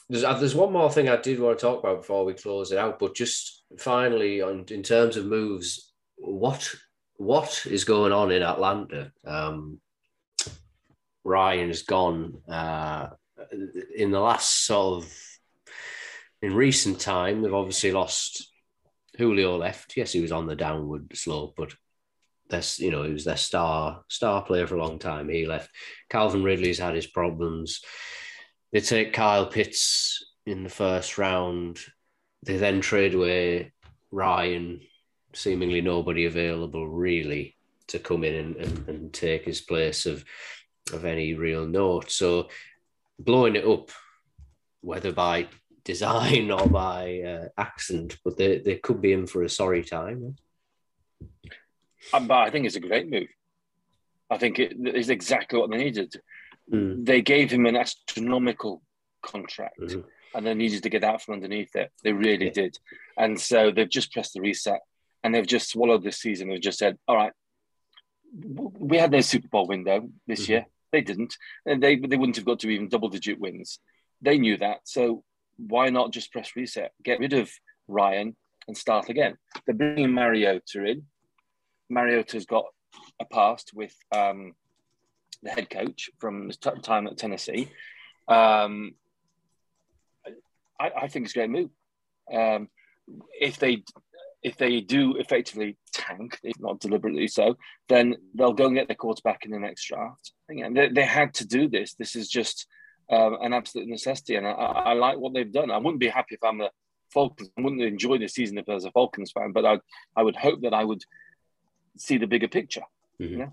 there's, 0.09 0.25
uh, 0.25 0.35
there's 0.35 0.55
one 0.55 0.73
more 0.73 0.91
thing 0.91 1.09
I 1.09 1.17
did 1.17 1.41
want 1.41 1.59
to 1.59 1.63
talk 1.63 1.81
about 1.81 2.03
before 2.03 2.25
we 2.25 2.35
close 2.35 2.71
it 2.71 2.79
out, 2.79 2.99
but 2.99 3.15
just 3.15 3.65
finally 3.79 4.43
on 4.43 4.67
in 4.71 4.83
terms 4.83 5.17
of 5.17 5.27
moves, 5.27 5.93
what 6.17 6.73
what 7.17 7.67
is 7.67 7.85
going 7.85 8.13
on 8.13 8.31
in 8.31 8.43
Atlanta? 8.43 9.13
Um, 9.27 9.81
Ryan 11.25 11.69
has 11.69 11.83
gone 11.83 12.39
uh, 12.49 13.09
in 13.95 14.11
the 14.11 14.21
last 14.21 14.67
sort 14.67 15.05
of 15.05 15.13
in 16.41 16.55
recent 16.55 17.01
time. 17.01 17.43
They've 17.43 17.55
obviously 17.55 17.93
lost 17.93 18.51
Julio 19.17 19.57
left. 19.57 19.97
Yes, 19.97 20.13
he 20.13 20.21
was 20.21 20.33
on 20.33 20.47
the 20.47 20.57
downward 20.57 21.17
slope, 21.17 21.55
but 21.57 21.75
that's 22.49 22.79
you 22.79 22.91
know 22.91 23.03
he 23.03 23.13
was 23.13 23.25
their 23.25 23.37
star 23.37 24.03
star 24.09 24.43
player 24.43 24.67
for 24.67 24.77
a 24.77 24.85
long 24.85 24.99
time. 24.99 25.29
He 25.29 25.47
left. 25.47 25.71
Calvin 26.11 26.43
Ridley's 26.43 26.79
had 26.79 26.95
his 26.95 27.07
problems. 27.07 27.81
They 28.73 28.81
take 28.81 29.13
Kyle 29.13 29.47
Pitts 29.47 30.25
in 30.47 30.63
the 30.65 30.71
first 30.71 31.19
round. 31.19 31.79
They 32.45 32.57
then 32.57 32.81
trade 32.81 33.15
away 33.15 33.73
Ryan, 34.11 34.81
seemingly 35.35 35.81
nobody 35.81 36.27
available 36.27 36.89
really 36.89 37.57
to 37.89 37.99
come 37.99 38.25
in 38.25 38.35
and, 38.35 38.57
and, 38.57 38.89
and 38.89 39.13
take 39.13 39.45
his 39.45 39.61
place 39.61 40.07
of 40.07 40.25
of 40.93 41.05
any 41.05 41.35
real 41.35 41.67
note. 41.67 42.11
So 42.11 42.49
blowing 43.19 43.57
it 43.57 43.65
up, 43.65 43.91
whether 44.81 45.13
by 45.13 45.49
design 45.85 46.51
or 46.51 46.67
by 46.67 47.21
uh, 47.21 47.49
accident, 47.59 48.19
but 48.25 48.37
they, 48.37 48.59
they 48.59 48.77
could 48.77 49.01
be 49.01 49.13
in 49.13 49.27
for 49.27 49.43
a 49.43 49.49
sorry 49.49 49.83
time. 49.83 50.37
Um, 52.15 52.27
but 52.27 52.39
I 52.39 52.51
think 52.51 52.67
it's 52.67 52.77
a 52.77 52.81
great 52.81 53.09
move. 53.09 53.29
I 54.31 54.39
think 54.39 54.59
it 54.59 54.75
is 54.95 55.11
exactly 55.11 55.59
what 55.59 55.71
they 55.71 55.77
needed. 55.77 56.15
Mm. 56.73 57.05
They 57.05 57.21
gave 57.21 57.51
him 57.51 57.67
an 57.67 57.77
astronomical 57.77 58.83
contract 59.23 59.81
mm-hmm. 59.81 60.01
and 60.35 60.47
they 60.47 60.55
needed 60.55 60.83
to 60.85 60.89
get 60.89 61.05
out 61.05 61.23
from 61.23 61.35
underneath 61.35 61.75
it. 61.77 61.91
They 62.03 62.13
really 62.13 62.47
yeah. 62.47 62.53
did. 62.53 62.79
And 63.17 63.39
so 63.39 63.71
they've 63.71 63.89
just 63.89 64.13
pressed 64.13 64.35
the 64.35 64.41
reset 64.41 64.81
and 65.23 65.35
they've 65.35 65.47
just 65.47 65.71
swallowed 65.71 66.03
this 66.03 66.19
season. 66.19 66.49
They've 66.49 66.61
just 66.61 66.79
said, 66.79 66.99
all 67.07 67.17
right, 67.17 67.33
we 68.35 68.97
had 68.97 69.11
their 69.11 69.23
Super 69.23 69.49
Bowl 69.49 69.67
window 69.67 70.09
this 70.27 70.43
mm-hmm. 70.43 70.53
year. 70.53 70.67
They 70.93 71.01
didn't, 71.01 71.37
and 71.67 71.83
they 71.83 71.97
they 71.97 72.17
wouldn't 72.17 72.37
have 72.37 72.45
got 72.45 72.61
to 72.61 72.69
even 72.69 72.89
double 72.89 73.09
digit 73.09 73.41
wins. 73.41 73.79
They 74.21 74.39
knew 74.39 74.57
that, 74.59 74.81
so 74.85 75.25
why 75.57 75.89
not 75.91 76.13
just 76.13 76.33
press 76.33 76.53
reset, 76.55 76.93
get 77.03 77.19
rid 77.19 77.33
of 77.33 77.51
Ryan, 77.89 78.37
and 78.69 78.77
start 78.77 79.09
again? 79.09 79.37
They're 79.67 79.75
bringing 79.75 80.13
Mariota 80.13 80.85
in. 80.85 81.05
Mariota's 81.89 82.47
got 82.47 82.67
a 83.21 83.25
past 83.25 83.73
with 83.75 83.95
um, 84.15 84.55
the 85.43 85.51
head 85.51 85.71
coach 85.71 86.11
from 86.19 86.49
his 86.49 86.57
time 86.57 87.07
at 87.07 87.19
Tennessee. 87.19 87.69
Um, 88.29 88.95
I, 90.79 90.91
I, 91.03 91.09
think 91.09 91.27
it's 91.27 91.35
a 91.35 91.39
great 91.39 91.51
move. 91.51 91.71
Um, 92.33 92.69
if 93.39 93.59
they 93.59 93.83
if 94.43 94.57
they 94.57 94.81
do 94.81 95.17
effectively 95.17 95.77
tank, 96.03 96.39
if 96.43 96.59
not 96.59 96.81
deliberately 96.81 97.29
so, 97.29 97.57
then 97.89 98.17
they'll 98.35 98.53
go 98.53 98.67
and 98.67 98.75
get 98.75 98.89
their 98.89 98.97
quarterback 98.97 99.45
in 99.45 99.51
the 99.51 99.59
next 99.59 99.87
draft. 99.87 100.33
Again, 100.51 100.75
they, 100.75 100.89
they 100.89 101.05
had 101.05 101.35
to 101.35 101.47
do 101.47 101.69
this. 101.69 101.95
This 101.95 102.17
is 102.17 102.29
just 102.29 102.67
um, 103.11 103.39
an 103.43 103.53
absolute 103.53 103.89
necessity, 103.89 104.37
and 104.37 104.47
I, 104.47 104.51
I, 104.53 104.93
like 104.95 105.19
what 105.19 105.35
they've 105.35 105.53
done. 105.53 105.71
I 105.71 105.79
wouldn't 105.79 106.01
be 106.01 106.09
happy 106.09 106.35
if 106.35 106.45
I'm 106.45 106.61
a 106.61 106.71
Falcons. 107.13 107.51
I 107.59 107.61
wouldn't 107.61 107.83
enjoy 107.83 108.19
the 108.19 108.29
season 108.29 108.59
if 108.59 108.69
I 108.69 108.75
was 108.75 108.85
a 108.85 108.91
Falcons 108.93 109.33
fan, 109.33 109.53
but 109.53 109.67
I 109.67 109.79
I 110.17 110.23
would 110.23 110.37
hope 110.37 110.63
that 110.63 110.75
I 110.75 110.85
would 110.85 111.03
see 111.99 112.17
the 112.17 112.27
bigger 112.27 112.49
picture. 112.49 112.85
Mhm. 113.21 113.39
Yeah. 113.39 113.49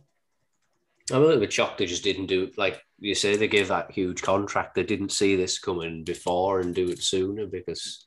I'm 1.12 1.24
a 1.24 1.26
little 1.26 1.39
bit 1.39 1.52
shocked 1.52 1.80
they 1.80 1.86
just 1.86 2.04
didn't 2.04 2.28
do 2.28 2.43
it. 2.43 2.58
Like 2.58 2.82
you 3.00 3.16
say, 3.16 3.36
they 3.36 3.47
gave 3.47 3.70
that 3.70 3.91
huge 3.91 4.22
contract. 4.22 4.76
They 4.76 4.84
didn't 4.84 5.12
see 5.12 5.36
this 5.36 5.60
coming 5.60 6.04
before 6.04 6.60
and 6.60 6.76
do 6.76 6.89
it 6.89 7.02
sooner 7.02 7.47
because 7.47 8.04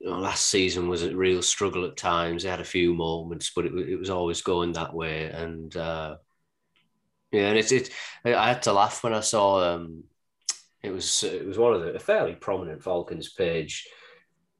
you 0.00 0.10
know, 0.10 0.18
last 0.18 0.46
season 0.46 0.88
was 0.88 1.02
a 1.02 1.16
real 1.16 1.42
struggle 1.42 1.84
at 1.84 1.96
times. 1.96 2.42
They 2.42 2.50
had 2.50 2.60
a 2.60 2.64
few 2.64 2.94
moments, 2.94 3.52
but 3.54 3.66
it, 3.66 3.72
it 3.74 3.96
was 3.96 4.10
always 4.10 4.42
going 4.42 4.72
that 4.72 4.94
way. 4.94 5.24
And 5.24 5.74
uh, 5.76 6.16
yeah, 7.32 7.48
and 7.48 7.58
it's 7.58 7.72
it. 7.72 7.90
I 8.24 8.48
had 8.48 8.62
to 8.64 8.72
laugh 8.72 9.02
when 9.02 9.14
I 9.14 9.20
saw 9.20 9.74
um, 9.74 10.04
it 10.82 10.92
was 10.92 11.22
it 11.24 11.46
was 11.46 11.58
one 11.58 11.74
of 11.74 11.92
the 11.92 11.98
fairly 11.98 12.34
prominent 12.34 12.82
Falcons 12.82 13.32
page. 13.32 13.86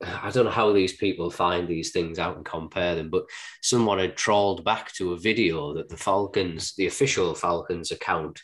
I 0.03 0.31
don't 0.31 0.45
know 0.45 0.51
how 0.51 0.73
these 0.73 0.95
people 0.97 1.31
find 1.31 1.69
these 1.69 1.93
things 1.93 2.19
out 2.19 2.37
and 2.37 2.45
compare 2.45 2.95
them, 2.95 3.11
but 3.11 3.25
someone 3.63 3.99
had 3.99 4.17
trawled 4.17 4.65
back 4.65 4.93
to 4.95 5.13
a 5.13 5.19
video 5.19 5.75
that 5.75 5.89
the 5.89 5.97
Falcons, 5.97 6.75
the 6.75 6.87
official 6.87 7.35
Falcons 7.35 7.91
account, 7.91 8.41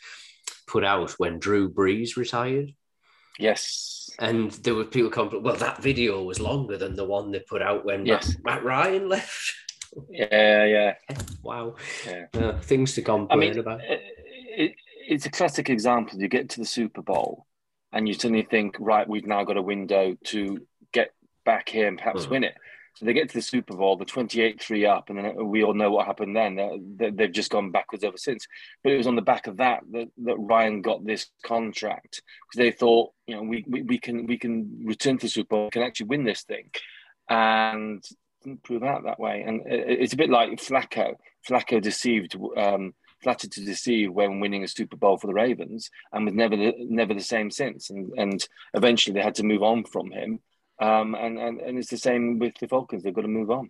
put 0.65 0.83
out 0.83 1.11
when 1.17 1.39
Drew 1.39 1.69
Brees 1.71 2.15
retired. 2.15 2.73
Yes. 3.37 4.00
And 4.19 4.51
there 4.63 4.75
were 4.75 4.85
people 4.85 5.09
complaining, 5.09 5.43
well, 5.43 5.55
that 5.55 5.81
video 5.81 6.23
was 6.23 6.39
longer 6.39 6.77
than 6.77 6.95
the 6.95 7.05
one 7.05 7.31
they 7.31 7.39
put 7.39 7.61
out 7.61 7.85
when 7.85 8.05
Yes. 8.05 8.35
Matt, 8.43 8.43
Matt 8.43 8.63
Ryan 8.63 9.09
left. 9.09 9.53
Yeah, 10.09 10.65
yeah. 10.65 10.95
wow. 11.43 11.75
Yeah. 12.05 12.25
Uh, 12.33 12.59
things 12.61 12.93
to 12.95 13.01
complain 13.01 13.37
I 13.37 13.41
mean, 13.49 13.59
about. 13.59 13.81
it, 13.81 14.01
it, 14.57 14.71
it's 15.07 15.25
a 15.25 15.31
classic 15.31 15.69
example. 15.69 16.19
You 16.19 16.27
get 16.27 16.49
to 16.51 16.59
the 16.59 16.65
Super 16.65 17.01
Bowl 17.01 17.45
and 17.91 18.07
you 18.07 18.13
suddenly 18.13 18.43
think, 18.43 18.77
right, 18.79 19.07
we've 19.07 19.25
now 19.27 19.43
got 19.43 19.57
a 19.57 19.61
window 19.61 20.15
to 20.25 20.59
get 20.93 21.13
back 21.45 21.69
here 21.69 21.87
and 21.87 21.97
perhaps 21.97 22.25
Mhm. 22.25 22.29
win 22.29 22.43
it. 22.45 22.55
So 22.95 23.05
they 23.05 23.13
get 23.13 23.29
to 23.29 23.35
the 23.35 23.41
Super 23.41 23.75
Bowl, 23.75 23.95
the 23.97 24.05
28 24.05 24.61
3 24.61 24.85
up, 24.85 25.09
and 25.09 25.17
then 25.17 25.47
we 25.47 25.63
all 25.63 25.73
know 25.73 25.89
what 25.91 26.05
happened 26.05 26.35
then. 26.35 26.55
They- 26.97 27.09
They've 27.09 27.31
just 27.31 27.49
gone 27.49 27.71
backwards 27.71 28.03
ever 28.03 28.17
since. 28.17 28.47
But 28.83 28.91
it 28.93 28.97
was 28.97 29.07
on 29.07 29.15
the 29.15 29.21
back 29.21 29.47
of 29.47 29.57
that 29.57 29.81
that, 29.91 30.09
that 30.23 30.35
Ryan 30.37 30.81
got 30.81 31.05
this 31.05 31.27
contract 31.43 32.21
because 32.51 32.57
they 32.57 32.71
thought, 32.71 33.11
you 33.27 33.35
know, 33.35 33.43
we, 33.43 33.63
we, 33.67 33.81
we 33.83 33.97
can 33.97 34.25
we 34.27 34.37
can 34.37 34.83
return 34.85 35.17
to 35.17 35.25
the 35.25 35.29
Super 35.29 35.55
Bowl, 35.55 35.69
can 35.71 35.83
actually 35.83 36.07
win 36.07 36.23
this 36.25 36.43
thing. 36.43 36.69
And 37.29 38.03
didn't 38.43 38.63
prove 38.63 38.83
out 38.83 39.03
that 39.03 39.19
way. 39.19 39.43
And 39.45 39.61
it- 39.67 40.01
it's 40.01 40.13
a 40.13 40.17
bit 40.17 40.29
like 40.29 40.51
Flacco. 40.59 41.15
Flacco 41.47 41.81
deceived, 41.81 42.35
um, 42.57 42.93
flattered 43.23 43.51
to 43.53 43.63
deceive 43.63 44.11
when 44.11 44.39
winning 44.39 44.63
a 44.63 44.67
Super 44.67 44.97
Bowl 44.97 45.17
for 45.17 45.27
the 45.27 45.33
Ravens, 45.33 45.89
and 46.11 46.25
was 46.25 46.33
never 46.33 46.55
the, 46.57 46.73
never 46.79 47.13
the 47.13 47.21
same 47.21 47.51
since. 47.51 47.89
And 47.89 48.11
and 48.17 48.45
eventually 48.73 49.13
they 49.13 49.21
had 49.21 49.35
to 49.35 49.43
move 49.43 49.63
on 49.63 49.83
from 49.85 50.11
him. 50.11 50.39
Um, 50.81 51.15
and, 51.15 51.37
and 51.37 51.61
and 51.61 51.77
it's 51.77 51.89
the 51.89 51.97
same 51.97 52.39
with 52.39 52.53
the 52.59 52.67
Falcons. 52.67 53.03
They've 53.03 53.13
got 53.13 53.21
to 53.21 53.27
move 53.27 53.51
on. 53.51 53.69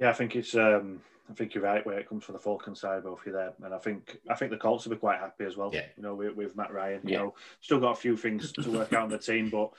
Yeah, 0.00 0.10
I 0.10 0.12
think 0.12 0.36
it's. 0.36 0.54
Um, 0.54 1.00
I 1.30 1.34
think 1.34 1.54
you're 1.54 1.64
right 1.64 1.84
where 1.86 1.98
it 1.98 2.08
comes 2.08 2.24
from 2.24 2.34
the 2.34 2.40
Falcon 2.40 2.74
side, 2.74 3.04
both 3.04 3.20
of 3.20 3.26
you 3.26 3.32
there, 3.32 3.52
and 3.64 3.72
I 3.74 3.78
think 3.78 4.18
I 4.28 4.34
think 4.34 4.50
the 4.50 4.56
Colts 4.58 4.84
will 4.84 4.92
be 4.94 4.98
quite 5.00 5.18
happy 5.18 5.44
as 5.44 5.56
well. 5.56 5.70
Yeah. 5.72 5.86
You 5.96 6.02
know, 6.02 6.14
with, 6.14 6.34
with 6.36 6.56
Matt 6.56 6.72
Ryan. 6.72 7.00
You 7.04 7.12
Yeah. 7.12 7.18
know, 7.18 7.34
still 7.60 7.80
got 7.80 7.92
a 7.92 8.00
few 8.00 8.16
things 8.16 8.52
to 8.52 8.70
work 8.70 8.92
out 8.92 9.04
on 9.04 9.08
the 9.08 9.18
team, 9.18 9.48
but 9.50 9.70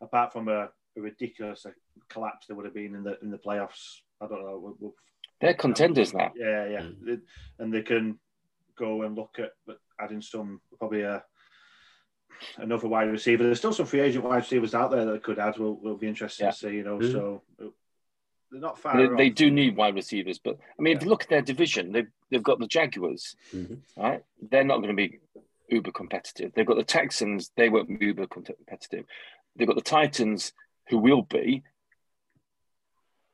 apart 0.00 0.32
from 0.32 0.48
a, 0.48 0.68
a 0.96 1.00
ridiculous 1.00 1.66
collapse 2.08 2.46
there 2.46 2.56
would 2.56 2.64
have 2.64 2.74
been 2.74 2.94
in 2.94 3.02
the 3.02 3.18
in 3.22 3.30
the 3.30 3.38
playoffs, 3.38 4.00
I 4.20 4.26
don't 4.28 4.42
know. 4.42 4.58
We'll, 4.62 4.76
we'll, 4.78 4.94
They're 5.40 5.54
contenders 5.54 6.14
now. 6.14 6.32
yeah, 6.36 6.66
yeah, 6.68 6.80
Mm. 6.82 7.04
They- 7.04 7.18
and 7.64 7.74
they 7.74 7.82
can 7.82 8.18
go 8.78 9.02
and 9.02 9.16
look 9.16 9.36
at 9.38 9.52
but 9.66 9.78
adding 10.00 10.22
some 10.22 10.60
probably 10.78 11.02
a. 11.02 11.22
Another 12.56 12.88
wide 12.88 13.10
receiver. 13.10 13.44
There's 13.44 13.58
still 13.58 13.72
some 13.72 13.86
free 13.86 14.00
agent 14.00 14.24
wide 14.24 14.36
receivers 14.36 14.74
out 14.74 14.90
there 14.90 15.04
that 15.04 15.22
could 15.22 15.38
add. 15.38 15.58
We'll, 15.58 15.74
we'll 15.74 15.96
be 15.96 16.08
interested 16.08 16.44
Yeah. 16.44 16.50
to 16.50 16.56
see. 16.56 16.70
You 16.70 16.84
know, 16.84 16.98
Mm. 16.98 17.12
so 17.12 17.42
they're 18.50 18.60
not 18.60 18.78
far. 18.78 18.96
They, 18.96 19.06
off. 19.06 19.16
they 19.18 19.30
do 19.30 19.50
need 19.50 19.76
wide 19.76 19.94
receivers, 19.94 20.38
but 20.38 20.58
I 20.78 20.82
mean, 20.82 20.96
if 20.96 21.02
you 21.02 21.08
look 21.08 21.22
at 21.22 21.28
their 21.28 21.42
division, 21.42 21.92
they've 21.92 22.08
they've 22.30 22.42
got 22.42 22.58
the 22.58 22.66
Jaguars, 22.66 23.36
Mhm. 23.54 23.78
right? 23.96 24.22
They're 24.40 24.64
not 24.64 24.78
going 24.78 24.88
to 24.88 24.94
be 24.94 25.18
uber 25.68 25.92
competitive. 25.92 26.52
They've 26.54 26.66
got 26.66 26.76
the 26.76 26.84
Texans, 26.84 27.50
they 27.56 27.68
won't 27.68 27.88
be 27.98 28.06
uber 28.06 28.26
competitive. 28.26 29.04
They've 29.56 29.68
got 29.68 29.76
the 29.76 29.82
Titans, 29.82 30.52
who 30.88 30.98
will 30.98 31.22
be, 31.22 31.62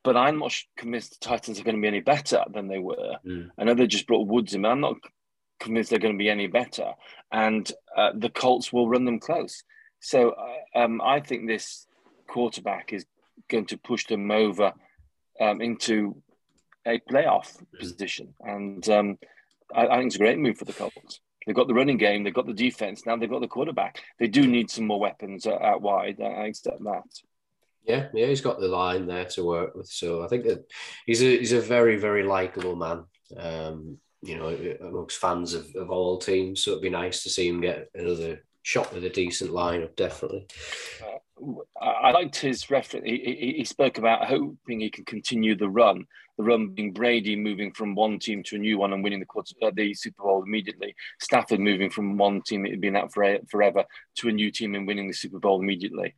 but 0.02 0.16
I'm 0.16 0.38
not 0.38 0.54
convinced 0.76 1.20
the 1.20 1.26
Titans 1.28 1.58
are 1.58 1.64
going 1.64 1.76
to 1.76 1.80
be 1.82 1.88
any 1.88 2.00
better 2.00 2.44
than 2.52 2.68
they 2.68 2.78
were. 2.78 3.16
Mm. 3.24 3.50
I 3.58 3.64
know 3.64 3.74
they 3.74 3.86
just 3.86 4.06
brought 4.06 4.26
Woods 4.28 4.54
in, 4.54 4.62
but 4.62 4.70
I'm 4.70 4.80
not 4.80 4.96
convinced 5.60 5.90
they're 5.90 5.98
going 5.98 6.14
to 6.14 6.18
be 6.18 6.30
any 6.30 6.46
better. 6.46 6.92
And 7.32 7.70
uh, 7.96 8.12
the 8.14 8.30
Colts 8.30 8.72
will 8.72 8.88
run 8.88 9.04
them 9.04 9.20
close. 9.20 9.62
So 10.00 10.34
um, 10.74 11.00
I 11.00 11.20
think 11.20 11.46
this 11.46 11.86
quarterback 12.28 12.92
is 12.92 13.06
going 13.48 13.66
to 13.66 13.78
push 13.78 14.06
them 14.06 14.30
over 14.30 14.72
um, 15.40 15.60
into 15.60 16.22
a 16.86 17.00
playoff 17.10 17.62
position. 17.78 18.34
And 18.40 18.88
um, 18.88 19.18
I, 19.74 19.86
I 19.86 19.96
think 19.96 20.06
it's 20.06 20.16
a 20.16 20.20
great 20.20 20.38
move 20.38 20.58
for 20.58 20.64
the 20.64 20.72
Colts. 20.72 21.20
They've 21.46 21.54
got 21.54 21.68
the 21.68 21.74
running 21.74 21.96
game, 21.96 22.24
they've 22.24 22.34
got 22.34 22.46
the 22.46 22.52
defense, 22.52 23.06
now 23.06 23.16
they've 23.16 23.30
got 23.30 23.40
the 23.40 23.46
quarterback. 23.46 24.02
They 24.18 24.26
do 24.26 24.46
need 24.48 24.68
some 24.68 24.84
more 24.86 24.98
weapons 24.98 25.46
uh, 25.46 25.54
out 25.54 25.80
wide. 25.80 26.20
I 26.20 26.46
accept 26.46 26.82
that. 26.82 27.04
Yeah, 27.84 28.08
yeah, 28.12 28.26
he's 28.26 28.40
got 28.40 28.58
the 28.58 28.66
line 28.66 29.06
there 29.06 29.26
to 29.26 29.44
work 29.44 29.76
with. 29.76 29.86
So 29.86 30.24
I 30.24 30.26
think 30.26 30.44
that 30.44 30.64
he's 31.06 31.22
a 31.22 31.38
he's 31.38 31.52
a 31.52 31.60
very 31.60 31.96
very 31.96 32.24
likable 32.24 32.74
man. 32.74 33.04
Um, 33.36 33.98
you 34.22 34.36
know, 34.36 34.48
amongst 34.80 35.18
fans 35.18 35.54
of, 35.54 35.74
of 35.76 35.90
all 35.90 36.18
teams. 36.18 36.62
So 36.62 36.72
it'd 36.72 36.82
be 36.82 36.90
nice 36.90 37.22
to 37.22 37.30
see 37.30 37.48
him 37.48 37.60
get 37.60 37.90
another 37.94 38.42
shot 38.62 38.92
with 38.92 39.04
a 39.04 39.10
decent 39.10 39.50
lineup. 39.50 39.94
Definitely. 39.96 40.46
I 41.80 41.86
I 41.86 42.10
liked 42.12 42.36
his 42.36 42.70
reference. 42.70 43.06
He, 43.06 43.18
he, 43.18 43.54
he 43.58 43.64
spoke 43.64 43.98
about 43.98 44.26
hoping 44.26 44.80
he 44.80 44.90
can 44.90 45.04
continue 45.04 45.56
the 45.56 45.68
run. 45.68 46.06
The 46.38 46.44
run 46.44 46.68
being 46.68 46.92
Brady 46.92 47.36
moving 47.36 47.72
from 47.72 47.94
one 47.94 48.18
team 48.18 48.42
to 48.44 48.56
a 48.56 48.58
new 48.58 48.78
one 48.78 48.92
and 48.92 49.02
winning 49.02 49.20
the 49.20 49.26
quarter, 49.26 49.54
uh, 49.62 49.70
the 49.74 49.94
Super 49.94 50.22
Bowl 50.22 50.42
immediately. 50.42 50.94
Stafford 51.20 51.60
moving 51.60 51.90
from 51.90 52.16
one 52.16 52.42
team 52.42 52.62
that 52.62 52.70
had 52.70 52.80
been 52.80 52.96
at 52.96 53.12
for, 53.12 53.38
forever 53.48 53.84
to 54.16 54.28
a 54.28 54.32
new 54.32 54.50
team 54.50 54.74
and 54.74 54.86
winning 54.86 55.08
the 55.08 55.14
Super 55.14 55.38
Bowl 55.38 55.60
immediately. 55.60 56.14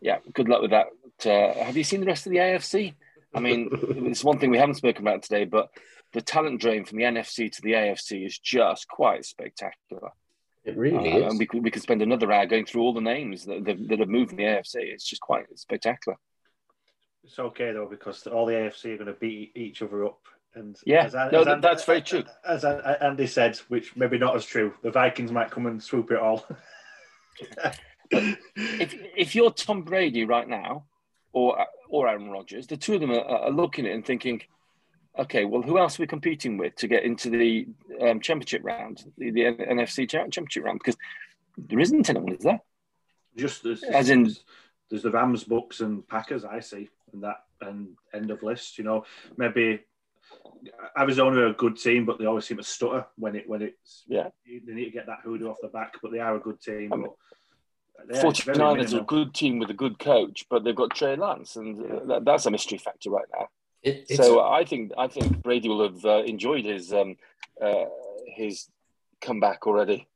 Yeah, 0.00 0.18
good 0.32 0.48
luck 0.48 0.62
with 0.62 0.70
that. 0.70 0.86
Uh, 1.24 1.64
have 1.64 1.76
you 1.76 1.84
seen 1.84 2.00
the 2.00 2.06
rest 2.06 2.26
of 2.26 2.30
the 2.30 2.38
AFC? 2.38 2.94
I 3.34 3.40
mean, 3.40 3.68
it's 3.72 4.24
one 4.24 4.38
thing 4.38 4.50
we 4.50 4.58
haven't 4.58 4.76
spoken 4.76 5.06
about 5.06 5.22
today, 5.22 5.44
but 5.44 5.70
the 6.12 6.20
talent 6.22 6.60
drain 6.60 6.84
from 6.84 6.98
the 6.98 7.04
NFC 7.04 7.50
to 7.52 7.62
the 7.62 7.72
AFC 7.72 8.24
is 8.26 8.38
just 8.38 8.88
quite 8.88 9.24
spectacular. 9.24 10.10
It 10.64 10.76
really 10.76 11.12
Uh, 11.12 11.18
is. 11.18 11.30
and 11.30 11.38
we 11.38 11.46
could, 11.46 11.62
we 11.62 11.70
could 11.70 11.82
spend 11.82 12.02
another 12.02 12.30
hour 12.32 12.46
going 12.46 12.64
through 12.66 12.82
all 12.82 12.92
the 12.94 13.00
names 13.00 13.44
that, 13.46 13.64
that, 13.64 13.88
that 13.88 13.98
have 14.00 14.08
moved 14.08 14.32
in 14.32 14.36
the 14.38 14.44
AFC. 14.44 14.76
It's 14.76 15.04
just 15.08 15.20
quite 15.22 15.44
spectacular. 15.58 16.16
It's 17.24 17.38
okay 17.38 17.72
though 17.72 17.86
because 17.88 18.26
all 18.26 18.46
the 18.46 18.54
AFC 18.54 18.92
are 18.94 18.96
going 18.96 19.06
to 19.06 19.12
beat 19.20 19.52
each 19.54 19.82
other 19.82 20.04
up. 20.06 20.20
And 20.54 20.76
Yeah. 20.86 21.04
as 21.04 21.14
No, 21.14 21.20
as 21.40 21.44
that- 21.44 21.48
I- 21.58 21.60
that's 21.60 21.84
very 21.84 22.00
true. 22.02 22.24
As 22.44 22.64
Andy 22.64 23.26
said, 23.26 23.56
which 23.68 23.94
maybe 23.96 24.18
not 24.18 24.34
as 24.34 24.44
true, 24.46 24.74
the 24.82 24.90
Vikings 24.90 25.30
might 25.30 25.50
come 25.50 25.66
and 25.66 25.82
swoop 25.82 26.10
it 26.10 26.18
all. 26.18 26.46
If, 28.10 28.94
if 29.16 29.34
you're 29.34 29.50
Tom 29.52 29.82
Brady 29.82 30.24
right 30.24 30.48
now, 30.48 30.86
or 31.32 31.66
or 31.90 32.08
Aaron 32.08 32.30
Rodgers, 32.30 32.66
the 32.66 32.76
two 32.78 32.94
of 32.94 33.00
them 33.00 33.10
are, 33.10 33.20
are 33.20 33.50
looking 33.50 33.84
at 33.84 33.90
it 33.92 33.94
and 33.94 34.04
thinking, 34.06 34.40
okay, 35.18 35.44
well, 35.44 35.62
who 35.62 35.78
else 35.78 35.98
are 35.98 36.02
we 36.02 36.06
competing 36.06 36.56
with 36.56 36.74
to 36.76 36.88
get 36.88 37.04
into 37.04 37.30
the 37.30 37.66
um, 38.00 38.20
championship 38.20 38.62
round, 38.64 39.04
the, 39.18 39.30
the 39.30 39.40
NFC 39.42 40.08
championship 40.08 40.64
round? 40.64 40.78
Because 40.78 40.96
there 41.56 41.80
isn't 41.80 42.08
anyone, 42.08 42.34
is 42.34 42.44
there? 42.44 42.60
Just 43.36 43.66
as, 43.66 43.82
As 43.82 44.10
in- 44.10 44.34
there's 44.90 45.02
the 45.02 45.10
Rams, 45.10 45.44
Bucks, 45.44 45.80
and 45.80 46.06
Packers. 46.08 46.44
I 46.44 46.60
see, 46.60 46.88
and 47.12 47.22
that 47.22 47.44
and 47.60 47.88
end 48.14 48.30
of 48.30 48.42
list. 48.42 48.78
You 48.78 48.84
know, 48.84 49.04
maybe 49.36 49.80
Arizona 50.98 51.40
are 51.42 51.46
a 51.48 51.52
good 51.52 51.76
team, 51.76 52.06
but 52.06 52.18
they 52.18 52.26
always 52.26 52.46
seem 52.46 52.56
to 52.56 52.62
stutter 52.62 53.06
when 53.16 53.36
it 53.36 53.48
when 53.48 53.62
it's 53.62 54.04
Yeah. 54.08 54.28
They 54.46 54.72
need 54.72 54.86
to 54.86 54.90
get 54.90 55.06
that 55.06 55.20
hoodoo 55.24 55.48
off 55.48 55.58
the 55.60 55.68
back, 55.68 55.94
but 56.02 56.12
they 56.12 56.20
are 56.20 56.36
a 56.36 56.40
good 56.40 56.60
team. 56.60 56.92
I 56.92 56.96
mean, 56.96 57.06
yeah, 58.10 58.22
49ers 58.22 58.94
are 58.94 59.00
a 59.00 59.04
good 59.04 59.34
team 59.34 59.58
with 59.58 59.70
a 59.70 59.74
good 59.74 59.98
coach, 59.98 60.46
but 60.48 60.64
they've 60.64 60.74
got 60.74 60.94
Trey 60.94 61.16
Lance, 61.16 61.56
and 61.56 62.08
that, 62.08 62.24
that's 62.24 62.46
a 62.46 62.50
mystery 62.50 62.78
factor 62.78 63.10
right 63.10 63.26
now. 63.38 63.48
It- 63.82 64.08
So 64.16 64.40
I 64.40 64.64
think 64.64 64.92
I 64.98 65.06
think 65.08 65.42
Brady 65.42 65.68
will 65.68 65.82
have 65.82 66.04
uh, 66.04 66.22
enjoyed 66.24 66.64
his 66.64 66.92
um, 66.92 67.16
uh, 67.62 67.84
his 68.26 68.68
comeback 69.20 69.66
already. 69.66 70.06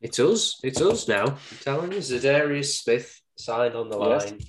it's 0.00 0.18
us. 0.18 0.60
It's 0.62 0.80
us 0.80 1.08
now. 1.08 1.24
I'm 1.24 1.58
telling 1.60 1.92
you, 1.92 1.98
Za'Darius 1.98 2.82
Smith 2.82 3.20
signed 3.36 3.74
on 3.74 3.88
the 3.88 3.98
Yes. 3.98 4.30
line. 4.30 4.40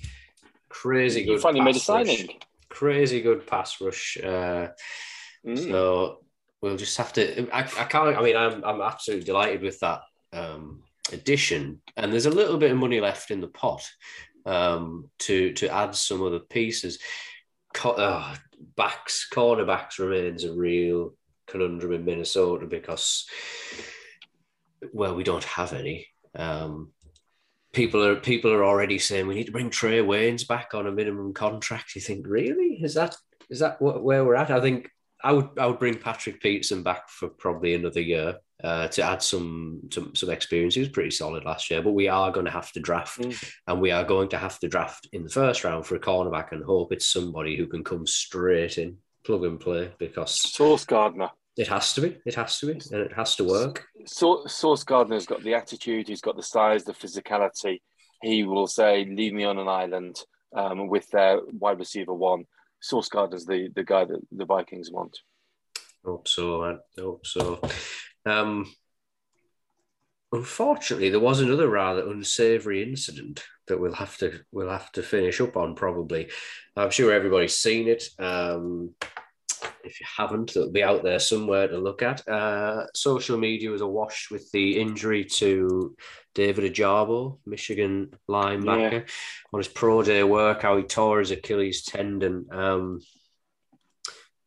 Crazy 0.68 1.24
good. 1.24 1.36
He 1.36 1.38
finally 1.38 1.64
made 1.64 1.76
a 1.76 1.78
rush. 1.78 1.82
signing. 1.84 2.28
Crazy 2.68 3.20
good 3.22 3.46
pass 3.46 3.80
rush. 3.80 4.18
Uh, 4.22 4.68
Mm. 5.46 5.70
So 5.70 6.24
we'll 6.60 6.76
just 6.76 6.96
have 6.98 7.12
to. 7.12 7.48
I, 7.54 7.60
I 7.60 7.84
can't. 7.84 8.16
I 8.18 8.20
mean, 8.22 8.36
I'm 8.36 8.64
I'm 8.64 8.80
absolutely 8.80 9.24
delighted 9.24 9.62
with 9.62 9.78
that 9.80 10.00
um, 10.32 10.82
addition, 11.12 11.80
and 11.96 12.12
there's 12.12 12.26
a 12.26 12.30
little 12.30 12.58
bit 12.58 12.72
of 12.72 12.76
money 12.76 13.00
left 13.00 13.30
in 13.30 13.40
the 13.40 13.46
pot 13.46 13.88
um, 14.44 15.08
to 15.20 15.52
to 15.54 15.68
add 15.72 15.94
some 15.94 16.22
other 16.24 16.40
pieces. 16.40 16.98
Co- 17.72 17.92
uh, 17.92 18.34
backs, 18.76 19.28
cornerbacks 19.32 19.98
remains 19.98 20.44
a 20.44 20.52
real 20.52 21.14
conundrum 21.46 21.92
in 21.92 22.04
Minnesota 22.04 22.66
because, 22.66 23.26
well, 24.92 25.14
we 25.14 25.24
don't 25.24 25.44
have 25.44 25.72
any. 25.72 26.06
Um, 26.34 26.92
people 27.72 28.04
are 28.04 28.16
people 28.16 28.52
are 28.52 28.64
already 28.64 28.98
saying 28.98 29.26
we 29.26 29.34
need 29.34 29.46
to 29.46 29.52
bring 29.52 29.70
Trae 29.70 30.04
Waynes 30.04 30.46
back 30.46 30.74
on 30.74 30.86
a 30.86 30.92
minimum 30.92 31.34
contract. 31.34 31.94
You 31.94 32.00
think 32.00 32.26
really 32.26 32.78
is 32.82 32.94
that 32.94 33.16
is 33.50 33.60
that 33.60 33.80
where 33.80 34.24
we're 34.24 34.34
at? 34.34 34.50
I 34.50 34.60
think 34.60 34.90
I 35.22 35.32
would 35.32 35.48
I 35.58 35.66
would 35.66 35.78
bring 35.78 35.98
Patrick 35.98 36.40
Peterson 36.40 36.82
back 36.82 37.08
for 37.08 37.28
probably 37.28 37.74
another 37.74 38.00
year 38.00 38.38
uh, 38.62 38.88
to 38.88 39.02
add 39.02 39.22
some, 39.22 39.80
some 39.90 40.14
some 40.14 40.30
experience. 40.30 40.74
He 40.74 40.80
was 40.80 40.88
pretty 40.88 41.10
solid 41.10 41.44
last 41.44 41.70
year, 41.70 41.82
but 41.82 41.92
we 41.92 42.08
are 42.08 42.30
going 42.30 42.46
to 42.46 42.52
have 42.52 42.72
to 42.72 42.80
draft, 42.80 43.20
mm. 43.20 43.52
and 43.66 43.80
we 43.80 43.90
are 43.90 44.04
going 44.04 44.28
to 44.30 44.38
have 44.38 44.58
to 44.60 44.68
draft 44.68 45.08
in 45.12 45.24
the 45.24 45.30
first 45.30 45.64
round 45.64 45.86
for 45.86 45.96
a 45.96 46.00
cornerback 46.00 46.52
and 46.52 46.64
hope 46.64 46.92
it's 46.92 47.08
somebody 47.12 47.56
who 47.56 47.66
can 47.66 47.84
come 47.84 48.06
straight 48.06 48.78
in, 48.78 48.96
plug 49.24 49.44
and 49.44 49.60
play. 49.60 49.92
Because 49.98 50.40
Sauce 50.40 50.84
Gardner, 50.84 51.30
it 51.56 51.68
has 51.68 51.92
to 51.94 52.00
be, 52.00 52.16
it 52.24 52.34
has 52.34 52.58
to 52.60 52.66
be, 52.66 52.80
and 52.92 53.00
it 53.00 53.12
has 53.12 53.36
to 53.36 53.44
work. 53.44 53.86
So, 54.06 54.44
Sauce 54.46 54.84
Gardner's 54.84 55.26
got 55.26 55.42
the 55.42 55.54
attitude, 55.54 56.08
he's 56.08 56.20
got 56.20 56.36
the 56.36 56.42
size, 56.42 56.84
the 56.84 56.92
physicality. 56.92 57.80
He 58.22 58.44
will 58.44 58.66
say, 58.66 59.04
"Leave 59.04 59.34
me 59.34 59.44
on 59.44 59.58
an 59.58 59.68
island." 59.68 60.16
Um, 60.56 60.88
with 60.88 61.06
their 61.10 61.40
wide 61.52 61.78
receiver 61.78 62.14
one, 62.14 62.46
Sauce 62.80 63.08
Gardner's 63.08 63.44
the 63.44 63.68
the 63.74 63.84
guy 63.84 64.04
that 64.04 64.20
the 64.30 64.44
Vikings 64.44 64.90
want. 64.90 65.18
Hope 66.04 66.28
so, 66.28 66.62
man. 66.62 66.78
Hope 66.98 67.26
so. 67.26 67.60
Um, 68.24 68.72
unfortunately, 70.32 71.10
there 71.10 71.20
was 71.20 71.40
another 71.40 71.68
rather 71.68 72.08
unsavoury 72.08 72.82
incident 72.82 73.44
that 73.66 73.80
we'll 73.80 73.94
have 73.94 74.16
to 74.18 74.40
we'll 74.52 74.70
have 74.70 74.90
to 74.92 75.02
finish 75.02 75.40
up 75.40 75.56
on. 75.56 75.74
Probably, 75.74 76.30
I'm 76.76 76.90
sure 76.90 77.12
everybody's 77.12 77.56
seen 77.56 77.88
it. 77.88 78.04
Um, 78.18 78.94
if 79.84 80.00
you 80.00 80.06
haven't, 80.16 80.56
it'll 80.56 80.70
be 80.70 80.82
out 80.82 81.02
there 81.02 81.18
somewhere 81.18 81.68
to 81.68 81.78
look 81.78 82.02
at. 82.02 82.26
Uh, 82.28 82.86
social 82.94 83.38
media 83.38 83.70
was 83.70 83.80
awash 83.80 84.28
with 84.30 84.50
the 84.52 84.78
injury 84.78 85.24
to 85.24 85.96
David 86.34 86.72
Ojabo, 86.72 87.38
Michigan 87.46 88.10
linebacker, 88.28 88.92
yeah. 88.92 89.12
on 89.52 89.60
his 89.60 89.68
pro 89.68 90.02
day 90.02 90.22
workout. 90.22 90.78
He 90.78 90.84
tore 90.84 91.20
his 91.20 91.30
Achilles 91.30 91.82
tendon. 91.82 92.46
Um, 92.50 93.00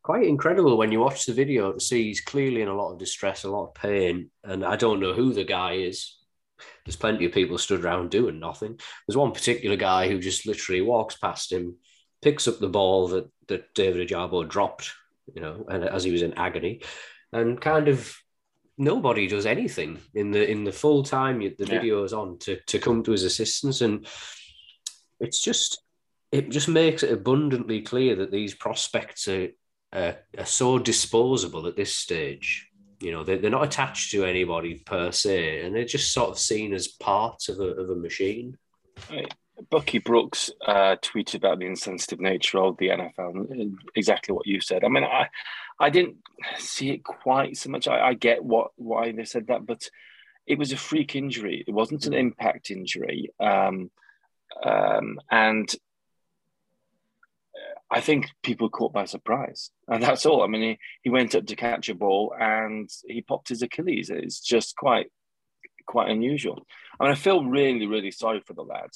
quite 0.04 0.26
incredible 0.26 0.78
when 0.78 0.92
you 0.92 1.00
watch 1.00 1.26
the 1.26 1.34
video 1.34 1.74
to 1.74 1.80
see 1.80 2.04
he's 2.04 2.22
clearly 2.22 2.62
in 2.62 2.68
a 2.68 2.76
lot 2.76 2.94
of 2.94 3.00
distress, 3.00 3.44
a 3.44 3.50
lot 3.50 3.68
of 3.68 3.76
pain, 3.76 4.30
and 4.44 4.66
I 4.66 4.76
don't 4.76 5.00
know 5.00 5.14
who 5.14 5.34
the 5.34 5.44
guy 5.44 5.74
is. 5.74 6.18
There's 6.86 6.96
plenty 6.96 7.26
of 7.26 7.32
people 7.32 7.58
stood 7.58 7.84
around 7.84 8.12
doing 8.12 8.40
nothing. 8.40 8.80
There's 9.08 9.18
one 9.18 9.32
particular 9.32 9.76
guy 9.76 10.08
who 10.08 10.20
just 10.20 10.46
literally 10.46 10.82
walks 10.82 11.18
past 11.18 11.52
him, 11.52 11.78
picks 12.22 12.48
up 12.48 12.60
the 12.60 12.70
ball 12.70 13.08
that 13.10 13.30
that 13.48 13.74
David 13.74 14.08
Ojabo 14.08 14.48
dropped, 14.48 14.94
you 15.36 15.42
know, 15.42 15.66
and 15.70 15.84
as 15.84 16.04
he 16.04 16.12
was 16.12 16.22
in 16.22 16.34
agony, 16.34 16.82
and 17.32 17.60
kind 17.60 17.88
of 17.88 18.16
nobody 18.78 19.28
does 19.28 19.46
anything 19.46 20.00
in 20.16 20.32
the 20.32 20.50
in 20.50 20.64
the 20.64 20.72
full 20.72 21.04
time 21.04 21.40
the 21.40 21.66
video 21.66 22.04
is 22.04 22.14
on 22.14 22.38
to 22.40 22.60
to 22.68 22.80
come 22.80 23.04
to 23.04 23.12
his 23.12 23.24
assistance, 23.24 23.82
and 23.82 24.08
it's 25.20 25.42
just 25.42 25.82
it 26.32 26.50
just 26.50 26.68
makes 26.68 27.04
it 27.04 27.12
abundantly 27.12 27.82
clear 27.82 28.16
that 28.16 28.32
these 28.32 28.54
prospects 28.54 29.28
are 29.28 29.50
are, 29.94 30.16
are 30.38 30.46
so 30.46 30.80
disposable 30.80 31.68
at 31.68 31.76
this 31.76 31.94
stage. 31.96 32.68
You 33.00 33.12
know, 33.12 33.24
they're, 33.24 33.38
they're 33.38 33.50
not 33.50 33.64
attached 33.64 34.12
to 34.12 34.26
anybody 34.26 34.76
per 34.76 35.12
se, 35.12 35.66
and 35.66 35.76
they're 35.76 35.86
just 35.86 36.14
sort 36.14 36.30
of 36.30 36.40
seen 36.40 36.74
as 36.74 36.88
part 36.88 37.50
of 37.50 37.60
a, 37.60 37.64
of 37.64 37.90
a 37.90 37.96
machine. 37.96 38.58
Right. 39.10 39.34
Bucky 39.70 40.00
Brooks 40.00 40.50
uh, 40.66 40.96
tweeted 41.02 41.36
about 41.36 41.60
the 41.60 41.66
insensitive 41.66 42.20
nature 42.20 42.60
of 42.60 42.78
the 42.78 42.90
NFL. 42.90 43.76
Exactly 43.96 44.34
what 44.34 44.48
you 44.48 44.62
said. 44.62 44.84
I 44.84 44.88
mean, 44.88 45.04
I, 45.04 45.28
I 45.80 45.90
didn't 45.90 46.18
see 46.58 46.92
it 46.92 47.04
quite 47.04 47.58
so 47.58 47.70
much. 47.70 47.88
I, 47.88 48.10
I 48.10 48.14
get 48.14 48.44
what 48.44 48.72
why 48.76 49.12
they 49.12 49.26
said 49.26 49.48
that, 49.48 49.66
but 49.66 49.90
it 50.48 50.58
was 50.58 50.72
a 50.72 50.78
freak 50.78 51.16
injury. 51.16 51.64
It 51.68 51.72
wasn't 51.72 52.06
an 52.06 52.14
impact 52.14 52.72
injury, 52.72 53.30
um, 53.40 53.92
um, 54.64 55.20
and 55.30 55.74
I 57.90 58.00
think 58.00 58.28
people 58.44 58.70
caught 58.70 58.94
by 58.94 59.06
surprise, 59.06 59.72
and 59.88 60.02
that's 60.02 60.26
all. 60.26 60.44
I 60.44 60.48
mean, 60.48 60.62
he, 60.62 60.80
he 61.04 61.10
went 61.10 61.36
up 61.36 61.46
to 61.46 61.56
catch 61.56 61.90
a 61.90 61.96
ball 61.96 62.34
and 62.40 62.90
he 63.06 63.22
popped 63.22 63.50
his 63.50 63.62
Achilles. 63.62 64.10
It's 64.10 64.40
just 64.40 64.76
quite 64.76 65.08
quite 65.86 66.10
unusual. 66.10 66.66
I 67.00 67.04
mean, 67.04 67.12
I 67.12 67.16
feel 67.16 67.44
really, 67.44 67.88
really 67.88 68.12
sorry 68.12 68.42
for 68.46 68.54
the 68.54 68.64
lad 68.64 68.90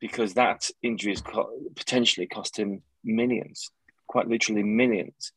because 0.00 0.34
that 0.34 0.68
injury 0.82 1.12
has 1.12 1.20
co- 1.20 1.52
potentially 1.74 2.26
cost 2.26 2.58
him 2.58 2.82
millions, 3.04 3.70
quite 4.06 4.28
literally 4.28 4.62
millions. 4.62 5.32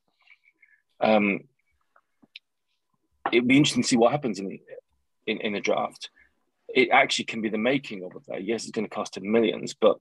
Um, 1.00 1.42
it'd 3.32 3.48
be 3.48 3.58
interesting 3.58 3.84
to 3.84 3.88
see 3.88 3.98
what 3.98 4.12
happens 4.12 4.40
in 4.40 4.60
in, 5.28 5.42
in 5.42 5.56
a 5.56 5.62
draft. 5.62 6.10
It 6.68 6.90
actually 6.92 7.26
can 7.26 7.42
be 7.42 7.50
the 7.50 7.58
making 7.58 8.04
of 8.04 8.16
it. 8.16 8.24
There, 8.28 8.40
yes, 8.40 8.64
it's 8.64 8.72
going 8.72 8.86
to 8.86 8.96
cost 8.96 9.18
him 9.18 9.32
millions, 9.32 9.74
but 9.74 9.98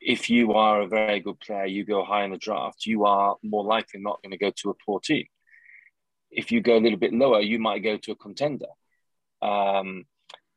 if 0.00 0.30
you 0.30 0.52
are 0.52 0.82
a 0.82 0.88
very 0.88 1.20
good 1.20 1.40
player, 1.40 1.66
you 1.66 1.84
go 1.84 2.04
high 2.04 2.24
in 2.24 2.30
the 2.30 2.38
draft, 2.38 2.86
you 2.86 3.04
are 3.06 3.36
more 3.42 3.64
likely 3.64 4.00
not 4.00 4.22
going 4.22 4.30
to 4.30 4.38
go 4.38 4.50
to 4.50 4.70
a 4.70 4.74
poor 4.74 5.00
team. 5.00 5.26
If 6.30 6.52
you 6.52 6.60
go 6.60 6.76
a 6.76 6.80
little 6.80 6.98
bit 6.98 7.12
lower, 7.12 7.40
you 7.40 7.58
might 7.58 7.82
go 7.82 7.96
to 7.96 8.12
a 8.12 8.16
contender 8.16 8.66
um, 9.42 10.04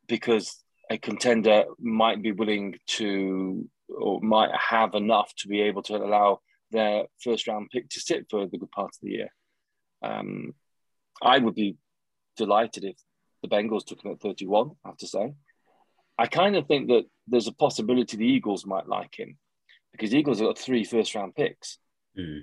because 0.07 0.61
a 0.89 0.97
contender 0.97 1.65
might 1.79 2.21
be 2.21 2.31
willing 2.31 2.75
to 2.87 3.69
or 3.89 4.21
might 4.21 4.51
have 4.55 4.95
enough 4.95 5.33
to 5.37 5.47
be 5.47 5.61
able 5.61 5.83
to 5.83 5.95
allow 5.95 6.39
their 6.71 7.05
first 7.23 7.47
round 7.47 7.69
pick 7.71 7.89
to 7.89 7.99
sit 7.99 8.27
for 8.29 8.47
the 8.47 8.57
good 8.57 8.71
part 8.71 8.89
of 8.89 8.99
the 9.01 9.11
year. 9.11 9.29
Um, 10.01 10.53
I 11.21 11.37
would 11.39 11.55
be 11.55 11.77
delighted 12.37 12.83
if 12.83 12.95
the 13.41 13.49
Bengals 13.49 13.85
took 13.85 14.03
him 14.03 14.11
at 14.11 14.21
31, 14.21 14.71
I 14.83 14.89
have 14.89 14.97
to 14.97 15.07
say. 15.07 15.33
I 16.17 16.27
kind 16.27 16.55
of 16.55 16.67
think 16.67 16.89
that 16.89 17.05
there's 17.27 17.47
a 17.47 17.53
possibility 17.53 18.17
the 18.17 18.25
Eagles 18.25 18.65
might 18.65 18.87
like 18.87 19.17
him 19.17 19.37
because 19.91 20.11
the 20.11 20.17
Eagles 20.17 20.39
have 20.39 20.49
got 20.49 20.57
three 20.57 20.83
first 20.83 21.15
round 21.15 21.35
picks. 21.35 21.77
Mm. 22.17 22.41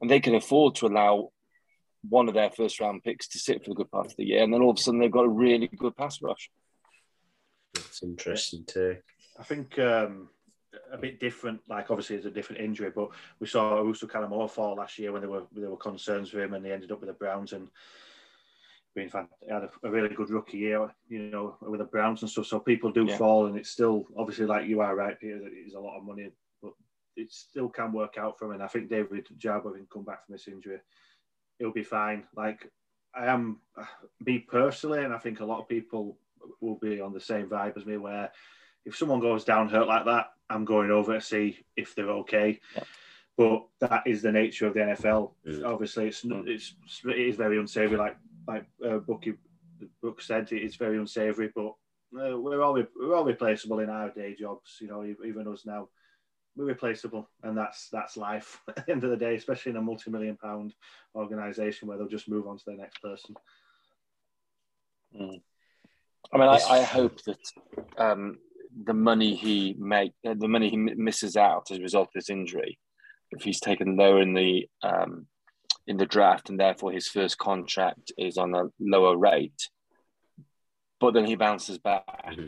And 0.00 0.10
they 0.10 0.20
can 0.20 0.34
afford 0.34 0.76
to 0.76 0.86
allow 0.86 1.30
one 2.08 2.28
of 2.28 2.34
their 2.34 2.50
first 2.50 2.80
round 2.80 3.02
picks 3.02 3.28
to 3.28 3.38
sit 3.38 3.64
for 3.64 3.70
the 3.70 3.74
good 3.74 3.90
part 3.90 4.06
of 4.06 4.16
the 4.16 4.24
year. 4.24 4.42
And 4.42 4.52
then 4.52 4.62
all 4.62 4.70
of 4.70 4.78
a 4.78 4.80
sudden 4.80 5.00
they've 5.00 5.10
got 5.10 5.24
a 5.24 5.28
really 5.28 5.66
good 5.66 5.96
pass 5.96 6.22
rush. 6.22 6.50
That's 7.74 8.02
interesting 8.02 8.64
too. 8.66 8.96
I 9.38 9.42
think 9.44 9.78
um, 9.78 10.28
a 10.92 10.98
bit 10.98 11.20
different, 11.20 11.60
like 11.68 11.90
obviously 11.90 12.16
it's 12.16 12.26
a 12.26 12.30
different 12.30 12.62
injury, 12.62 12.90
but 12.94 13.10
we 13.40 13.46
saw 13.46 13.76
Owusu 13.76 14.04
Koramoah 14.04 14.50
fall 14.50 14.76
last 14.76 14.98
year 14.98 15.12
when 15.12 15.22
there 15.22 15.30
were 15.30 15.44
there 15.52 15.70
were 15.70 15.76
concerns 15.76 16.30
for 16.30 16.42
him 16.42 16.54
and 16.54 16.64
he 16.64 16.72
ended 16.72 16.92
up 16.92 17.00
with 17.00 17.08
the 17.08 17.14
Browns 17.14 17.52
and 17.52 17.68
been 18.98 19.26
he 19.40 19.52
had 19.52 19.64
a, 19.64 19.70
a, 19.84 19.90
really 19.90 20.14
good 20.14 20.30
rookie 20.30 20.58
year, 20.58 20.90
you 21.08 21.30
know, 21.30 21.56
with 21.60 21.78
the 21.78 21.84
Browns 21.84 22.22
and 22.22 22.30
stuff. 22.30 22.46
So 22.46 22.58
people 22.58 22.90
do 22.90 23.06
yeah. 23.06 23.16
fall, 23.16 23.46
and 23.46 23.56
it's 23.56 23.70
still 23.70 24.06
obviously 24.16 24.46
like 24.46 24.66
you 24.66 24.80
are 24.80 24.94
right, 24.94 25.18
Peter. 25.18 25.38
That 25.38 25.52
It's 25.52 25.74
a 25.74 25.80
lot 25.80 25.98
of 25.98 26.04
money, 26.04 26.30
but 26.62 26.72
it 27.16 27.32
still 27.32 27.68
can 27.68 27.92
work 27.92 28.16
out 28.18 28.38
for 28.38 28.46
him. 28.46 28.52
And 28.52 28.62
I 28.62 28.68
think 28.68 28.90
David 28.90 29.26
Ojabo 29.26 29.74
can 29.74 29.86
come 29.92 30.04
back 30.04 30.26
from 30.26 30.34
this 30.34 30.48
injury. 30.48 30.78
He'll 31.58 31.72
be 31.72 31.84
fine. 31.84 32.24
Like 32.36 32.70
I 33.14 33.26
am, 33.26 33.60
me 34.20 34.40
personally, 34.40 35.04
and 35.04 35.14
I 35.14 35.18
think 35.18 35.40
a 35.40 35.44
lot 35.44 35.60
of 35.60 35.68
people 35.68 36.18
will 36.60 36.76
be 36.76 37.00
on 37.00 37.12
the 37.12 37.20
same 37.20 37.48
vibe 37.48 37.76
as 37.76 37.86
me. 37.86 37.96
Where 37.96 38.30
if 38.84 38.96
someone 38.96 39.20
goes 39.20 39.44
down 39.44 39.68
hurt 39.68 39.88
like 39.88 40.04
that, 40.06 40.26
I'm 40.50 40.64
going 40.64 40.90
over 40.90 41.14
to 41.14 41.20
see 41.20 41.58
if 41.76 41.94
they're 41.94 42.10
okay. 42.10 42.60
Yeah. 42.74 42.84
But 43.36 43.66
that 43.80 44.02
is 44.06 44.22
the 44.22 44.32
nature 44.32 44.66
of 44.66 44.74
the 44.74 44.80
NFL. 44.80 45.32
Mm. 45.46 45.64
Obviously, 45.64 46.08
it's, 46.08 46.24
it's 46.24 46.74
it 47.04 47.18
is 47.18 47.36
very 47.36 47.58
unsavory. 47.58 47.96
Like 47.96 48.16
like 48.46 48.66
uh, 48.84 48.98
Bucky 48.98 49.34
Brooks 50.00 50.26
said, 50.26 50.50
it's 50.50 50.76
very 50.76 50.98
unsavoury, 50.98 51.52
but 51.54 51.74
uh, 52.16 52.38
we're 52.38 52.62
all 52.62 52.82
we're 52.96 53.14
all 53.14 53.24
replaceable 53.24 53.80
in 53.80 53.90
our 53.90 54.10
day 54.10 54.34
jobs. 54.34 54.78
You 54.80 54.88
know, 54.88 55.04
even 55.04 55.46
us 55.46 55.66
now, 55.66 55.88
we're 56.56 56.64
replaceable, 56.64 57.28
and 57.42 57.56
that's 57.56 57.88
that's 57.90 58.16
life 58.16 58.60
at 58.68 58.86
the 58.86 58.92
end 58.92 59.04
of 59.04 59.10
the 59.10 59.16
day, 59.16 59.36
especially 59.36 59.70
in 59.70 59.76
a 59.76 59.82
multi-million 59.82 60.36
pound 60.36 60.74
organisation 61.14 61.86
where 61.86 61.96
they'll 61.96 62.08
just 62.08 62.28
move 62.28 62.46
on 62.46 62.58
to 62.58 62.64
the 62.66 62.74
next 62.74 63.00
person. 63.02 63.36
Mm. 65.18 65.40
I 66.32 66.38
mean, 66.38 66.48
I, 66.48 66.56
I 66.56 66.82
hope 66.82 67.22
that 67.24 67.38
um, 67.96 68.38
the 68.84 68.94
money 68.94 69.34
he 69.34 69.74
make, 69.78 70.12
uh, 70.26 70.34
the 70.38 70.48
money 70.48 70.68
he 70.68 70.76
misses 70.76 71.36
out 71.36 71.70
as 71.70 71.78
a 71.78 71.82
result 71.82 72.08
of 72.08 72.14
this 72.14 72.30
injury, 72.30 72.78
if 73.30 73.42
he's 73.42 73.60
taken 73.60 73.96
lower 73.96 74.20
in 74.20 74.34
the 74.34 74.68
um, 74.82 75.26
in 75.86 75.96
the 75.96 76.06
draft, 76.06 76.50
and 76.50 76.60
therefore 76.60 76.92
his 76.92 77.08
first 77.08 77.38
contract 77.38 78.12
is 78.18 78.36
on 78.36 78.54
a 78.54 78.64
lower 78.78 79.16
rate. 79.16 79.68
But 81.00 81.14
then 81.14 81.24
he 81.24 81.36
bounces 81.36 81.78
back, 81.78 82.04
mm-hmm. 82.26 82.46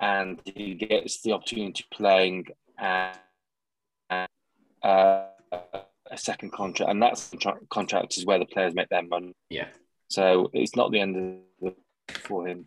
and 0.00 0.40
he 0.44 0.74
gets 0.74 1.20
the 1.22 1.32
opportunity 1.32 1.84
playing 1.92 2.46
uh, 2.80 3.12
uh, 4.82 5.26
a 6.10 6.16
second 6.16 6.52
contract, 6.52 6.90
and 6.90 7.02
that's 7.02 7.32
contract 7.68 8.16
is 8.16 8.24
where 8.24 8.38
the 8.38 8.46
players 8.46 8.74
make 8.74 8.88
their 8.88 9.02
money. 9.02 9.34
Yeah. 9.48 9.68
So 10.08 10.50
it's 10.52 10.74
not 10.74 10.90
the 10.90 11.00
end 11.00 11.16
of 11.16 11.22
the, 11.22 11.38
for 12.18 12.46
him. 12.46 12.66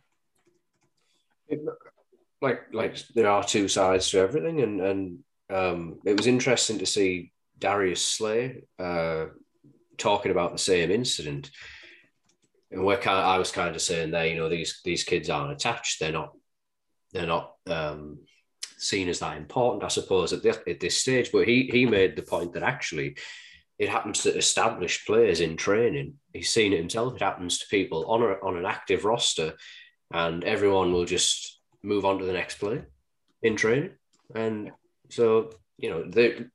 Like, 2.42 2.74
like 2.74 2.98
there 3.16 3.30
are 3.30 3.44
two 3.44 3.68
sides 3.68 4.10
to 4.10 4.20
everything, 4.20 4.62
and 4.62 4.82
and 4.82 5.20
um, 5.50 6.00
it 6.06 6.18
was 6.18 6.28
interesting 6.28 6.80
to 6.80 6.86
see 6.86 7.32
Darius 7.58 8.06
Slay 8.06 8.64
uh, 8.80 9.28
talking 9.98 10.32
about 10.32 10.52
the 10.52 10.58
same 10.58 10.92
incident. 10.92 11.52
And 12.72 12.84
we're 12.84 12.98
kind 12.98 13.20
of, 13.20 13.26
I 13.26 13.38
was 13.38 13.52
kind 13.52 13.76
of 13.76 13.82
saying 13.82 14.12
there, 14.12 14.26
you 14.26 14.36
know, 14.36 14.50
these 14.50 14.82
these 14.84 15.04
kids 15.04 15.30
aren't 15.30 15.52
attached. 15.52 16.00
They're 16.00 16.12
not 16.12 16.34
they're 17.12 17.28
not 17.28 17.54
um, 17.68 18.20
seen 18.78 19.08
as 19.10 19.20
that 19.20 19.38
important, 19.38 19.84
I 19.84 19.90
suppose, 19.90 20.34
at 20.34 20.44
this, 20.44 20.58
at 20.68 20.80
this 20.80 21.00
stage. 21.00 21.32
But 21.32 21.48
he 21.48 21.70
he 21.72 21.86
made 21.86 22.16
the 22.16 22.24
point 22.24 22.54
that 22.54 22.64
actually 22.64 23.18
it 23.80 23.90
happens 23.90 24.24
to 24.24 24.36
established 24.36 25.06
players 25.06 25.42
in 25.42 25.58
training. 25.58 26.16
He's 26.34 26.50
seen 26.50 26.74
it 26.74 26.78
himself. 26.78 27.16
It 27.16 27.22
happens 27.22 27.60
to 27.60 27.68
people 27.68 28.06
on 28.08 28.22
a, 28.22 28.34
on 28.46 28.58
an 28.58 28.66
active 28.66 29.06
roster, 29.06 29.54
and 30.12 30.44
everyone 30.44 30.92
will 30.94 31.06
just 31.06 31.60
move 31.82 32.06
on 32.06 32.20
to 32.20 32.26
the 32.26 32.34
next 32.34 32.60
player 32.60 32.88
in 33.42 33.56
training. 33.56 33.92
And 34.36 34.72
so 35.10 35.52
you 35.78 35.90
know 35.90 36.04
they 36.08 36.46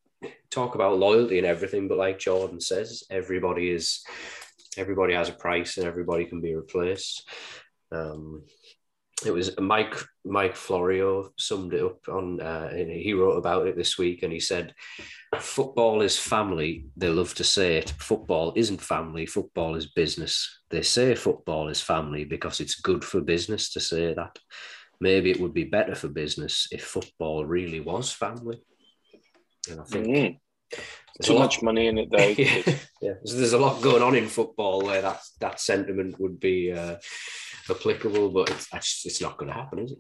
talk 0.51 0.75
about 0.75 0.99
loyalty 0.99 1.39
and 1.39 1.47
everything, 1.47 1.89
but 1.89 1.99
like 1.99 2.19
Jordan 2.19 2.61
says, 2.61 3.05
everybody 3.11 3.71
is 3.71 4.03
everybody 4.77 5.15
has 5.15 5.29
a 5.29 5.33
price 5.33 5.77
and 5.77 5.87
everybody 5.87 6.25
can 6.25 6.41
be 6.41 6.55
replaced. 6.55 7.29
Um, 7.91 8.45
it 9.25 9.33
was 9.33 9.59
Mike 9.59 9.97
Mike 10.25 10.55
Florio 10.55 11.31
summed 11.39 11.75
it 11.75 11.83
up 11.83 12.09
on 12.09 12.41
uh, 12.41 12.71
he 12.73 13.13
wrote 13.13 13.37
about 13.37 13.67
it 13.67 13.77
this 13.77 13.99
week 13.99 14.23
and 14.23 14.33
he 14.33 14.41
said 14.41 14.75
football 15.39 16.03
is 16.03 16.19
family. 16.19 16.87
They 16.97 17.09
love 17.09 17.35
to 17.35 17.45
say 17.45 17.79
it. 17.79 17.91
Football 17.99 18.53
isn't 18.57 18.81
family. 18.81 19.27
Football 19.27 19.75
is 19.75 19.87
business. 19.87 20.61
They 20.71 20.83
say 20.83 21.15
football 21.15 21.69
is 21.69 21.81
family 21.81 22.25
because 22.25 22.61
it's 22.61 22.81
good 22.81 23.05
for 23.05 23.21
business 23.21 23.73
to 23.73 23.81
say 23.81 24.15
that. 24.15 24.39
Maybe 25.01 25.31
it 25.31 25.41
would 25.41 25.55
be 25.55 25.65
better 25.65 25.95
for 25.95 26.09
business 26.09 26.69
if 26.73 26.85
football 26.85 27.45
really 27.45 27.81
was 27.81 28.13
family. 28.13 28.61
And 29.71 29.81
I 29.81 29.85
think 29.85 30.07
mm. 30.07 30.39
too 31.23 31.39
much 31.39 31.63
money 31.63 31.87
in 31.89 31.99
it 31.99 32.09
though. 32.11 32.35
Yeah, 32.39 32.79
yeah. 33.01 33.15
So 33.25 33.37
there's 33.37 33.53
a 33.53 33.59
lot 33.59 33.83
going 33.83 34.03
on 34.03 34.17
in 34.17 34.29
football 34.29 34.83
where 34.83 35.03
that 35.03 35.21
that 35.41 35.61
sentiment 35.61 36.19
would 36.19 36.41
be 36.41 36.73
uh, 36.73 36.97
applicable, 37.71 38.31
but 38.31 38.51
it's 38.51 38.71
just, 38.71 39.07
it's 39.07 39.21
not 39.21 39.37
going 39.37 39.49
to 39.49 39.55
happen, 39.55 39.81
is 39.81 39.93
it? 39.93 39.99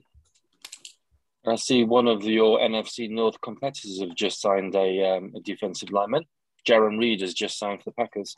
I 1.46 1.56
see 1.56 1.84
one 1.84 2.08
of 2.08 2.24
your 2.24 2.58
NFC 2.58 3.08
North 3.10 3.40
competitors 3.40 4.00
have 4.00 4.14
just 4.14 4.40
signed 4.40 4.74
a, 4.74 5.16
um, 5.16 5.32
a 5.36 5.40
defensive 5.40 5.90
lineman. 5.90 6.24
Jarran 6.66 6.98
Reed 6.98 7.20
has 7.22 7.32
just 7.32 7.58
signed 7.58 7.82
for 7.82 7.90
the 7.90 7.94
Packers. 7.94 8.34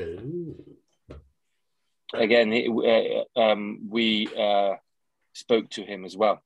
Ooh. 0.00 0.54
Again, 2.12 2.52
it, 2.52 3.26
uh, 3.36 3.40
um, 3.40 3.88
we 3.88 4.28
uh, 4.38 4.74
spoke 5.32 5.68
to 5.70 5.82
him 5.82 6.04
as 6.04 6.16
well 6.16 6.42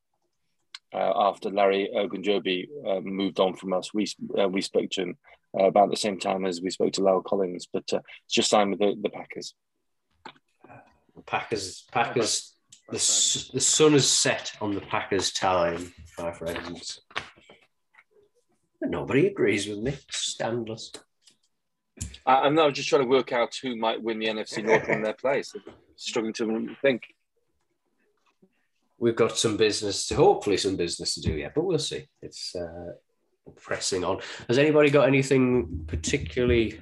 uh, 0.94 1.12
after 1.28 1.50
Larry 1.50 1.90
Ogunjobi 1.94 2.68
uh, 2.86 3.00
moved 3.00 3.40
on 3.40 3.54
from 3.54 3.74
us. 3.74 3.92
We 3.92 4.06
uh, 4.40 4.48
we 4.48 4.62
spoke 4.62 4.88
to 4.92 5.02
him 5.02 5.18
uh, 5.58 5.64
about 5.64 5.90
the 5.90 5.96
same 5.96 6.18
time 6.18 6.46
as 6.46 6.62
we 6.62 6.70
spoke 6.70 6.92
to 6.94 7.02
La'el 7.02 7.24
Collins, 7.24 7.68
but 7.70 7.90
just 8.30 8.48
signed 8.48 8.70
with 8.70 8.78
the, 8.78 8.96
the 9.02 9.10
Packers. 9.10 9.54
Packers, 11.26 11.84
Packers. 11.92 12.54
The, 12.88 13.50
the 13.52 13.60
sun 13.60 13.94
is 13.94 14.10
set 14.10 14.52
on 14.62 14.74
the 14.74 14.80
Packers' 14.80 15.32
time, 15.32 15.92
my 16.18 16.32
friends. 16.32 17.00
Nobody 18.80 19.26
agrees 19.26 19.68
with 19.68 19.78
me. 19.78 19.94
Scandalous. 20.10 20.92
I'm 22.24 22.54
now 22.54 22.70
just 22.70 22.88
trying 22.88 23.02
to 23.02 23.08
work 23.08 23.32
out 23.32 23.54
who 23.62 23.76
might 23.76 24.02
win 24.02 24.18
the 24.18 24.26
NFC 24.26 24.64
North 24.64 24.88
in 24.88 25.02
their 25.02 25.14
place. 25.14 25.54
struggling 25.96 26.32
to 26.34 26.76
think. 26.80 27.02
We've 28.98 29.16
got 29.16 29.38
some 29.38 29.56
business 29.56 30.08
to, 30.08 30.16
hopefully, 30.16 30.56
some 30.56 30.76
business 30.76 31.14
to 31.14 31.20
do 31.20 31.32
yet, 31.32 31.54
but 31.54 31.64
we'll 31.64 31.78
see. 31.78 32.08
It's 32.22 32.54
uh, 32.54 32.92
pressing 33.56 34.04
on. 34.04 34.20
Has 34.48 34.58
anybody 34.58 34.90
got 34.90 35.06
anything 35.06 35.84
particularly 35.86 36.80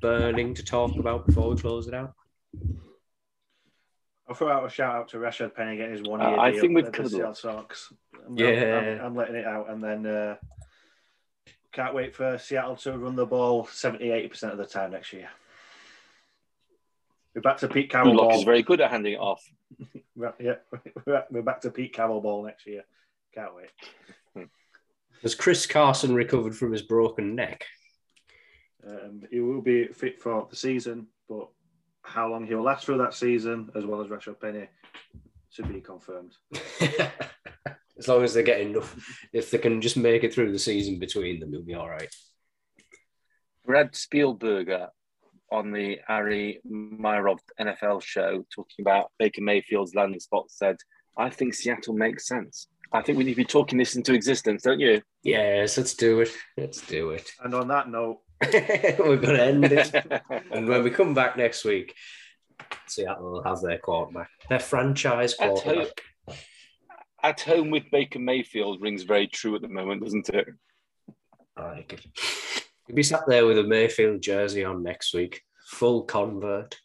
burning 0.00 0.54
to 0.54 0.64
talk 0.64 0.96
about 0.98 1.26
before 1.26 1.50
we 1.50 1.56
close 1.56 1.86
it 1.86 1.94
out? 1.94 2.14
I'll 4.28 4.34
throw 4.34 4.52
out 4.52 4.66
a 4.66 4.68
shout 4.68 4.94
out 4.94 5.08
to 5.08 5.16
Rashaad 5.16 5.54
Penny 5.54 5.76
getting 5.76 5.96
his 5.96 6.02
one 6.02 6.20
year. 6.20 6.28
Uh, 6.28 6.40
I 6.40 6.52
think 6.52 6.74
we've 6.74 6.92
covered 6.92 7.12
the 7.12 7.32
Sox. 7.32 7.92
I'm, 8.26 8.36
yeah, 8.36 8.98
I'm, 9.00 9.06
I'm, 9.06 9.16
letting 9.16 9.36
it 9.36 9.46
out, 9.46 9.70
and 9.70 9.82
then 9.82 10.06
uh, 10.06 10.36
can't 11.72 11.94
wait 11.94 12.14
for 12.14 12.36
Seattle 12.36 12.76
to 12.76 12.98
run 12.98 13.16
the 13.16 13.24
ball 13.24 13.66
70 13.66 14.10
80 14.10 14.28
percent 14.28 14.52
of 14.52 14.58
the 14.58 14.66
time 14.66 14.90
next 14.90 15.12
year. 15.14 15.30
We're 17.34 17.40
back 17.40 17.58
to 17.58 17.68
Pete 17.68 17.90
Carroll. 17.90 18.16
Lock 18.16 18.34
is 18.34 18.44
very 18.44 18.62
good 18.62 18.80
at 18.80 18.90
handing 18.90 19.14
it 19.14 19.20
off. 19.20 19.42
yeah, 20.40 20.56
we're 21.30 21.42
back 21.42 21.62
to 21.62 21.70
Pete 21.70 21.94
Carroll 21.94 22.20
ball 22.20 22.44
next 22.44 22.66
year. 22.66 22.84
Can't 23.34 23.54
wait. 23.54 24.48
Has 25.22 25.34
Chris 25.34 25.66
Carson 25.66 26.14
recovered 26.14 26.56
from 26.56 26.72
his 26.72 26.82
broken 26.82 27.34
neck? 27.34 27.64
Um, 28.86 29.22
he 29.30 29.40
will 29.40 29.62
be 29.62 29.86
fit 29.88 30.20
for 30.20 30.46
the 30.48 30.56
season, 30.56 31.08
but 31.28 31.48
how 32.08 32.28
long 32.28 32.46
he'll 32.46 32.62
last 32.62 32.86
through 32.86 32.98
that 32.98 33.14
season, 33.14 33.70
as 33.74 33.84
well 33.84 34.00
as 34.00 34.08
Rashaad 34.08 34.40
Penny, 34.40 34.68
to 35.54 35.62
be 35.62 35.80
confirmed. 35.80 36.34
as 37.98 38.08
long 38.08 38.22
as 38.22 38.34
they 38.34 38.42
get 38.42 38.60
enough, 38.60 38.96
if 39.32 39.50
they 39.50 39.58
can 39.58 39.80
just 39.80 39.96
make 39.96 40.24
it 40.24 40.32
through 40.32 40.52
the 40.52 40.58
season 40.58 40.98
between 40.98 41.40
them, 41.40 41.50
they'll 41.50 41.62
be 41.62 41.74
all 41.74 41.88
right. 41.88 42.14
Brad 43.64 43.92
Spielberger 43.92 44.88
on 45.50 45.72
the 45.72 45.98
Ari 46.08 46.60
Meirov 46.70 47.38
NFL 47.60 48.02
show 48.02 48.44
talking 48.54 48.82
about 48.82 49.10
Baker 49.18 49.42
Mayfield's 49.42 49.94
landing 49.94 50.20
spot 50.20 50.50
said, 50.50 50.76
I 51.16 51.30
think 51.30 51.54
Seattle 51.54 51.94
makes 51.94 52.26
sense. 52.26 52.68
I 52.92 53.02
think 53.02 53.18
we 53.18 53.24
need 53.24 53.32
to 53.32 53.36
be 53.36 53.44
talking 53.44 53.78
this 53.78 53.96
into 53.96 54.14
existence, 54.14 54.62
don't 54.62 54.80
you? 54.80 55.02
Yes, 55.22 55.76
let's 55.76 55.94
do 55.94 56.20
it. 56.20 56.30
Let's 56.56 56.80
do 56.86 57.10
it. 57.10 57.30
And 57.42 57.54
on 57.54 57.68
that 57.68 57.90
note, 57.90 58.20
We're 58.52 59.16
going 59.16 59.36
to 59.36 59.42
end 59.42 59.64
it. 59.64 59.94
and 60.52 60.68
when 60.68 60.82
we 60.82 60.90
come 60.90 61.14
back 61.14 61.36
next 61.36 61.64
week, 61.64 61.94
Seattle 62.86 63.32
will 63.32 63.42
have 63.42 63.60
their 63.60 63.78
quarterback, 63.78 64.30
their 64.48 64.60
franchise 64.60 65.34
quarterback. 65.34 66.02
At 66.28 66.30
home, 66.30 66.36
at 67.22 67.40
home 67.40 67.70
with 67.70 67.90
Baker 67.90 68.18
Mayfield 68.18 68.80
rings 68.80 69.02
very 69.02 69.26
true 69.26 69.56
at 69.56 69.62
the 69.62 69.68
moment, 69.68 70.02
doesn't 70.02 70.28
it? 70.30 70.46
I 71.56 71.68
like 71.70 71.92
it. 71.92 72.06
You'll 72.86 72.96
be 72.96 73.02
sat 73.02 73.24
there 73.26 73.44
with 73.44 73.58
a 73.58 73.64
Mayfield 73.64 74.22
jersey 74.22 74.64
on 74.64 74.82
next 74.82 75.14
week, 75.14 75.42
full 75.66 76.02
convert. 76.02 76.76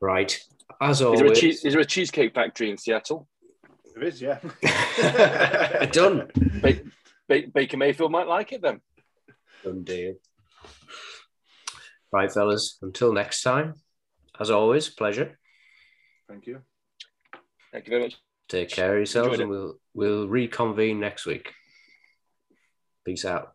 Right. 0.00 0.38
As 0.80 1.02
always. 1.02 1.20
Is 1.20 1.24
there 1.24 1.32
a, 1.32 1.36
cheese, 1.36 1.64
is 1.64 1.72
there 1.74 1.82
a 1.82 1.86
cheesecake 1.86 2.34
factory 2.34 2.70
in 2.70 2.78
Seattle? 2.78 3.28
There 3.94 4.04
is, 4.04 4.22
yeah. 4.22 4.38
Done. 5.92 6.28
Ba- 6.62 7.48
Baker 7.52 7.76
Mayfield 7.76 8.10
might 8.10 8.26
like 8.26 8.52
it 8.52 8.62
then. 8.62 8.80
Done 9.64 9.82
deal. 9.84 10.14
Right, 12.12 12.32
fellas. 12.32 12.78
Until 12.80 13.12
next 13.12 13.42
time, 13.42 13.74
as 14.38 14.50
always, 14.50 14.88
pleasure. 14.88 15.38
Thank 16.28 16.46
you. 16.46 16.60
Thank 17.72 17.86
you 17.86 17.90
very 17.90 18.02
much. 18.04 18.16
Take 18.48 18.70
care 18.70 18.92
of 18.92 18.98
yourselves, 18.98 19.38
and 19.38 19.50
we'll 19.50 19.74
we'll 19.92 20.26
reconvene 20.26 21.00
next 21.00 21.26
week. 21.26 21.52
Peace 23.04 23.24
out. 23.24 23.54